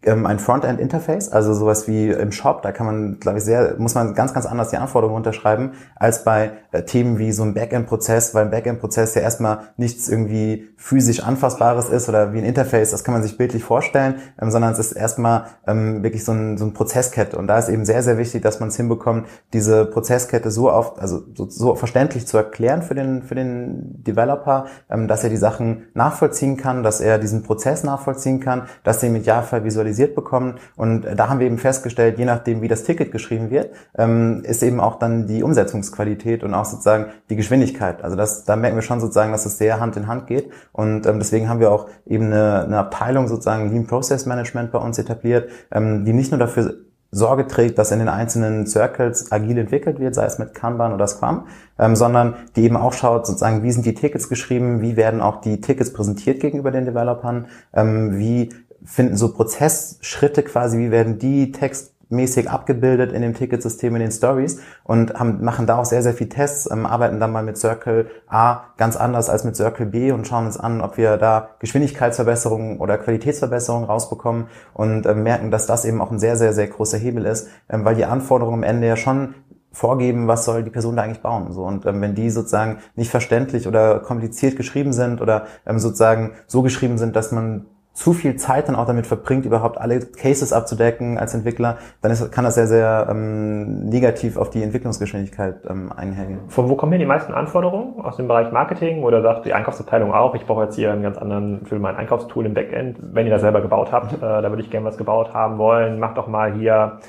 ein 0.05 0.39
Frontend-Interface, 0.39 1.29
also 1.29 1.53
sowas 1.53 1.85
wie 1.89 2.09
im 2.09 2.31
Shop, 2.31 2.61
da 2.61 2.71
kann 2.71 2.85
man, 2.85 3.19
glaube 3.19 3.39
ich, 3.39 3.43
sehr, 3.43 3.75
muss 3.79 3.95
man 3.95 4.13
ganz, 4.13 4.33
ganz 4.33 4.45
anders 4.45 4.69
die 4.69 4.77
Anforderungen 4.77 5.17
unterschreiben, 5.17 5.73
als 5.97 6.23
bei 6.23 6.51
äh, 6.71 6.83
Themen 6.83 7.19
wie 7.19 7.33
so 7.33 7.43
ein 7.43 7.53
Backend-Prozess, 7.53 8.33
weil 8.33 8.45
ein 8.45 8.51
Backend-Prozess 8.51 9.13
ja 9.15 9.21
erstmal 9.21 9.59
nichts 9.75 10.07
irgendwie 10.07 10.69
physisch 10.77 11.21
Anfassbares 11.21 11.89
ist 11.89 12.07
oder 12.07 12.31
wie 12.31 12.37
ein 12.37 12.45
Interface, 12.45 12.91
das 12.91 13.03
kann 13.03 13.13
man 13.13 13.23
sich 13.23 13.37
bildlich 13.37 13.61
vorstellen, 13.61 14.15
ähm, 14.41 14.51
sondern 14.51 14.71
es 14.71 14.79
ist 14.79 14.93
erstmal 14.93 15.47
ähm, 15.67 16.01
wirklich 16.01 16.23
so, 16.23 16.31
ein, 16.31 16.57
so 16.57 16.63
ein 16.63 16.73
Prozesskette. 16.73 17.37
Und 17.37 17.47
da 17.47 17.59
ist 17.59 17.67
eben 17.67 17.83
sehr, 17.83 18.01
sehr 18.01 18.17
wichtig, 18.17 18.41
dass 18.41 18.61
man 18.61 18.69
es 18.69 18.77
hinbekommt, 18.77 19.27
diese 19.51 19.85
Prozesskette 19.85 20.49
so 20.49 20.71
oft, 20.71 20.97
also 20.99 21.23
so, 21.35 21.49
so 21.49 21.75
verständlich 21.75 22.25
zu 22.25 22.37
erklären 22.37 22.83
für 22.83 22.95
den, 22.95 23.21
für 23.21 23.35
den 23.35 24.01
Developer, 24.05 24.67
ähm, 24.89 25.09
dass 25.09 25.25
er 25.25 25.29
die 25.29 25.35
Sachen 25.37 25.87
nachvollziehen 25.93 26.55
kann, 26.55 26.83
dass 26.83 27.01
er 27.01 27.19
diesen 27.19 27.43
Prozess 27.43 27.83
nachvollziehen 27.83 28.39
kann, 28.39 28.63
dass 28.85 29.03
er 29.03 29.09
im 29.09 29.17
Idealfall 29.17 29.65
visualisiert 29.65 29.88
aktualisiert 29.89 30.15
bekommen. 30.15 30.55
Und 30.75 31.05
da 31.15 31.29
haben 31.29 31.39
wir 31.39 31.47
eben 31.47 31.57
festgestellt, 31.57 32.17
je 32.17 32.25
nachdem, 32.25 32.61
wie 32.61 32.67
das 32.67 32.83
Ticket 32.83 33.11
geschrieben 33.11 33.49
wird, 33.49 33.73
ähm, 33.97 34.43
ist 34.43 34.63
eben 34.63 34.79
auch 34.79 34.99
dann 34.99 35.27
die 35.27 35.43
Umsetzungsqualität 35.43 36.43
und 36.43 36.53
auch 36.53 36.65
sozusagen 36.65 37.07
die 37.29 37.35
Geschwindigkeit. 37.35 38.03
Also 38.03 38.15
das, 38.15 38.45
da 38.45 38.55
merken 38.55 38.77
wir 38.77 38.83
schon 38.83 38.99
sozusagen, 38.99 39.31
dass 39.31 39.45
es 39.45 39.57
sehr 39.57 39.79
Hand 39.79 39.97
in 39.97 40.07
Hand 40.07 40.27
geht. 40.27 40.51
Und 40.71 41.05
ähm, 41.05 41.19
deswegen 41.19 41.49
haben 41.49 41.59
wir 41.59 41.71
auch 41.71 41.87
eben 42.05 42.25
eine, 42.25 42.63
eine 42.63 42.77
Abteilung 42.77 43.27
sozusagen 43.27 43.71
Lean 43.71 43.87
Process 43.87 44.25
Management 44.25 44.71
bei 44.71 44.79
uns 44.79 44.97
etabliert, 44.99 45.49
ähm, 45.71 46.05
die 46.05 46.13
nicht 46.13 46.31
nur 46.31 46.39
dafür 46.39 46.75
Sorge 47.11 47.47
trägt, 47.47 47.79
dass 47.79 47.91
in 47.91 47.99
den 47.99 48.07
einzelnen 48.07 48.67
Circles 48.67 49.31
agil 49.31 49.57
entwickelt 49.57 49.99
wird, 49.99 50.13
sei 50.13 50.25
es 50.25 50.37
mit 50.37 50.53
Kanban 50.53 50.93
oder 50.93 51.07
Scrum, 51.07 51.47
ähm, 51.79 51.95
sondern 51.95 52.35
die 52.55 52.63
eben 52.63 52.77
auch 52.77 52.93
schaut, 52.93 53.25
sozusagen, 53.25 53.63
wie 53.63 53.71
sind 53.71 53.85
die 53.85 53.95
Tickets 53.95 54.29
geschrieben, 54.29 54.81
wie 54.81 54.95
werden 54.95 55.19
auch 55.19 55.41
die 55.41 55.59
Tickets 55.59 55.91
präsentiert 55.91 56.39
gegenüber 56.39 56.69
den 56.69 56.85
Developern, 56.85 57.47
ähm, 57.73 58.19
wie 58.19 58.49
finden 58.83 59.17
so 59.17 59.33
Prozessschritte 59.33 60.43
quasi, 60.43 60.77
wie 60.77 60.91
werden 60.91 61.19
die 61.19 61.51
textmäßig 61.51 62.49
abgebildet 62.49 63.11
in 63.11 63.21
dem 63.21 63.33
Ticketsystem, 63.33 63.95
in 63.95 64.01
den 64.01 64.11
Stories 64.11 64.59
und 64.83 65.13
haben, 65.13 65.43
machen 65.43 65.67
da 65.67 65.77
auch 65.77 65.85
sehr, 65.85 66.01
sehr 66.01 66.13
viel 66.13 66.29
Tests, 66.29 66.69
ähm, 66.71 66.85
arbeiten 66.85 67.19
dann 67.19 67.31
mal 67.31 67.43
mit 67.43 67.57
Circle 67.57 68.09
A 68.27 68.63
ganz 68.77 68.95
anders 68.95 69.29
als 69.29 69.43
mit 69.43 69.55
Circle 69.55 69.85
B 69.85 70.11
und 70.11 70.27
schauen 70.27 70.45
uns 70.45 70.57
an, 70.57 70.81
ob 70.81 70.97
wir 70.97 71.17
da 71.17 71.49
Geschwindigkeitsverbesserungen 71.59 72.79
oder 72.79 72.97
Qualitätsverbesserungen 72.97 73.87
rausbekommen 73.87 74.47
und 74.73 75.05
äh, 75.05 75.13
merken, 75.13 75.51
dass 75.51 75.65
das 75.65 75.85
eben 75.85 76.01
auch 76.01 76.11
ein 76.11 76.19
sehr, 76.19 76.37
sehr, 76.37 76.53
sehr 76.53 76.67
großer 76.67 76.97
Hebel 76.97 77.25
ist, 77.25 77.47
ähm, 77.69 77.85
weil 77.85 77.95
die 77.95 78.05
Anforderungen 78.05 78.59
am 78.59 78.63
Ende 78.63 78.87
ja 78.87 78.95
schon 78.95 79.35
vorgeben, 79.71 80.27
was 80.27 80.45
soll 80.45 80.63
die 80.63 80.69
Person 80.69 80.95
da 80.95 81.03
eigentlich 81.03 81.21
bauen. 81.21 81.51
So 81.51 81.63
und 81.63 81.85
ähm, 81.85 82.01
wenn 82.01 82.15
die 82.15 82.29
sozusagen 82.29 82.79
nicht 82.95 83.11
verständlich 83.11 83.67
oder 83.67 83.99
kompliziert 83.99 84.57
geschrieben 84.57 84.93
sind 84.93 85.21
oder 85.21 85.45
ähm, 85.65 85.79
sozusagen 85.79 86.31
so 86.47 86.61
geschrieben 86.61 86.97
sind, 86.97 87.15
dass 87.15 87.31
man 87.31 87.65
zu 87.99 88.13
viel 88.13 88.37
Zeit 88.37 88.69
dann 88.69 88.77
auch 88.77 88.85
damit 88.85 89.07
verbringt, 89.07 89.45
überhaupt 89.45 89.77
alle 89.77 89.99
Cases 89.99 90.53
abzudecken 90.53 91.17
als 91.17 91.33
Entwickler, 91.33 91.79
dann 92.01 92.13
ist, 92.13 92.31
kann 92.31 92.45
das 92.45 92.55
sehr, 92.55 92.67
sehr 92.67 93.07
ähm, 93.09 93.89
negativ 93.89 94.37
auf 94.37 94.49
die 94.49 94.63
Entwicklungsgeschwindigkeit 94.63 95.65
ähm, 95.69 95.91
einhängen. 95.91 96.39
Von 96.47 96.69
wo 96.69 96.75
kommen 96.75 96.93
hier 96.93 96.99
die 96.99 97.05
meisten 97.05 97.33
Anforderungen? 97.33 97.99
Aus 97.99 98.15
dem 98.15 98.29
Bereich 98.29 98.53
Marketing 98.53 99.03
oder 99.03 99.21
sagt 99.21 99.45
die 99.45 99.53
Einkaufsabteilung 99.53 100.13
auch, 100.13 100.33
ich 100.33 100.45
brauche 100.45 100.63
jetzt 100.63 100.75
hier 100.75 100.93
einen 100.93 101.03
ganz 101.03 101.17
anderen 101.17 101.65
für 101.65 101.77
mein 101.77 101.97
Einkaufstool 101.97 102.45
im 102.45 102.53
Backend, 102.53 102.99
wenn 103.01 103.25
ihr 103.25 103.33
das 103.33 103.41
selber 103.41 103.59
gebaut 103.59 103.91
habt, 103.91 104.13
mhm. 104.13 104.19
äh, 104.19 104.41
da 104.41 104.49
würde 104.49 104.61
ich 104.61 104.69
gerne 104.69 104.85
was 104.85 104.97
gebaut 104.97 105.33
haben 105.33 105.57
wollen, 105.57 105.99
macht 105.99 106.17
doch 106.17 106.27
mal 106.27 106.53
hier 106.53 106.99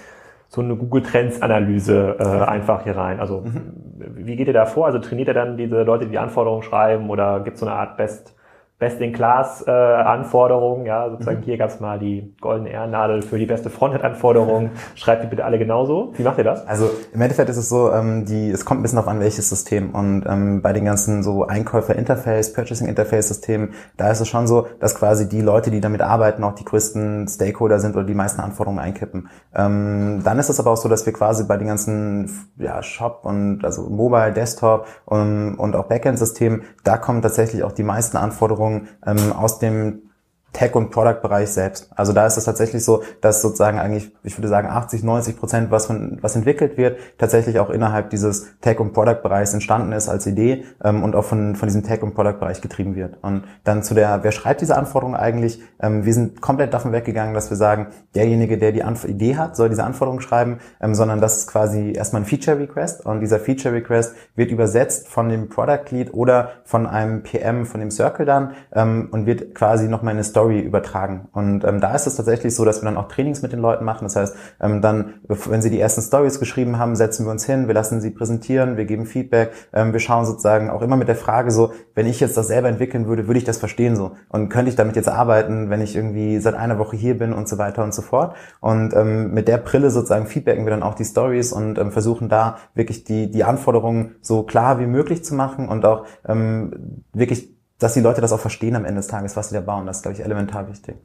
so 0.49 0.61
eine 0.61 0.75
Google 0.75 1.03
Trends 1.03 1.41
Analyse 1.41 2.17
äh, 2.19 2.25
einfach 2.25 2.83
hier 2.83 2.97
rein. 2.97 3.21
Also 3.21 3.43
mhm. 3.43 3.75
wie 4.17 4.35
geht 4.35 4.49
ihr 4.49 4.55
da 4.55 4.67
vor? 4.67 4.87
Also 4.87 4.99
trainiert 4.99 5.29
ihr 5.29 5.35
dann 5.35 5.57
diese 5.57 5.85
Leute, 5.85 6.07
die 6.07 6.11
die 6.11 6.19
Anforderungen 6.19 6.65
schreiben 6.65 7.11
oder 7.11 7.39
gibt 7.45 7.55
es 7.55 7.61
so 7.61 7.67
eine 7.67 7.77
Art 7.77 7.97
Best 7.97 8.35
Best-in-Class-Anforderungen, 8.81 10.87
äh, 10.87 10.89
ja, 10.89 11.11
sozusagen 11.11 11.41
mhm. 11.41 11.45
hier 11.45 11.59
gab's 11.59 11.81
mal 11.81 11.99
die 11.99 12.35
goldene 12.41 12.71
Ehrennadel 12.71 13.21
für 13.21 13.39
die 13.39 13.45
beste 13.45 13.69
Frontend-Anforderung. 13.69 14.71
Schreibt 14.95 15.23
die 15.23 15.27
bitte 15.29 15.45
alle 15.45 15.59
genauso. 15.59 16.15
Wie 16.17 16.23
macht 16.23 16.39
ihr 16.39 16.45
das? 16.45 16.67
Also 16.67 16.89
im 17.13 17.21
Endeffekt 17.21 17.51
ist 17.51 17.59
es 17.59 17.69
so, 17.69 17.93
ähm, 17.93 18.25
die, 18.25 18.51
es 18.51 18.65
kommt 18.65 18.81
ein 18.81 18.83
bisschen 18.83 18.99
auf 18.99 19.07
an, 19.07 19.21
welches 19.21 19.51
System. 19.51 19.91
Und 19.91 20.25
ähm, 20.27 20.63
bei 20.63 20.73
den 20.73 20.87
ganzen 20.87 21.23
so 21.23 21.47
Einkäufer-Interface, 21.47 22.55
Purchasing-Interface-Systemen, 22.55 23.75
da 23.99 24.11
ist 24.11 24.21
es 24.21 24.29
schon 24.29 24.47
so, 24.47 24.67
dass 24.81 24.95
quasi 24.95 25.29
die 25.29 25.43
Leute, 25.43 25.71
die 25.71 25.83
damit 25.83 26.01
arbeiten, 26.01 26.43
auch 26.43 26.55
die 26.55 26.65
größten 26.65 27.29
Stakeholder 27.29 27.81
sind 27.81 27.97
oder 27.97 28.07
die 28.07 28.15
meisten 28.15 28.41
Anforderungen 28.41 28.81
einkippen. 28.81 29.29
Ähm, 29.55 30.23
dann 30.25 30.39
ist 30.39 30.49
es 30.49 30.59
aber 30.59 30.71
auch 30.71 30.79
so, 30.79 30.89
dass 30.89 31.05
wir 31.05 31.13
quasi 31.13 31.45
bei 31.45 31.59
den 31.59 31.69
ganzen 31.69 32.31
ja, 32.57 32.83
Shop 32.83 33.21
und 33.25 33.63
also 33.63 33.91
Mobile, 33.91 34.33
Desktop 34.33 34.87
und, 35.05 35.57
und 35.57 35.77
auch 35.77 35.85
Backend-Systemen, 35.85 36.63
da 36.83 36.97
kommen 36.97 37.21
tatsächlich 37.21 37.63
auch 37.63 37.73
die 37.73 37.83
meisten 37.83 38.17
Anforderungen 38.17 38.70
Anforderungen 38.71 38.89
ähm, 39.07 39.33
aus 39.33 39.59
dem 39.59 40.10
Tech- 40.53 40.75
und 40.75 40.91
Product-Bereich 40.91 41.51
selbst. 41.51 41.91
Also 41.95 42.13
da 42.13 42.27
ist 42.27 42.37
es 42.37 42.45
tatsächlich 42.45 42.85
so, 42.85 43.03
dass 43.21 43.41
sozusagen 43.41 43.79
eigentlich, 43.79 44.13
ich 44.23 44.37
würde 44.37 44.49
sagen, 44.49 44.69
80, 44.69 45.03
90 45.03 45.39
Prozent, 45.39 45.71
was, 45.71 45.87
von, 45.87 46.19
was 46.21 46.35
entwickelt 46.35 46.77
wird, 46.77 46.99
tatsächlich 47.19 47.59
auch 47.61 47.71
innerhalb 47.71 48.11
dieses 48.11 48.59
Tech- 48.61 48.81
und 48.81 48.93
Product-Bereichs 48.93 49.55
entstanden 49.55 49.93
ist 49.93 50.09
als 50.09 50.27
Idee 50.27 50.65
ähm, 50.83 51.05
und 51.05 51.15
auch 51.15 51.25
von, 51.25 51.55
von 51.55 51.69
diesem 51.69 51.85
Tech- 51.85 52.03
und 52.03 52.15
Product-Bereich 52.15 52.61
getrieben 52.61 52.97
wird. 52.97 53.19
Und 53.23 53.45
dann 53.65 53.83
zu 53.83 53.95
der, 53.95 54.23
wer 54.23 54.33
schreibt 54.33 54.61
diese 54.61 54.77
Anforderungen 54.77 55.17
eigentlich? 55.17 55.63
Ähm, 55.81 56.05
wir 56.05 56.15
sind 56.15 56.41
komplett 56.41 56.75
davon 56.75 56.93
weggegangen, 56.93 57.33
dass 57.35 57.51
wir 57.51 57.57
sagen, 57.57 57.89
derjenige, 58.15 58.59
der 58.59 58.73
die 58.73 58.83
Anf 58.83 59.05
Idee 59.05 59.37
hat, 59.37 59.57
soll 59.57 59.69
diese 59.69 59.85
Anforderungen 59.85 60.21
schreiben, 60.21 60.59
ähm, 60.81 60.95
sondern 60.95 61.21
das 61.21 61.39
ist 61.39 61.47
quasi 61.47 61.93
erstmal 61.93 62.23
ein 62.23 62.27
Feature-Request 62.27 63.07
und 63.07 63.21
dieser 63.21 63.39
Feature-Request 63.39 64.15
wird 64.35 64.51
übersetzt 64.51 65.09
von 65.09 65.29
dem 65.29 65.49
Product-Lead 65.49 66.13
oder 66.13 66.51
von 66.65 66.87
einem 66.87 67.23
PM, 67.23 67.67
von 67.67 67.81
dem 67.81 67.91
Circle 67.91 68.27
dann 68.27 68.55
ähm, 68.73 69.09
und 69.13 69.27
wird 69.27 69.55
quasi 69.55 69.89
nochmal 69.89 70.13
in 70.13 70.19
eine 70.19 70.25
Story 70.25 70.40
Story 70.41 70.61
übertragen. 70.61 71.29
Und 71.33 71.65
ähm, 71.65 71.81
da 71.81 71.95
ist 71.95 72.07
es 72.07 72.17
tatsächlich 72.17 72.55
so, 72.55 72.65
dass 72.65 72.81
wir 72.81 72.87
dann 72.87 72.97
auch 72.97 73.09
Trainings 73.09 73.43
mit 73.43 73.53
den 73.53 73.61
Leuten 73.61 73.85
machen. 73.85 74.05
Das 74.05 74.17
heißt, 74.17 74.35
ähm, 74.61 74.81
dann, 74.81 75.15
wenn 75.29 75.61
sie 75.61 75.69
die 75.69 75.79
ersten 75.79 76.01
Stories 76.01 76.41
geschrieben 76.41 76.79
haben, 76.79 76.97
setzen 76.97 77.27
wir 77.27 77.31
uns 77.31 77.45
hin, 77.45 77.67
wir 77.67 77.75
lassen 77.75 78.01
sie 78.01 78.11
präsentieren, 78.11 78.79
wir 78.79 78.87
geben 78.87 79.05
Feedback, 79.05 79.53
ähm, 79.75 79.93
wir 79.93 80.01
schauen 80.01 80.25
sozusagen 80.25 80.71
auch 80.71 80.81
immer 80.81 80.97
mit 80.97 81.09
der 81.09 81.17
Frage 81.17 81.51
so, 81.51 81.73
wenn 81.95 82.07
ich 82.07 82.21
jetzt 82.21 82.39
das 82.39 82.49
selber 82.49 82.69
entwickeln 82.69 83.07
würde, 83.07 83.27
würde 83.27 83.39
ich 83.39 83.45
das 83.45 83.59
verstehen 83.59 83.97
so 83.97 84.13
und 84.31 84.49
könnte 84.49 84.71
ich 84.71 84.77
damit 84.77 84.97
jetzt 84.97 85.09
arbeiten, 85.09 85.69
wenn 85.69 85.83
ich 85.83 85.95
irgendwie 85.95 86.39
seit 86.39 86.55
einer 86.55 86.79
Woche 86.79 86.97
hier 86.97 87.19
bin 87.19 87.35
und 87.35 87.47
so 87.47 87.59
weiter 87.59 87.85
und 87.85 87.93
so 87.93 88.01
fort. 88.01 88.35
Und 88.61 88.95
ähm, 88.95 89.35
mit 89.35 89.47
der 89.47 89.59
Brille 89.59 89.91
sozusagen 89.91 90.27
feedbacken 90.27 90.65
wir 90.65 90.71
dann 90.71 90.83
auch 90.83 90.95
die 90.95 91.05
Stories 91.05 91.53
und 91.53 91.79
ähm, 91.79 91.93
versuchen 91.93 92.31
da 92.31 92.57
wirklich 92.75 93.05
die 93.05 93.31
die 93.31 93.45
Anforderungen 93.45 94.17
so 94.23 94.43
klar 94.45 94.79
wie 94.79 94.87
möglich 94.87 95.23
zu 95.23 95.35
machen 95.35 95.69
und 95.69 95.85
auch 95.85 96.07
ähm, 96.27 97.05
wirklich 97.13 97.60
dass 97.81 97.95
die 97.95 98.01
Leute 98.01 98.21
das 98.21 98.33
auch 98.33 98.39
verstehen 98.39 98.77
am 98.77 98.85
Ende 98.85 99.01
des 99.01 99.09
Tages, 99.09 99.37
was 99.37 99.49
sie 99.49 99.57
da 99.57 99.61
bauen. 99.61 99.87
Das 99.87 99.97
ist, 99.97 100.03
glaube 100.03 100.17
ich, 100.17 100.25
elementar 100.25 100.69
wichtig. 100.69 100.97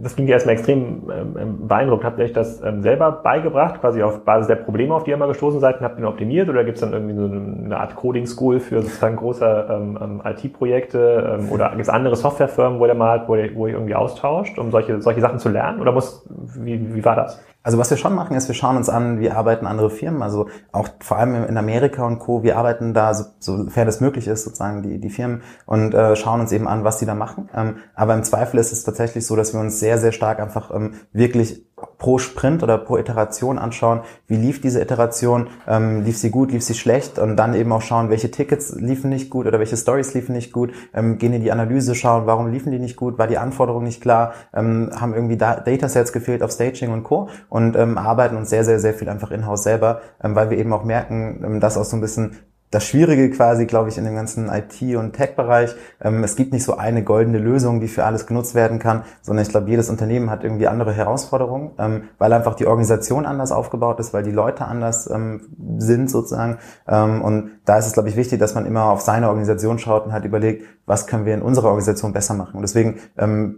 Das 0.00 0.14
klingt 0.14 0.30
ja 0.30 0.36
erstmal 0.36 0.54
extrem 0.54 1.10
ähm, 1.10 1.36
ähm, 1.38 1.68
beeindruckt. 1.68 2.02
Habt 2.02 2.18
ihr 2.18 2.24
euch 2.24 2.32
das 2.32 2.62
ähm, 2.62 2.80
selber 2.82 3.12
beigebracht, 3.12 3.78
quasi 3.78 4.02
auf 4.02 4.24
Basis 4.24 4.46
der 4.46 4.56
Probleme, 4.56 4.94
auf 4.94 5.04
die 5.04 5.10
ihr 5.10 5.18
mal 5.18 5.28
gestoßen 5.28 5.60
seid, 5.60 5.78
und 5.78 5.84
habt 5.84 6.00
ihr 6.00 6.08
optimiert 6.08 6.48
oder 6.48 6.64
gibt 6.64 6.78
es 6.78 6.80
dann 6.80 6.94
irgendwie 6.94 7.14
so 7.14 7.26
eine 7.26 7.78
Art 7.78 7.94
Coding-School 7.94 8.60
für 8.60 8.80
sozusagen 8.80 9.16
große 9.16 9.66
ähm, 9.68 9.98
ähm 10.00 10.22
IT-Projekte 10.24 11.38
ähm, 11.38 11.52
oder 11.52 11.68
gibt 11.70 11.82
es 11.82 11.88
andere 11.90 12.16
Softwarefirmen, 12.16 12.80
wo 12.80 12.86
ihr 12.86 12.94
mal, 12.94 13.28
wo 13.28 13.36
ihr, 13.36 13.54
wo 13.54 13.66
ihr 13.66 13.74
irgendwie 13.74 13.94
austauscht, 13.94 14.58
um 14.58 14.70
solche, 14.70 15.02
solche 15.02 15.20
Sachen 15.20 15.38
zu 15.38 15.50
lernen? 15.50 15.82
Oder 15.82 15.92
muss, 15.92 16.26
wie, 16.54 16.94
wie 16.94 17.04
war 17.04 17.16
das? 17.16 17.44
Also 17.66 17.78
was 17.78 17.90
wir 17.90 17.96
schon 17.96 18.14
machen, 18.14 18.36
ist, 18.36 18.46
wir 18.46 18.54
schauen 18.54 18.76
uns 18.76 18.88
an, 18.88 19.18
wie 19.18 19.28
arbeiten 19.28 19.66
andere 19.66 19.90
Firmen, 19.90 20.22
also 20.22 20.46
auch 20.70 20.88
vor 21.00 21.16
allem 21.16 21.34
in 21.46 21.56
Amerika 21.56 22.06
und 22.06 22.20
Co., 22.20 22.44
wir 22.44 22.58
arbeiten 22.58 22.94
da, 22.94 23.12
so, 23.12 23.24
sofern 23.40 23.88
es 23.88 24.00
möglich 24.00 24.28
ist, 24.28 24.44
sozusagen 24.44 24.84
die, 24.84 25.00
die 25.00 25.10
Firmen 25.10 25.42
und 25.64 25.92
äh, 25.92 26.14
schauen 26.14 26.40
uns 26.40 26.52
eben 26.52 26.68
an, 26.68 26.84
was 26.84 26.98
die 26.98 27.06
da 27.06 27.16
machen. 27.16 27.48
Ähm, 27.52 27.78
aber 27.96 28.14
im 28.14 28.22
Zweifel 28.22 28.60
ist 28.60 28.70
es 28.70 28.84
tatsächlich 28.84 29.26
so, 29.26 29.34
dass 29.34 29.52
wir 29.52 29.58
uns 29.58 29.80
sehr, 29.80 29.98
sehr 29.98 30.12
stark 30.12 30.38
einfach 30.38 30.72
ähm, 30.72 30.94
wirklich 31.12 31.65
pro 31.98 32.18
Sprint 32.18 32.62
oder 32.62 32.78
pro 32.78 32.96
Iteration 32.96 33.58
anschauen, 33.58 34.00
wie 34.26 34.36
lief 34.36 34.62
diese 34.62 34.80
Iteration, 34.80 35.48
ähm, 35.68 36.02
lief 36.04 36.16
sie 36.16 36.30
gut, 36.30 36.50
lief 36.50 36.62
sie 36.62 36.74
schlecht 36.74 37.18
und 37.18 37.36
dann 37.36 37.52
eben 37.54 37.70
auch 37.70 37.82
schauen, 37.82 38.08
welche 38.08 38.30
Tickets 38.30 38.74
liefen 38.76 39.10
nicht 39.10 39.28
gut 39.28 39.46
oder 39.46 39.58
welche 39.58 39.76
Stories 39.76 40.14
liefen 40.14 40.34
nicht 40.34 40.52
gut, 40.52 40.72
ähm, 40.94 41.18
gehen 41.18 41.34
in 41.34 41.42
die 41.42 41.52
Analyse, 41.52 41.94
schauen, 41.94 42.26
warum 42.26 42.50
liefen 42.50 42.72
die 42.72 42.78
nicht 42.78 42.96
gut, 42.96 43.18
war 43.18 43.26
die 43.26 43.36
Anforderung 43.36 43.84
nicht 43.84 44.00
klar, 44.00 44.32
ähm, 44.54 44.90
haben 44.98 45.12
irgendwie 45.12 45.36
da 45.36 45.56
Datasets 45.56 46.12
gefehlt 46.12 46.42
auf 46.42 46.50
Staging 46.50 46.92
und 46.92 47.02
Co. 47.02 47.28
und 47.50 47.76
ähm, 47.76 47.98
arbeiten 47.98 48.36
uns 48.36 48.48
sehr, 48.48 48.64
sehr, 48.64 48.80
sehr 48.80 48.94
viel 48.94 49.10
einfach 49.10 49.30
in-house 49.30 49.62
selber, 49.62 50.00
ähm, 50.22 50.34
weil 50.34 50.48
wir 50.48 50.56
eben 50.56 50.72
auch 50.72 50.84
merken, 50.84 51.42
ähm, 51.44 51.60
dass 51.60 51.76
auch 51.76 51.84
so 51.84 51.96
ein 51.96 52.00
bisschen 52.00 52.38
das 52.70 52.84
Schwierige 52.84 53.30
quasi, 53.30 53.66
glaube 53.66 53.88
ich, 53.88 53.98
in 53.98 54.04
dem 54.04 54.14
ganzen 54.14 54.48
IT- 54.48 54.96
und 54.96 55.12
Tech-Bereich. 55.12 55.74
Ähm, 56.02 56.24
es 56.24 56.34
gibt 56.36 56.52
nicht 56.52 56.64
so 56.64 56.76
eine 56.76 57.04
goldene 57.04 57.38
Lösung, 57.38 57.80
die 57.80 57.88
für 57.88 58.04
alles 58.04 58.26
genutzt 58.26 58.54
werden 58.54 58.78
kann, 58.78 59.04
sondern 59.22 59.44
ich 59.44 59.50
glaube, 59.50 59.70
jedes 59.70 59.88
Unternehmen 59.88 60.30
hat 60.30 60.42
irgendwie 60.42 60.66
andere 60.66 60.92
Herausforderungen, 60.92 61.70
ähm, 61.78 62.08
weil 62.18 62.32
einfach 62.32 62.54
die 62.54 62.66
Organisation 62.66 63.24
anders 63.24 63.52
aufgebaut 63.52 64.00
ist, 64.00 64.12
weil 64.12 64.24
die 64.24 64.32
Leute 64.32 64.64
anders 64.64 65.08
ähm, 65.08 65.42
sind 65.78 66.10
sozusagen. 66.10 66.58
Ähm, 66.88 67.22
und 67.22 67.52
da 67.64 67.78
ist 67.78 67.86
es, 67.86 67.92
glaube 67.92 68.08
ich, 68.08 68.16
wichtig, 68.16 68.40
dass 68.40 68.54
man 68.54 68.66
immer 68.66 68.84
auf 68.84 69.00
seine 69.00 69.28
Organisation 69.28 69.78
schaut 69.78 70.06
und 70.06 70.12
halt 70.12 70.24
überlegt, 70.24 70.64
was 70.86 71.06
können 71.06 71.26
wir 71.26 71.34
in 71.34 71.42
unserer 71.42 71.66
Organisation 71.66 72.12
besser 72.12 72.34
machen. 72.34 72.54
Und 72.56 72.62
deswegen 72.62 73.00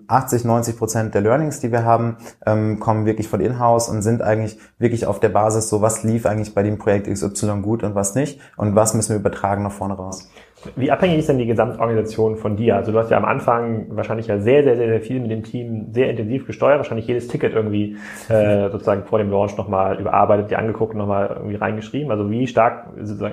80, 0.09 0.43
ähm, 0.45 0.49
90 0.49 0.77
Prozent 0.77 1.15
der 1.15 1.21
Learnings, 1.21 1.61
die 1.61 1.71
wir 1.71 1.85
haben, 1.85 2.17
ähm, 2.47 2.81
kommen 2.81 3.07
wirklich 3.07 3.29
von 3.29 3.41
in-house 3.41 3.89
und 3.89 4.03
sind 4.03 4.23
eigentlich 4.23 4.59
wirklich 4.79 5.07
auf 5.07 5.21
der 5.21 5.29
Basis 5.29 5.69
so, 5.69 5.83
was 5.83 6.03
lief 6.03 6.27
eigentlich 6.27 6.55
bei 6.55 6.63
dem 6.63 6.79
Projekt 6.79 7.07
XY 7.07 7.61
gut 7.63 7.83
und 7.83 7.95
was 7.95 8.15
nicht 8.15 8.41
und 8.57 8.75
was 8.75 8.95
müssen 8.95 9.11
wir 9.11 9.17
übertragen 9.17 9.63
nach 9.63 9.73
vorne 9.73 9.95
raus. 9.95 10.29
Wie 10.77 10.91
abhängig 10.91 11.19
ist 11.19 11.29
denn 11.29 11.39
die 11.39 11.47
Gesamtorganisation 11.47 12.37
von 12.37 12.57
dir? 12.57 12.77
Also 12.77 12.91
du 12.91 12.99
hast 12.99 13.11
ja 13.11 13.17
am 13.17 13.25
Anfang 13.25 13.87
wahrscheinlich 13.91 14.27
ja 14.27 14.39
sehr, 14.39 14.65
sehr, 14.65 14.77
sehr, 14.77 14.89
sehr 14.89 15.01
viel 15.01 15.21
mit 15.21 15.31
dem 15.31 15.45
Team 15.45 15.93
sehr 15.93 16.11
intensiv 16.11 16.47
gesteuert, 16.47 16.79
wahrscheinlich 16.79 17.07
jedes 17.07 17.29
Ticket 17.29 17.55
irgendwie 17.55 17.97
äh, 18.29 18.69
sozusagen 18.71 19.05
vor 19.05 19.19
dem 19.19 19.31
Launch 19.31 19.57
nochmal 19.57 20.01
überarbeitet, 20.01 20.51
dir 20.51 20.59
angeguckt 20.59 20.95
nochmal 20.95 21.31
irgendwie 21.37 21.57
reingeschrieben. 21.57 22.11
Also 22.11 22.31
wie 22.31 22.47
stark, 22.47 22.89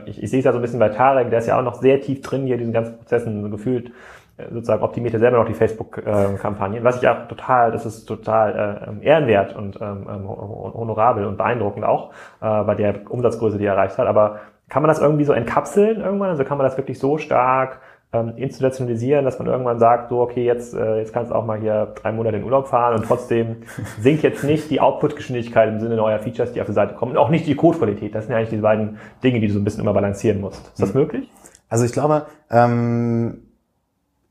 ich, 0.05 0.21
ich 0.21 0.29
sehe 0.29 0.39
es 0.39 0.45
ja 0.45 0.51
so 0.51 0.59
ein 0.59 0.61
bisschen 0.61 0.79
bei 0.79 0.89
Tarek, 0.89 1.29
der 1.31 1.39
ist 1.39 1.47
ja 1.47 1.57
auch 1.57 1.63
noch 1.63 1.81
sehr 1.81 1.99
tief 1.99 2.21
drin 2.21 2.45
hier, 2.45 2.57
diesen 2.57 2.73
ganzen 2.73 2.97
Prozessen 2.97 3.41
so 3.41 3.49
gefühlt 3.49 3.91
äh, 4.37 4.51
sozusagen 4.51 4.83
optimiert 4.83 5.13
er 5.13 5.19
selber 5.19 5.37
noch 5.37 5.47
die 5.47 5.53
Facebook-Kampagnen, 5.53 6.83
was 6.83 7.01
ich 7.01 7.07
auch 7.07 7.27
total, 7.27 7.71
das 7.71 7.85
ist 7.85 8.05
total 8.05 8.99
äh, 9.01 9.05
ehrenwert 9.05 9.55
und 9.55 9.79
ähm, 9.81 10.27
honorabel 10.27 11.25
und 11.25 11.37
beeindruckend 11.37 11.85
auch 11.85 12.11
äh, 12.41 12.63
bei 12.63 12.75
der 12.75 13.09
Umsatzgröße, 13.09 13.57
die 13.57 13.65
er 13.65 13.73
erreicht 13.73 13.97
hat. 13.97 14.07
Aber 14.07 14.39
kann 14.69 14.81
man 14.81 14.89
das 14.89 14.99
irgendwie 14.99 15.25
so 15.25 15.33
entkapseln 15.33 16.01
irgendwann? 16.01 16.29
Also 16.29 16.43
kann 16.43 16.57
man 16.57 16.65
das 16.65 16.77
wirklich 16.77 16.99
so 16.99 17.17
stark 17.17 17.79
ähm, 18.13 18.33
institutionalisieren, 18.37 19.25
dass 19.25 19.37
man 19.39 19.47
irgendwann 19.47 19.79
sagt, 19.79 20.09
so 20.09 20.21
okay, 20.21 20.45
jetzt, 20.45 20.73
äh, 20.73 20.97
jetzt 20.97 21.13
kannst 21.13 21.31
du 21.31 21.35
auch 21.35 21.45
mal 21.45 21.59
hier 21.59 21.93
drei 22.01 22.11
Monate 22.11 22.37
in 22.37 22.43
Urlaub 22.43 22.67
fahren 22.67 22.95
und 22.95 23.05
trotzdem 23.05 23.57
sinkt 23.99 24.23
jetzt 24.23 24.43
nicht 24.43 24.69
die 24.69 24.79
Output-Geschwindigkeit 24.79 25.69
im 25.69 25.79
Sinne 25.79 25.95
neuer 25.95 26.19
Features, 26.19 26.53
die 26.53 26.61
auf 26.61 26.67
die 26.67 26.73
Seite 26.73 26.95
kommen 26.95 27.11
und 27.11 27.17
auch 27.17 27.29
nicht 27.29 27.45
die 27.45 27.55
Codequalität. 27.55 28.15
Das 28.15 28.25
sind 28.25 28.31
ja 28.31 28.37
eigentlich 28.37 28.49
die 28.49 28.57
beiden 28.57 28.97
Dinge, 29.23 29.39
die 29.39 29.47
du 29.47 29.53
so 29.53 29.59
ein 29.59 29.63
bisschen 29.63 29.81
immer 29.81 29.93
balancieren 29.93 30.41
musst. 30.41 30.67
Ist 30.67 30.81
das 30.81 30.93
mhm. 30.93 31.01
möglich? 31.01 31.31
Also 31.69 31.85
ich 31.85 31.91
glaube, 31.91 32.25
ähm, 32.49 33.41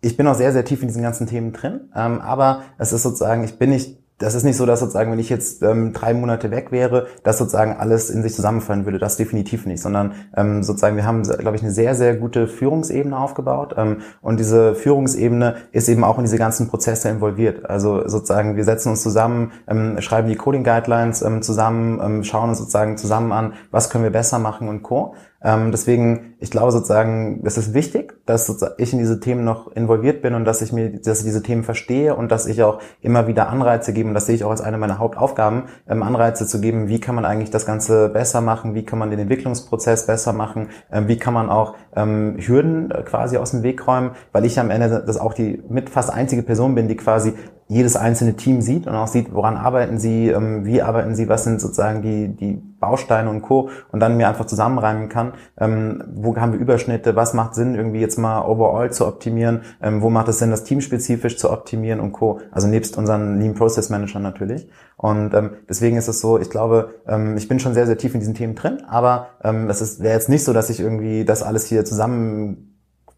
ich 0.01 0.17
bin 0.17 0.27
auch 0.27 0.35
sehr, 0.35 0.53
sehr 0.53 0.65
tief 0.65 0.83
in 0.83 0.89
diesen 0.89 1.03
ganzen 1.03 1.27
Themen 1.27 1.53
drin, 1.53 1.91
ähm, 1.97 2.21
aber 2.21 2.63
es 2.79 2.93
ist 2.93 3.03
sozusagen, 3.03 3.45
ich 3.45 3.59
bin 3.59 3.71
nicht 3.71 3.99
das 4.25 4.35
ist 4.35 4.45
nicht 4.45 4.57
so, 4.57 4.65
dass 4.65 4.81
sozusagen, 4.81 5.13
wenn 5.13 5.19
ich 5.19 5.29
jetzt 5.29 5.63
ähm, 5.63 5.93
drei 5.93 6.15
Monate 6.15 6.51
weg 6.51 6.73
wäre, 6.73 7.07
dass 7.23 7.39
sozusagen 7.39 7.77
alles 7.77 8.09
in 8.11 8.23
sich 8.23 8.35
zusammenfallen 8.35 8.87
würde. 8.87 8.99
Das 8.99 9.17
definitiv 9.17 9.67
nicht, 9.67 9.83
sondern 9.83 10.13
ähm, 10.37 10.63
sozusagen 10.63 10.97
wir 10.97 11.05
haben, 11.05 11.23
glaube 11.23 11.57
ich, 11.57 11.63
eine 11.63 11.73
sehr, 11.73 11.95
sehr 11.95 12.17
gute 12.17 12.49
Führungsebene 12.49 13.17
aufgebaut 13.19 13.75
ähm, 13.77 13.99
und 14.23 14.41
diese 14.41 14.75
Führungsebene 14.75 15.57
ist 15.73 15.89
eben 15.89 16.05
auch 16.05 16.19
in 16.19 16.25
diese 16.25 16.39
ganzen 16.39 16.69
Prozesse 16.69 17.09
involviert. 17.11 17.69
Also 17.69 18.09
sozusagen, 18.09 18.57
wir 18.57 18.65
setzen 18.65 18.91
uns 18.91 19.03
zusammen, 19.03 19.53
ähm, 19.69 20.01
schreiben 20.01 20.29
die 20.29 20.37
Coding 20.37 20.65
Guidelines 20.65 21.23
ähm, 21.23 21.43
zusammen, 21.43 22.01
ähm, 22.03 22.25
schauen 22.25 22.49
uns 22.49 22.59
sozusagen 22.59 22.97
zusammen 22.97 23.33
an, 23.33 23.53
was 23.71 23.91
können 23.91 24.05
wir 24.05 24.11
besser 24.11 24.39
machen 24.39 24.69
und 24.69 24.83
co. 24.83 25.15
Ähm, 25.45 25.71
deswegen, 25.71 26.35
ich 26.41 26.51
glaube 26.51 26.73
sozusagen, 26.73 27.43
das 27.45 27.59
ist 27.59 27.75
wichtig, 27.75 28.15
dass 28.25 28.65
ich 28.79 28.93
in 28.95 28.99
diese 28.99 29.21
Themen 29.21 29.45
noch 29.45 29.71
involviert 29.73 30.23
bin 30.23 30.33
und 30.33 30.47
dass 30.47 30.63
ich 30.63 30.73
mir, 30.73 30.91
dass 30.91 31.19
ich 31.19 31.25
diese 31.25 31.43
Themen 31.43 31.65
verstehe 31.65 32.15
und 32.15 32.33
dass 32.33 32.47
ich 32.47 32.63
auch 32.63 32.81
immer 33.03 33.27
wieder 33.27 33.51
Anreize 33.51 33.93
gebe 33.93 34.09
und 34.09 34.15
das 34.15 34.25
sehe 34.25 34.35
ich 34.35 34.45
auch 34.45 34.51
als 34.51 34.63
eine 34.63 34.79
meiner 34.79 34.99
Hauptaufgaben, 34.99 35.65
ähm, 35.87 36.03
Anreize 36.03 36.47
zu 36.47 36.63
geben, 36.63 36.89
wie 36.89 36.99
kann 36.99 37.15
man 37.15 37.27
eigentlich 37.27 37.51
das 37.51 37.67
Ganze 37.67 38.09
besser 38.09 38.41
machen, 38.41 38.75
wie 38.75 38.87
kann 38.87 38.99
man 38.99 39.11
den 39.11 39.19
Entwicklungsprozess 39.19 40.07
besser 40.07 40.33
machen, 40.33 40.71
ähm, 40.91 41.09
wie 41.09 41.19
kann 41.19 41.35
man 41.35 41.51
auch 41.51 41.75
ähm, 41.95 42.37
Hürden 42.39 42.91
äh, 42.91 43.03
quasi 43.03 43.37
aus 43.37 43.51
dem 43.51 43.63
Weg 43.63 43.87
räumen, 43.87 44.13
weil 44.33 44.47
ich 44.47 44.59
am 44.59 44.71
Ende 44.71 45.05
das 45.07 45.19
auch 45.19 45.35
die 45.35 45.63
mit 45.69 45.91
fast 45.91 46.11
einzige 46.11 46.43
Person 46.43 46.75
bin, 46.75 46.89
die 46.89 46.97
quasi 46.97 47.35
jedes 47.67 47.97
einzelne 47.97 48.35
Team 48.35 48.61
sieht 48.61 48.87
und 48.87 48.95
auch 48.95 49.07
sieht, 49.07 49.33
woran 49.33 49.57
arbeiten 49.57 49.99
sie, 49.99 50.29
ähm, 50.29 50.65
wie 50.67 50.83
arbeiten 50.83 51.15
sie, 51.15 51.29
was 51.29 51.45
sind 51.45 51.61
sozusagen 51.61 52.03
die, 52.03 52.29
die 52.29 52.63
Bausteine 52.79 53.31
und 53.31 53.41
Co. 53.41 53.71
und 53.91 54.01
dann 54.01 54.17
mir 54.17 54.29
einfach 54.29 54.45
zusammenreimen 54.45 55.09
kann, 55.09 55.33
ähm, 55.59 56.05
wo 56.15 56.37
haben 56.37 56.53
wir 56.53 56.61
Überschnitte, 56.61 57.17
was 57.17 57.33
macht 57.33 57.55
Sinn, 57.55 57.75
irgendwie 57.75 58.01
jetzt 58.01 58.19
mal 58.19 58.43
overall 58.43 58.93
zu 58.93 59.07
optimieren, 59.07 59.63
ähm, 59.83 60.03
wo 60.03 60.11
macht 60.11 60.29
es 60.29 60.39
Sinn, 60.39 60.51
das 60.51 60.65
teamspezifisch 60.65 61.39
zu 61.39 61.51
optimieren 61.51 62.01
und 62.01 62.13
Co. 62.13 62.41
Also 62.51 62.69
nebst 62.69 62.99
unseren 62.99 63.41
Lean 63.41 63.55
Process 63.55 63.89
Manager 63.89 64.21
natürlich. 64.21 64.69
Und 64.97 65.33
ähm, 65.35 65.51
deswegen 65.69 65.97
ist 65.97 66.09
es 66.09 66.21
so, 66.21 66.39
ich 66.39 66.51
glaube, 66.51 66.95
ähm, 67.07 67.37
ich 67.37 67.49
bin 67.49 67.59
schon 67.59 67.75
sehr, 67.75 67.87
sehr 67.87 67.97
tief 67.97 68.13
in 68.15 68.21
diesen 68.21 68.35
Themen 68.35 68.55
drin, 68.55 68.83
aber 68.87 69.29
ähm, 69.43 69.69
das 69.69 70.01
wäre 70.01 70.15
jetzt 70.15 70.29
nicht 70.29 70.45
so, 70.45 70.53
dass 70.53 70.71
ich 70.71 70.81
irgendwie 70.81 71.25
das 71.25 71.43
alles 71.43 71.67
hier 71.67 71.85
zusammen 71.85 72.74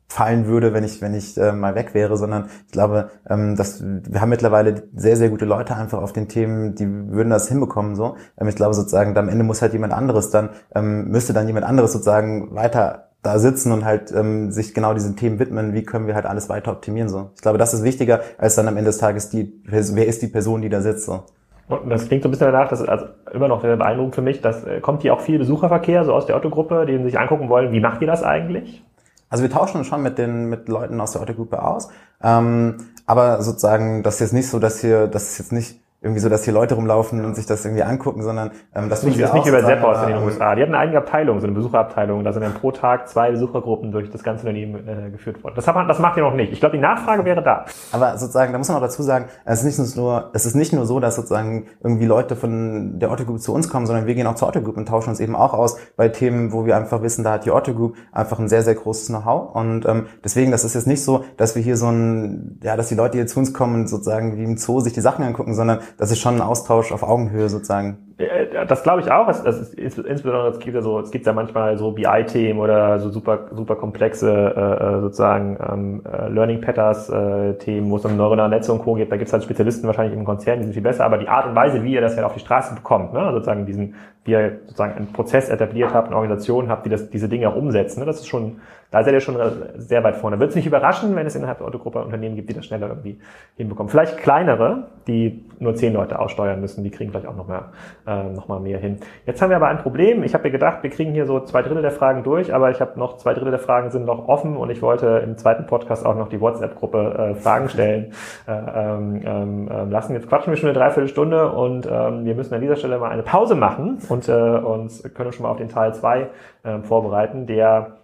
fallen 0.08 0.46
würde, 0.46 0.72
wenn 0.72 0.84
ich 0.84 1.02
wenn 1.02 1.14
ich 1.14 1.36
äh, 1.36 1.52
mal 1.52 1.74
weg 1.74 1.94
wäre, 1.94 2.16
sondern 2.16 2.48
ich 2.66 2.72
glaube, 2.72 3.10
ähm, 3.28 3.56
dass 3.56 3.82
wir 3.82 4.20
haben 4.20 4.28
mittlerweile 4.28 4.84
sehr 4.94 5.16
sehr 5.16 5.30
gute 5.30 5.44
Leute 5.44 5.76
einfach 5.76 6.00
auf 6.00 6.12
den 6.12 6.28
Themen, 6.28 6.74
die 6.74 6.86
würden 6.88 7.30
das 7.30 7.48
hinbekommen 7.48 7.96
so. 7.96 8.16
Ähm, 8.38 8.48
ich 8.48 8.56
glaube 8.56 8.74
sozusagen, 8.74 9.16
am 9.16 9.28
Ende 9.28 9.44
muss 9.44 9.62
halt 9.62 9.72
jemand 9.72 9.92
anderes 9.92 10.30
dann 10.30 10.50
ähm, 10.74 11.08
müsste 11.08 11.32
dann 11.32 11.46
jemand 11.46 11.66
anderes 11.66 11.92
sozusagen 11.92 12.54
weiter 12.54 13.10
da 13.22 13.38
sitzen 13.40 13.72
und 13.72 13.84
halt 13.84 14.12
ähm, 14.12 14.52
sich 14.52 14.72
genau 14.72 14.94
diesen 14.94 15.16
Themen 15.16 15.40
widmen, 15.40 15.74
wie 15.74 15.82
können 15.82 16.06
wir 16.06 16.14
halt 16.14 16.26
alles 16.26 16.48
weiter 16.48 16.70
optimieren 16.70 17.08
so. 17.08 17.30
Ich 17.34 17.42
glaube, 17.42 17.58
das 17.58 17.74
ist 17.74 17.82
wichtiger 17.82 18.20
als 18.38 18.54
dann 18.54 18.68
am 18.68 18.76
Ende 18.76 18.90
des 18.90 18.98
Tages 18.98 19.30
die 19.30 19.60
wer 19.64 20.06
ist 20.06 20.22
die 20.22 20.28
Person, 20.28 20.62
die 20.62 20.68
da 20.68 20.80
sitzt 20.80 21.06
so. 21.06 21.24
Und 21.68 21.90
das 21.90 22.06
klingt 22.06 22.22
so 22.22 22.28
ein 22.28 22.30
bisschen 22.30 22.52
danach, 22.52 22.68
das 22.68 22.80
ist 22.80 22.88
also 22.88 23.06
immer 23.32 23.48
noch 23.48 23.60
beeindruckend 23.60 24.14
für 24.14 24.22
mich, 24.22 24.40
dass 24.40 24.64
äh, 24.64 24.80
kommt 24.80 25.02
hier 25.02 25.12
auch 25.12 25.20
viel 25.20 25.38
Besucherverkehr 25.38 26.04
so 26.04 26.14
aus 26.14 26.26
der 26.26 26.36
Otto-Gruppe, 26.36 26.86
die 26.86 27.02
sich 27.02 27.18
angucken 27.18 27.48
wollen, 27.48 27.72
wie 27.72 27.80
macht 27.80 28.00
ihr 28.02 28.06
das 28.06 28.22
eigentlich? 28.22 28.84
Also 29.28 29.42
wir 29.42 29.50
tauschen 29.50 29.78
uns 29.78 29.86
schon 29.86 30.02
mit 30.02 30.18
den 30.18 30.48
mit 30.48 30.68
Leuten 30.68 31.00
aus 31.00 31.12
der 31.12 31.22
Otto-Gruppe 31.22 31.62
aus, 31.62 31.88
ähm, 32.22 32.76
aber 33.06 33.42
sozusagen 33.42 34.02
das 34.02 34.14
ist 34.14 34.20
jetzt 34.20 34.32
nicht 34.32 34.48
so, 34.48 34.58
dass 34.58 34.80
hier, 34.80 35.06
das 35.06 35.30
ist 35.30 35.38
jetzt 35.38 35.52
nicht 35.52 35.80
irgendwie 36.02 36.20
so, 36.20 36.28
dass 36.28 36.44
hier 36.44 36.52
Leute 36.52 36.74
rumlaufen 36.74 37.24
und 37.24 37.34
sich 37.34 37.46
das 37.46 37.64
irgendwie 37.64 37.82
angucken, 37.82 38.22
sondern 38.22 38.50
ähm, 38.74 38.88
das, 38.88 39.00
das 39.00 39.10
ist 39.10 39.16
nicht 39.34 39.46
wie 39.46 39.50
bei 39.50 39.62
Zappos 39.62 40.02
in 40.02 40.08
den 40.08 40.22
USA. 40.22 40.54
Die 40.54 40.62
hatten 40.62 40.74
eine 40.74 40.82
eigene 40.82 40.98
Abteilung, 40.98 41.40
so 41.40 41.46
eine 41.46 41.54
Besucherabteilung. 41.56 42.22
Da 42.22 42.32
sind 42.32 42.42
dann 42.42 42.54
pro 42.54 42.70
Tag 42.70 43.08
zwei 43.08 43.30
Besuchergruppen 43.30 43.92
durch 43.92 44.10
das 44.10 44.22
ganze 44.22 44.46
Unternehmen 44.46 44.86
äh, 44.86 45.10
geführt 45.10 45.42
worden. 45.42 45.54
Das, 45.56 45.66
hat 45.66 45.74
man, 45.74 45.88
das 45.88 45.98
macht 45.98 46.18
ihr 46.18 46.22
noch 46.22 46.34
nicht. 46.34 46.52
Ich 46.52 46.60
glaube, 46.60 46.76
die 46.76 46.82
Nachfrage 46.82 47.24
wäre 47.24 47.42
da. 47.42 47.64
Aber 47.92 48.18
sozusagen, 48.18 48.52
da 48.52 48.58
muss 48.58 48.68
man 48.68 48.76
auch 48.76 48.82
dazu 48.82 49.02
sagen, 49.02 49.26
es 49.46 49.64
ist 49.64 49.78
nicht 49.78 49.96
nur, 49.96 50.30
es 50.34 50.44
ist 50.44 50.54
nicht 50.54 50.72
nur 50.74 50.84
so, 50.84 51.00
dass 51.00 51.16
sozusagen 51.16 51.66
irgendwie 51.82 52.06
Leute 52.06 52.36
von 52.36 52.98
der 52.98 53.10
Otto 53.10 53.24
Group 53.24 53.40
zu 53.40 53.54
uns 53.54 53.68
kommen, 53.70 53.86
sondern 53.86 54.06
wir 54.06 54.14
gehen 54.14 54.26
auch 54.26 54.34
zur 54.34 54.48
Otto 54.48 54.60
Group 54.60 54.76
und 54.76 54.86
tauschen 54.86 55.10
uns 55.10 55.20
eben 55.20 55.34
auch 55.34 55.54
aus 55.54 55.78
bei 55.96 56.08
Themen, 56.08 56.52
wo 56.52 56.66
wir 56.66 56.76
einfach 56.76 57.00
wissen, 57.02 57.24
da 57.24 57.32
hat 57.32 57.46
die 57.46 57.50
Otto 57.50 57.72
Group 57.72 57.96
einfach 58.12 58.38
ein 58.38 58.48
sehr, 58.48 58.62
sehr 58.62 58.74
großes 58.74 59.08
Know-how. 59.08 59.54
Und 59.54 59.86
ähm, 59.86 60.06
deswegen, 60.22 60.50
das 60.50 60.62
ist 60.62 60.74
jetzt 60.74 60.86
nicht 60.86 61.02
so, 61.02 61.24
dass 61.38 61.56
wir 61.56 61.62
hier 61.62 61.78
so 61.78 61.88
ein, 61.88 62.60
ja, 62.62 62.76
dass 62.76 62.88
die 62.88 62.94
Leute 62.94 63.16
hier 63.16 63.26
zu 63.26 63.38
uns 63.38 63.54
kommen 63.54 63.74
und 63.74 63.88
sozusagen 63.88 64.36
wie 64.36 64.44
im 64.44 64.58
Zoo 64.58 64.80
sich 64.80 64.92
die 64.92 65.00
Sachen 65.00 65.24
angucken, 65.24 65.54
sondern 65.54 65.80
das 65.98 66.10
ist 66.10 66.20
schon 66.20 66.36
ein 66.36 66.40
Austausch 66.40 66.92
auf 66.92 67.02
Augenhöhe 67.02 67.48
sozusagen. 67.48 67.98
Äh, 68.18 68.66
das 68.66 68.82
glaube 68.82 69.00
ich 69.00 69.10
auch. 69.10 69.28
Es, 69.28 69.40
ist, 69.40 69.98
insbesondere 69.98 70.48
es 70.48 70.58
gibt 70.58 70.74
ja 70.74 70.82
so, 70.82 71.00
es 71.00 71.10
gibt 71.10 71.26
ja 71.26 71.32
manchmal 71.32 71.76
so 71.76 71.92
BI-Themen 71.92 72.58
oder 72.58 72.98
so 72.98 73.10
super 73.10 73.48
super 73.52 73.76
komplexe 73.76 74.30
äh, 74.30 74.96
äh 74.96 75.00
sozusagen 75.00 75.58
ähm, 75.70 76.02
äh, 76.04 76.28
Learning 76.28 76.60
Patterns 76.60 77.08
äh, 77.10 77.54
wo 77.82 77.96
es 77.96 78.04
um 78.04 78.16
neuronale 78.16 78.50
Netze 78.50 78.72
und 78.72 78.82
Co. 78.82 78.94
gibt. 78.94 79.12
Da 79.12 79.16
gibt 79.16 79.28
es 79.28 79.32
halt 79.32 79.44
Spezialisten 79.44 79.86
wahrscheinlich 79.86 80.16
im 80.16 80.24
Konzern, 80.24 80.58
die 80.58 80.64
sind 80.64 80.72
viel 80.72 80.82
besser. 80.82 81.04
Aber 81.04 81.18
die 81.18 81.28
Art 81.28 81.46
und 81.46 81.54
Weise, 81.54 81.82
wie 81.82 81.92
ihr 81.92 82.00
das 82.00 82.16
halt 82.16 82.24
auf 82.24 82.34
die 82.34 82.40
Straße 82.40 82.74
bekommt, 82.74 83.12
ne? 83.12 83.30
sozusagen 83.32 83.66
diesen, 83.66 83.94
wie 84.24 84.32
ihr 84.32 84.60
sozusagen 84.66 84.94
einen 84.94 85.12
Prozess 85.12 85.48
etabliert 85.48 85.92
habt, 85.92 86.08
eine 86.08 86.16
Organisation 86.16 86.68
habt, 86.68 86.86
die 86.86 86.90
das, 86.90 87.10
diese 87.10 87.28
Dinge 87.28 87.48
auch 87.48 87.56
umsetzen, 87.56 88.00
ne? 88.00 88.06
das 88.06 88.16
ist 88.16 88.28
schon 88.28 88.60
da 88.90 89.02
seid 89.02 89.14
ihr 89.14 89.20
schon 89.20 89.36
sehr 89.76 90.04
weit 90.04 90.16
vorne. 90.16 90.38
Wird 90.38 90.50
es 90.50 90.56
nicht 90.56 90.66
überraschen, 90.66 91.14
wenn 91.16 91.26
es 91.26 91.34
innerhalb 91.34 91.58
der 91.58 91.66
Autogruppe 91.66 92.02
Unternehmen 92.02 92.36
gibt, 92.36 92.48
die 92.48 92.54
das 92.54 92.66
schneller 92.66 92.88
irgendwie 92.88 93.18
hinbekommen. 93.56 93.90
Vielleicht 93.90 94.18
kleinere, 94.18 94.88
die 95.06 95.44
nur 95.58 95.74
zehn 95.74 95.92
Leute 95.92 96.18
aussteuern 96.18 96.60
müssen, 96.60 96.84
die 96.84 96.90
kriegen 96.90 97.10
vielleicht 97.10 97.26
auch 97.26 97.36
noch, 97.36 97.48
mehr, 97.48 97.72
äh, 98.06 98.24
noch 98.24 98.48
mal 98.48 98.60
mehr 98.60 98.78
hin. 98.78 98.98
Jetzt 99.24 99.42
haben 99.42 99.50
wir 99.50 99.56
aber 99.56 99.68
ein 99.68 99.78
Problem. 99.78 100.22
Ich 100.22 100.34
habe 100.34 100.44
mir 100.44 100.50
gedacht, 100.50 100.82
wir 100.82 100.90
kriegen 100.90 101.12
hier 101.12 101.26
so 101.26 101.40
zwei 101.40 101.62
Drittel 101.62 101.82
der 101.82 101.90
Fragen 101.90 102.22
durch, 102.22 102.54
aber 102.54 102.70
ich 102.70 102.80
habe 102.80 102.98
noch 102.98 103.16
zwei 103.16 103.34
Drittel 103.34 103.50
der 103.50 103.58
Fragen 103.58 103.90
sind 103.90 104.04
noch 104.04 104.28
offen 104.28 104.56
und 104.56 104.70
ich 104.70 104.82
wollte 104.82 105.22
im 105.24 105.36
zweiten 105.36 105.66
Podcast 105.66 106.04
auch 106.06 106.16
noch 106.16 106.28
die 106.28 106.40
WhatsApp-Gruppe 106.40 107.32
äh, 107.32 107.34
Fragen 107.34 107.68
stellen 107.68 108.12
äh, 108.46 108.52
ähm, 108.52 109.20
ähm, 109.24 109.70
ähm, 109.72 109.90
lassen. 109.90 110.14
Jetzt 110.14 110.28
quatschen 110.28 110.52
wir 110.52 110.56
schon 110.56 110.68
eine 110.68 110.78
Dreiviertelstunde 110.78 111.52
und 111.52 111.86
ähm, 111.86 112.24
wir 112.24 112.34
müssen 112.34 112.54
an 112.54 112.60
dieser 112.60 112.76
Stelle 112.76 112.98
mal 112.98 113.10
eine 113.10 113.22
Pause 113.22 113.54
machen 113.54 113.98
und 114.08 114.28
äh, 114.28 114.32
uns 114.32 115.02
können 115.14 115.32
schon 115.32 115.44
mal 115.44 115.50
auf 115.50 115.58
den 115.58 115.68
Teil 115.68 115.94
zwei 115.94 116.28
äh, 116.62 116.78
vorbereiten, 116.80 117.46
der 117.46 117.96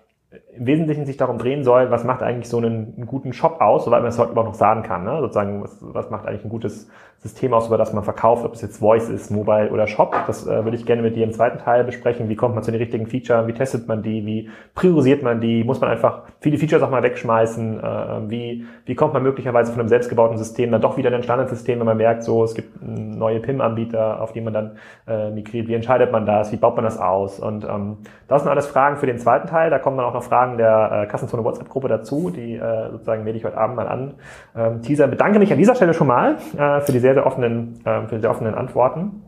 im 0.57 0.67
Wesentlichen 0.67 1.05
sich 1.07 1.17
darum 1.17 1.39
drehen 1.39 1.65
soll, 1.65 1.91
was 1.91 2.05
macht 2.05 2.23
eigentlich 2.23 2.49
so 2.49 2.57
einen, 2.57 2.95
einen 2.97 3.07
guten 3.07 3.33
Shop 3.33 3.61
aus, 3.61 3.85
soweit 3.85 4.01
man 4.01 4.09
es 4.09 4.19
heute 4.19 4.33
überhaupt 4.33 4.53
noch 4.53 4.59
sagen 4.59 4.83
kann. 4.83 5.05
Ne? 5.05 5.19
Sozusagen, 5.21 5.63
was, 5.63 5.79
was 5.81 6.11
macht 6.11 6.27
eigentlich 6.27 6.45
ein 6.45 6.51
gutes 6.51 6.89
System 7.23 7.55
aus, 7.55 7.69
über 7.69 7.79
das 7.79 7.93
man 7.93 8.03
verkauft, 8.03 8.45
ob 8.45 8.55
es 8.55 8.63
jetzt 8.63 8.79
Voice 8.79 9.09
ist, 9.09 9.31
Mobile 9.31 9.71
oder 9.71 9.87
Shop. 9.87 10.17
Das 10.27 10.45
äh, 10.45 10.65
würde 10.65 10.77
ich 10.77 10.85
gerne 10.85 11.03
mit 11.03 11.15
dir 11.15 11.23
im 11.23 11.33
zweiten 11.33 11.59
Teil 11.59 11.85
besprechen. 11.85 12.29
Wie 12.29 12.35
kommt 12.35 12.57
man 12.57 12.65
zu 12.65 12.73
den 12.73 12.81
richtigen 12.81 13.07
Features? 13.07 13.47
Wie 13.47 13.53
testet 13.53 13.87
man 13.87 14.03
die? 14.03 14.27
Wie 14.27 14.51
priorisiert 14.75 15.23
man 15.23 15.41
die? 15.41 15.63
Muss 15.63 15.81
man 15.81 15.89
einfach 15.89 16.23
viele 16.41 16.59
Features 16.59 16.83
auch 16.83 16.91
mal 16.91 17.05
wegschmeißen? 17.05 17.79
Äh, 17.79 18.31
wie, 18.31 18.67
wie 18.87 18.95
kommt 18.97 19.15
man 19.15 19.23
möglicherweise 19.23 19.71
von 19.71 19.79
einem 19.79 19.89
selbstgebauten 19.89 20.37
System 20.37 20.73
dann 20.73 20.81
doch 20.81 20.97
wieder 20.97 21.11
in 21.11 21.15
ein 21.15 21.23
Standardsystem, 21.23 21.79
wenn 21.79 21.87
man 21.87 21.97
merkt, 21.97 22.25
so 22.25 22.43
es 22.43 22.55
gibt 22.55 22.83
neue 22.83 23.39
PIM-Anbieter, 23.39 24.21
auf 24.21 24.33
die 24.33 24.41
man 24.41 24.53
dann 24.53 24.73
äh, 25.07 25.31
migriert? 25.31 25.69
Wie 25.69 25.75
entscheidet 25.75 26.11
man 26.11 26.27
das? 26.27 26.51
Wie 26.51 26.57
baut 26.57 26.75
man 26.75 26.85
das 26.85 26.99
aus? 26.99 27.39
Und 27.39 27.65
ähm, 27.65 27.99
das 28.27 28.43
sind 28.43 28.51
alles 28.51 28.67
Fragen 28.67 28.97
für 28.97 29.07
den 29.07 29.19
zweiten 29.19 29.47
Teil. 29.47 29.71
Da 29.71 29.79
kommen 29.79 29.97
dann 29.97 30.07
auch 30.07 30.15
noch 30.15 30.25
Fragen 30.25 30.57
der 30.57 31.05
äh, 31.05 31.07
Kassenzone 31.07 31.45
WhatsApp-Gruppe 31.45 31.87
dazu, 31.87 32.31
die 32.31 32.57
äh, 32.57 32.91
sozusagen 32.91 33.25
werde 33.25 33.39
ich 33.39 33.45
heute 33.45 33.59
Abend 33.59 33.77
mal 33.77 33.87
an. 33.87 34.15
Ähm, 34.57 34.83
Teaser 34.83 35.07
bedanke 35.07 35.39
mich 35.39 35.53
an 35.53 35.59
dieser 35.59 35.77
Stelle 35.77 35.95
schon 35.95 36.09
mal 36.09 36.39
äh, 36.59 36.81
für 36.81 36.91
die 36.91 36.99
sehr, 36.99 37.12
sehr 37.15 37.27
offenen, 37.27 37.81
äh, 37.85 38.07
für 38.07 38.17
die 38.17 38.21
sehr 38.21 38.31
offenen 38.31 38.55
Antworten 38.55 39.23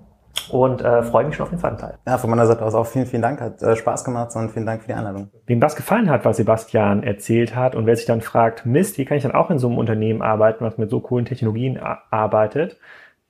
und 0.50 0.82
äh, 0.82 1.02
freue 1.02 1.24
mich 1.24 1.36
schon 1.36 1.44
auf 1.44 1.50
den 1.50 1.58
zweiten 1.58 1.78
Teil. 1.78 1.94
Ja, 2.06 2.18
von 2.18 2.30
meiner 2.30 2.46
Seite 2.46 2.64
aus 2.64 2.74
auch 2.74 2.86
vielen, 2.86 3.06
vielen 3.06 3.22
Dank. 3.22 3.40
Hat 3.40 3.62
äh, 3.62 3.76
Spaß 3.76 4.04
gemacht 4.04 4.34
und 4.34 4.50
vielen 4.50 4.66
Dank 4.66 4.82
für 4.82 4.88
die 4.88 4.94
Einladung. 4.94 5.30
Wem 5.46 5.60
das 5.60 5.76
gefallen 5.76 6.10
hat, 6.10 6.24
was 6.24 6.36
Sebastian 6.36 7.02
erzählt 7.02 7.56
hat 7.56 7.74
und 7.74 7.86
wer 7.86 7.96
sich 7.96 8.06
dann 8.06 8.20
fragt, 8.20 8.66
Mist, 8.66 8.98
wie 8.98 9.04
kann 9.04 9.16
ich 9.16 9.22
dann 9.22 9.32
auch 9.32 9.50
in 9.50 9.58
so 9.58 9.68
einem 9.68 9.78
Unternehmen 9.78 10.22
arbeiten, 10.22 10.64
was 10.64 10.78
mit 10.78 10.90
so 10.90 11.00
coolen 11.00 11.24
Technologien 11.24 11.78
arbeitet, 12.10 12.78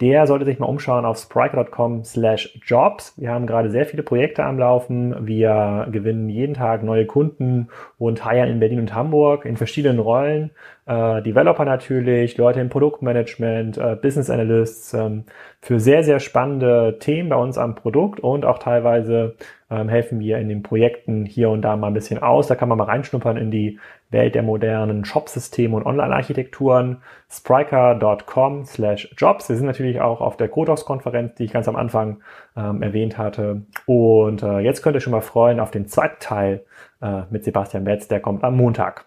der 0.01 0.27
sollte 0.27 0.45
sich 0.45 0.59
mal 0.59 0.67
umschauen 0.67 1.05
auf 1.05 1.19
spriker.com 1.19 2.03
slash 2.03 2.59
jobs. 2.67 3.15
Wir 3.17 3.31
haben 3.31 3.47
gerade 3.47 3.71
sehr 3.71 3.87
viele 3.87 4.03
Projekte 4.03 4.43
am 4.45 4.59
Laufen. 4.59 5.27
Wir 5.27 5.87
gewinnen 5.93 6.29
jeden 6.29 6.55
Tag 6.55 6.83
neue 6.83 7.07
Kunden 7.07 7.69
und 7.97 8.25
heiern 8.25 8.49
in 8.49 8.59
Berlin 8.59 8.81
und 8.81 8.95
Hamburg 8.95 9.45
in 9.45 9.57
verschiedenen 9.57 10.01
Rollen. 10.01 10.51
Äh, 10.87 11.23
Developer 11.23 11.65
natürlich, 11.65 12.37
Leute 12.37 12.61
im 12.61 12.69
Produktmanagement, 12.69 13.79
äh, 13.79 13.97
Business 14.01 14.29
Analysts, 14.29 14.93
ähm, 14.93 15.25
für 15.61 15.81
sehr, 15.81 16.05
sehr 16.05 16.21
spannende 16.21 16.99
Themen 16.99 17.31
bei 17.31 17.37
uns 17.37 17.57
am 17.57 17.75
Produkt 17.75 18.21
und 18.21 18.45
auch 18.45 18.59
teilweise 18.59 19.37
ähm, 19.71 19.89
helfen 19.89 20.21
wir 20.21 20.37
in 20.39 20.51
den 20.51 20.63
Projekten 20.63 21.25
hier 21.25 21.49
und 21.49 21.63
da 21.63 21.77
mal 21.77 21.87
ein 21.87 21.95
bisschen 21.95 22.23
aus. 22.23 22.49
Da 22.49 22.55
kann 22.55 22.69
man 22.69 22.77
mal 22.77 22.85
reinschnuppern 22.85 23.39
in 23.39 23.51
die 23.51 23.79
Welt 24.11 24.35
der 24.35 24.43
modernen 24.43 25.07
Shop-Systeme 25.07 25.75
und 25.75 25.87
Online-Architekturen. 25.87 26.99
Spriker.com 27.31 28.67
slash 28.67 29.15
Jobs. 29.17 29.49
Wir 29.49 29.57
sind 29.57 29.67
natürlich 29.67 30.03
auch 30.03 30.21
auf 30.21 30.37
der 30.37 30.49
Codox-Konferenz, 30.49 31.35
die 31.37 31.45
ich 31.45 31.53
ganz 31.53 31.67
am 31.67 31.77
Anfang 31.77 32.19
ähm, 32.59 32.83
erwähnt 32.83 33.17
hatte. 33.17 33.63
Und 33.87 34.43
äh, 34.43 34.59
jetzt 34.59 34.83
könnt 34.83 34.97
ihr 34.97 35.01
schon 35.01 35.13
mal 35.13 35.23
freuen 35.23 35.61
auf 35.61 35.71
den 35.71 35.87
zweiten 35.87 36.21
Teil 36.21 36.65
äh, 37.01 37.23
mit 37.31 37.45
Sebastian 37.45 37.85
Betz, 37.85 38.07
der 38.07 38.21
kommt 38.21 38.45
am 38.45 38.57
Montag. 38.59 39.07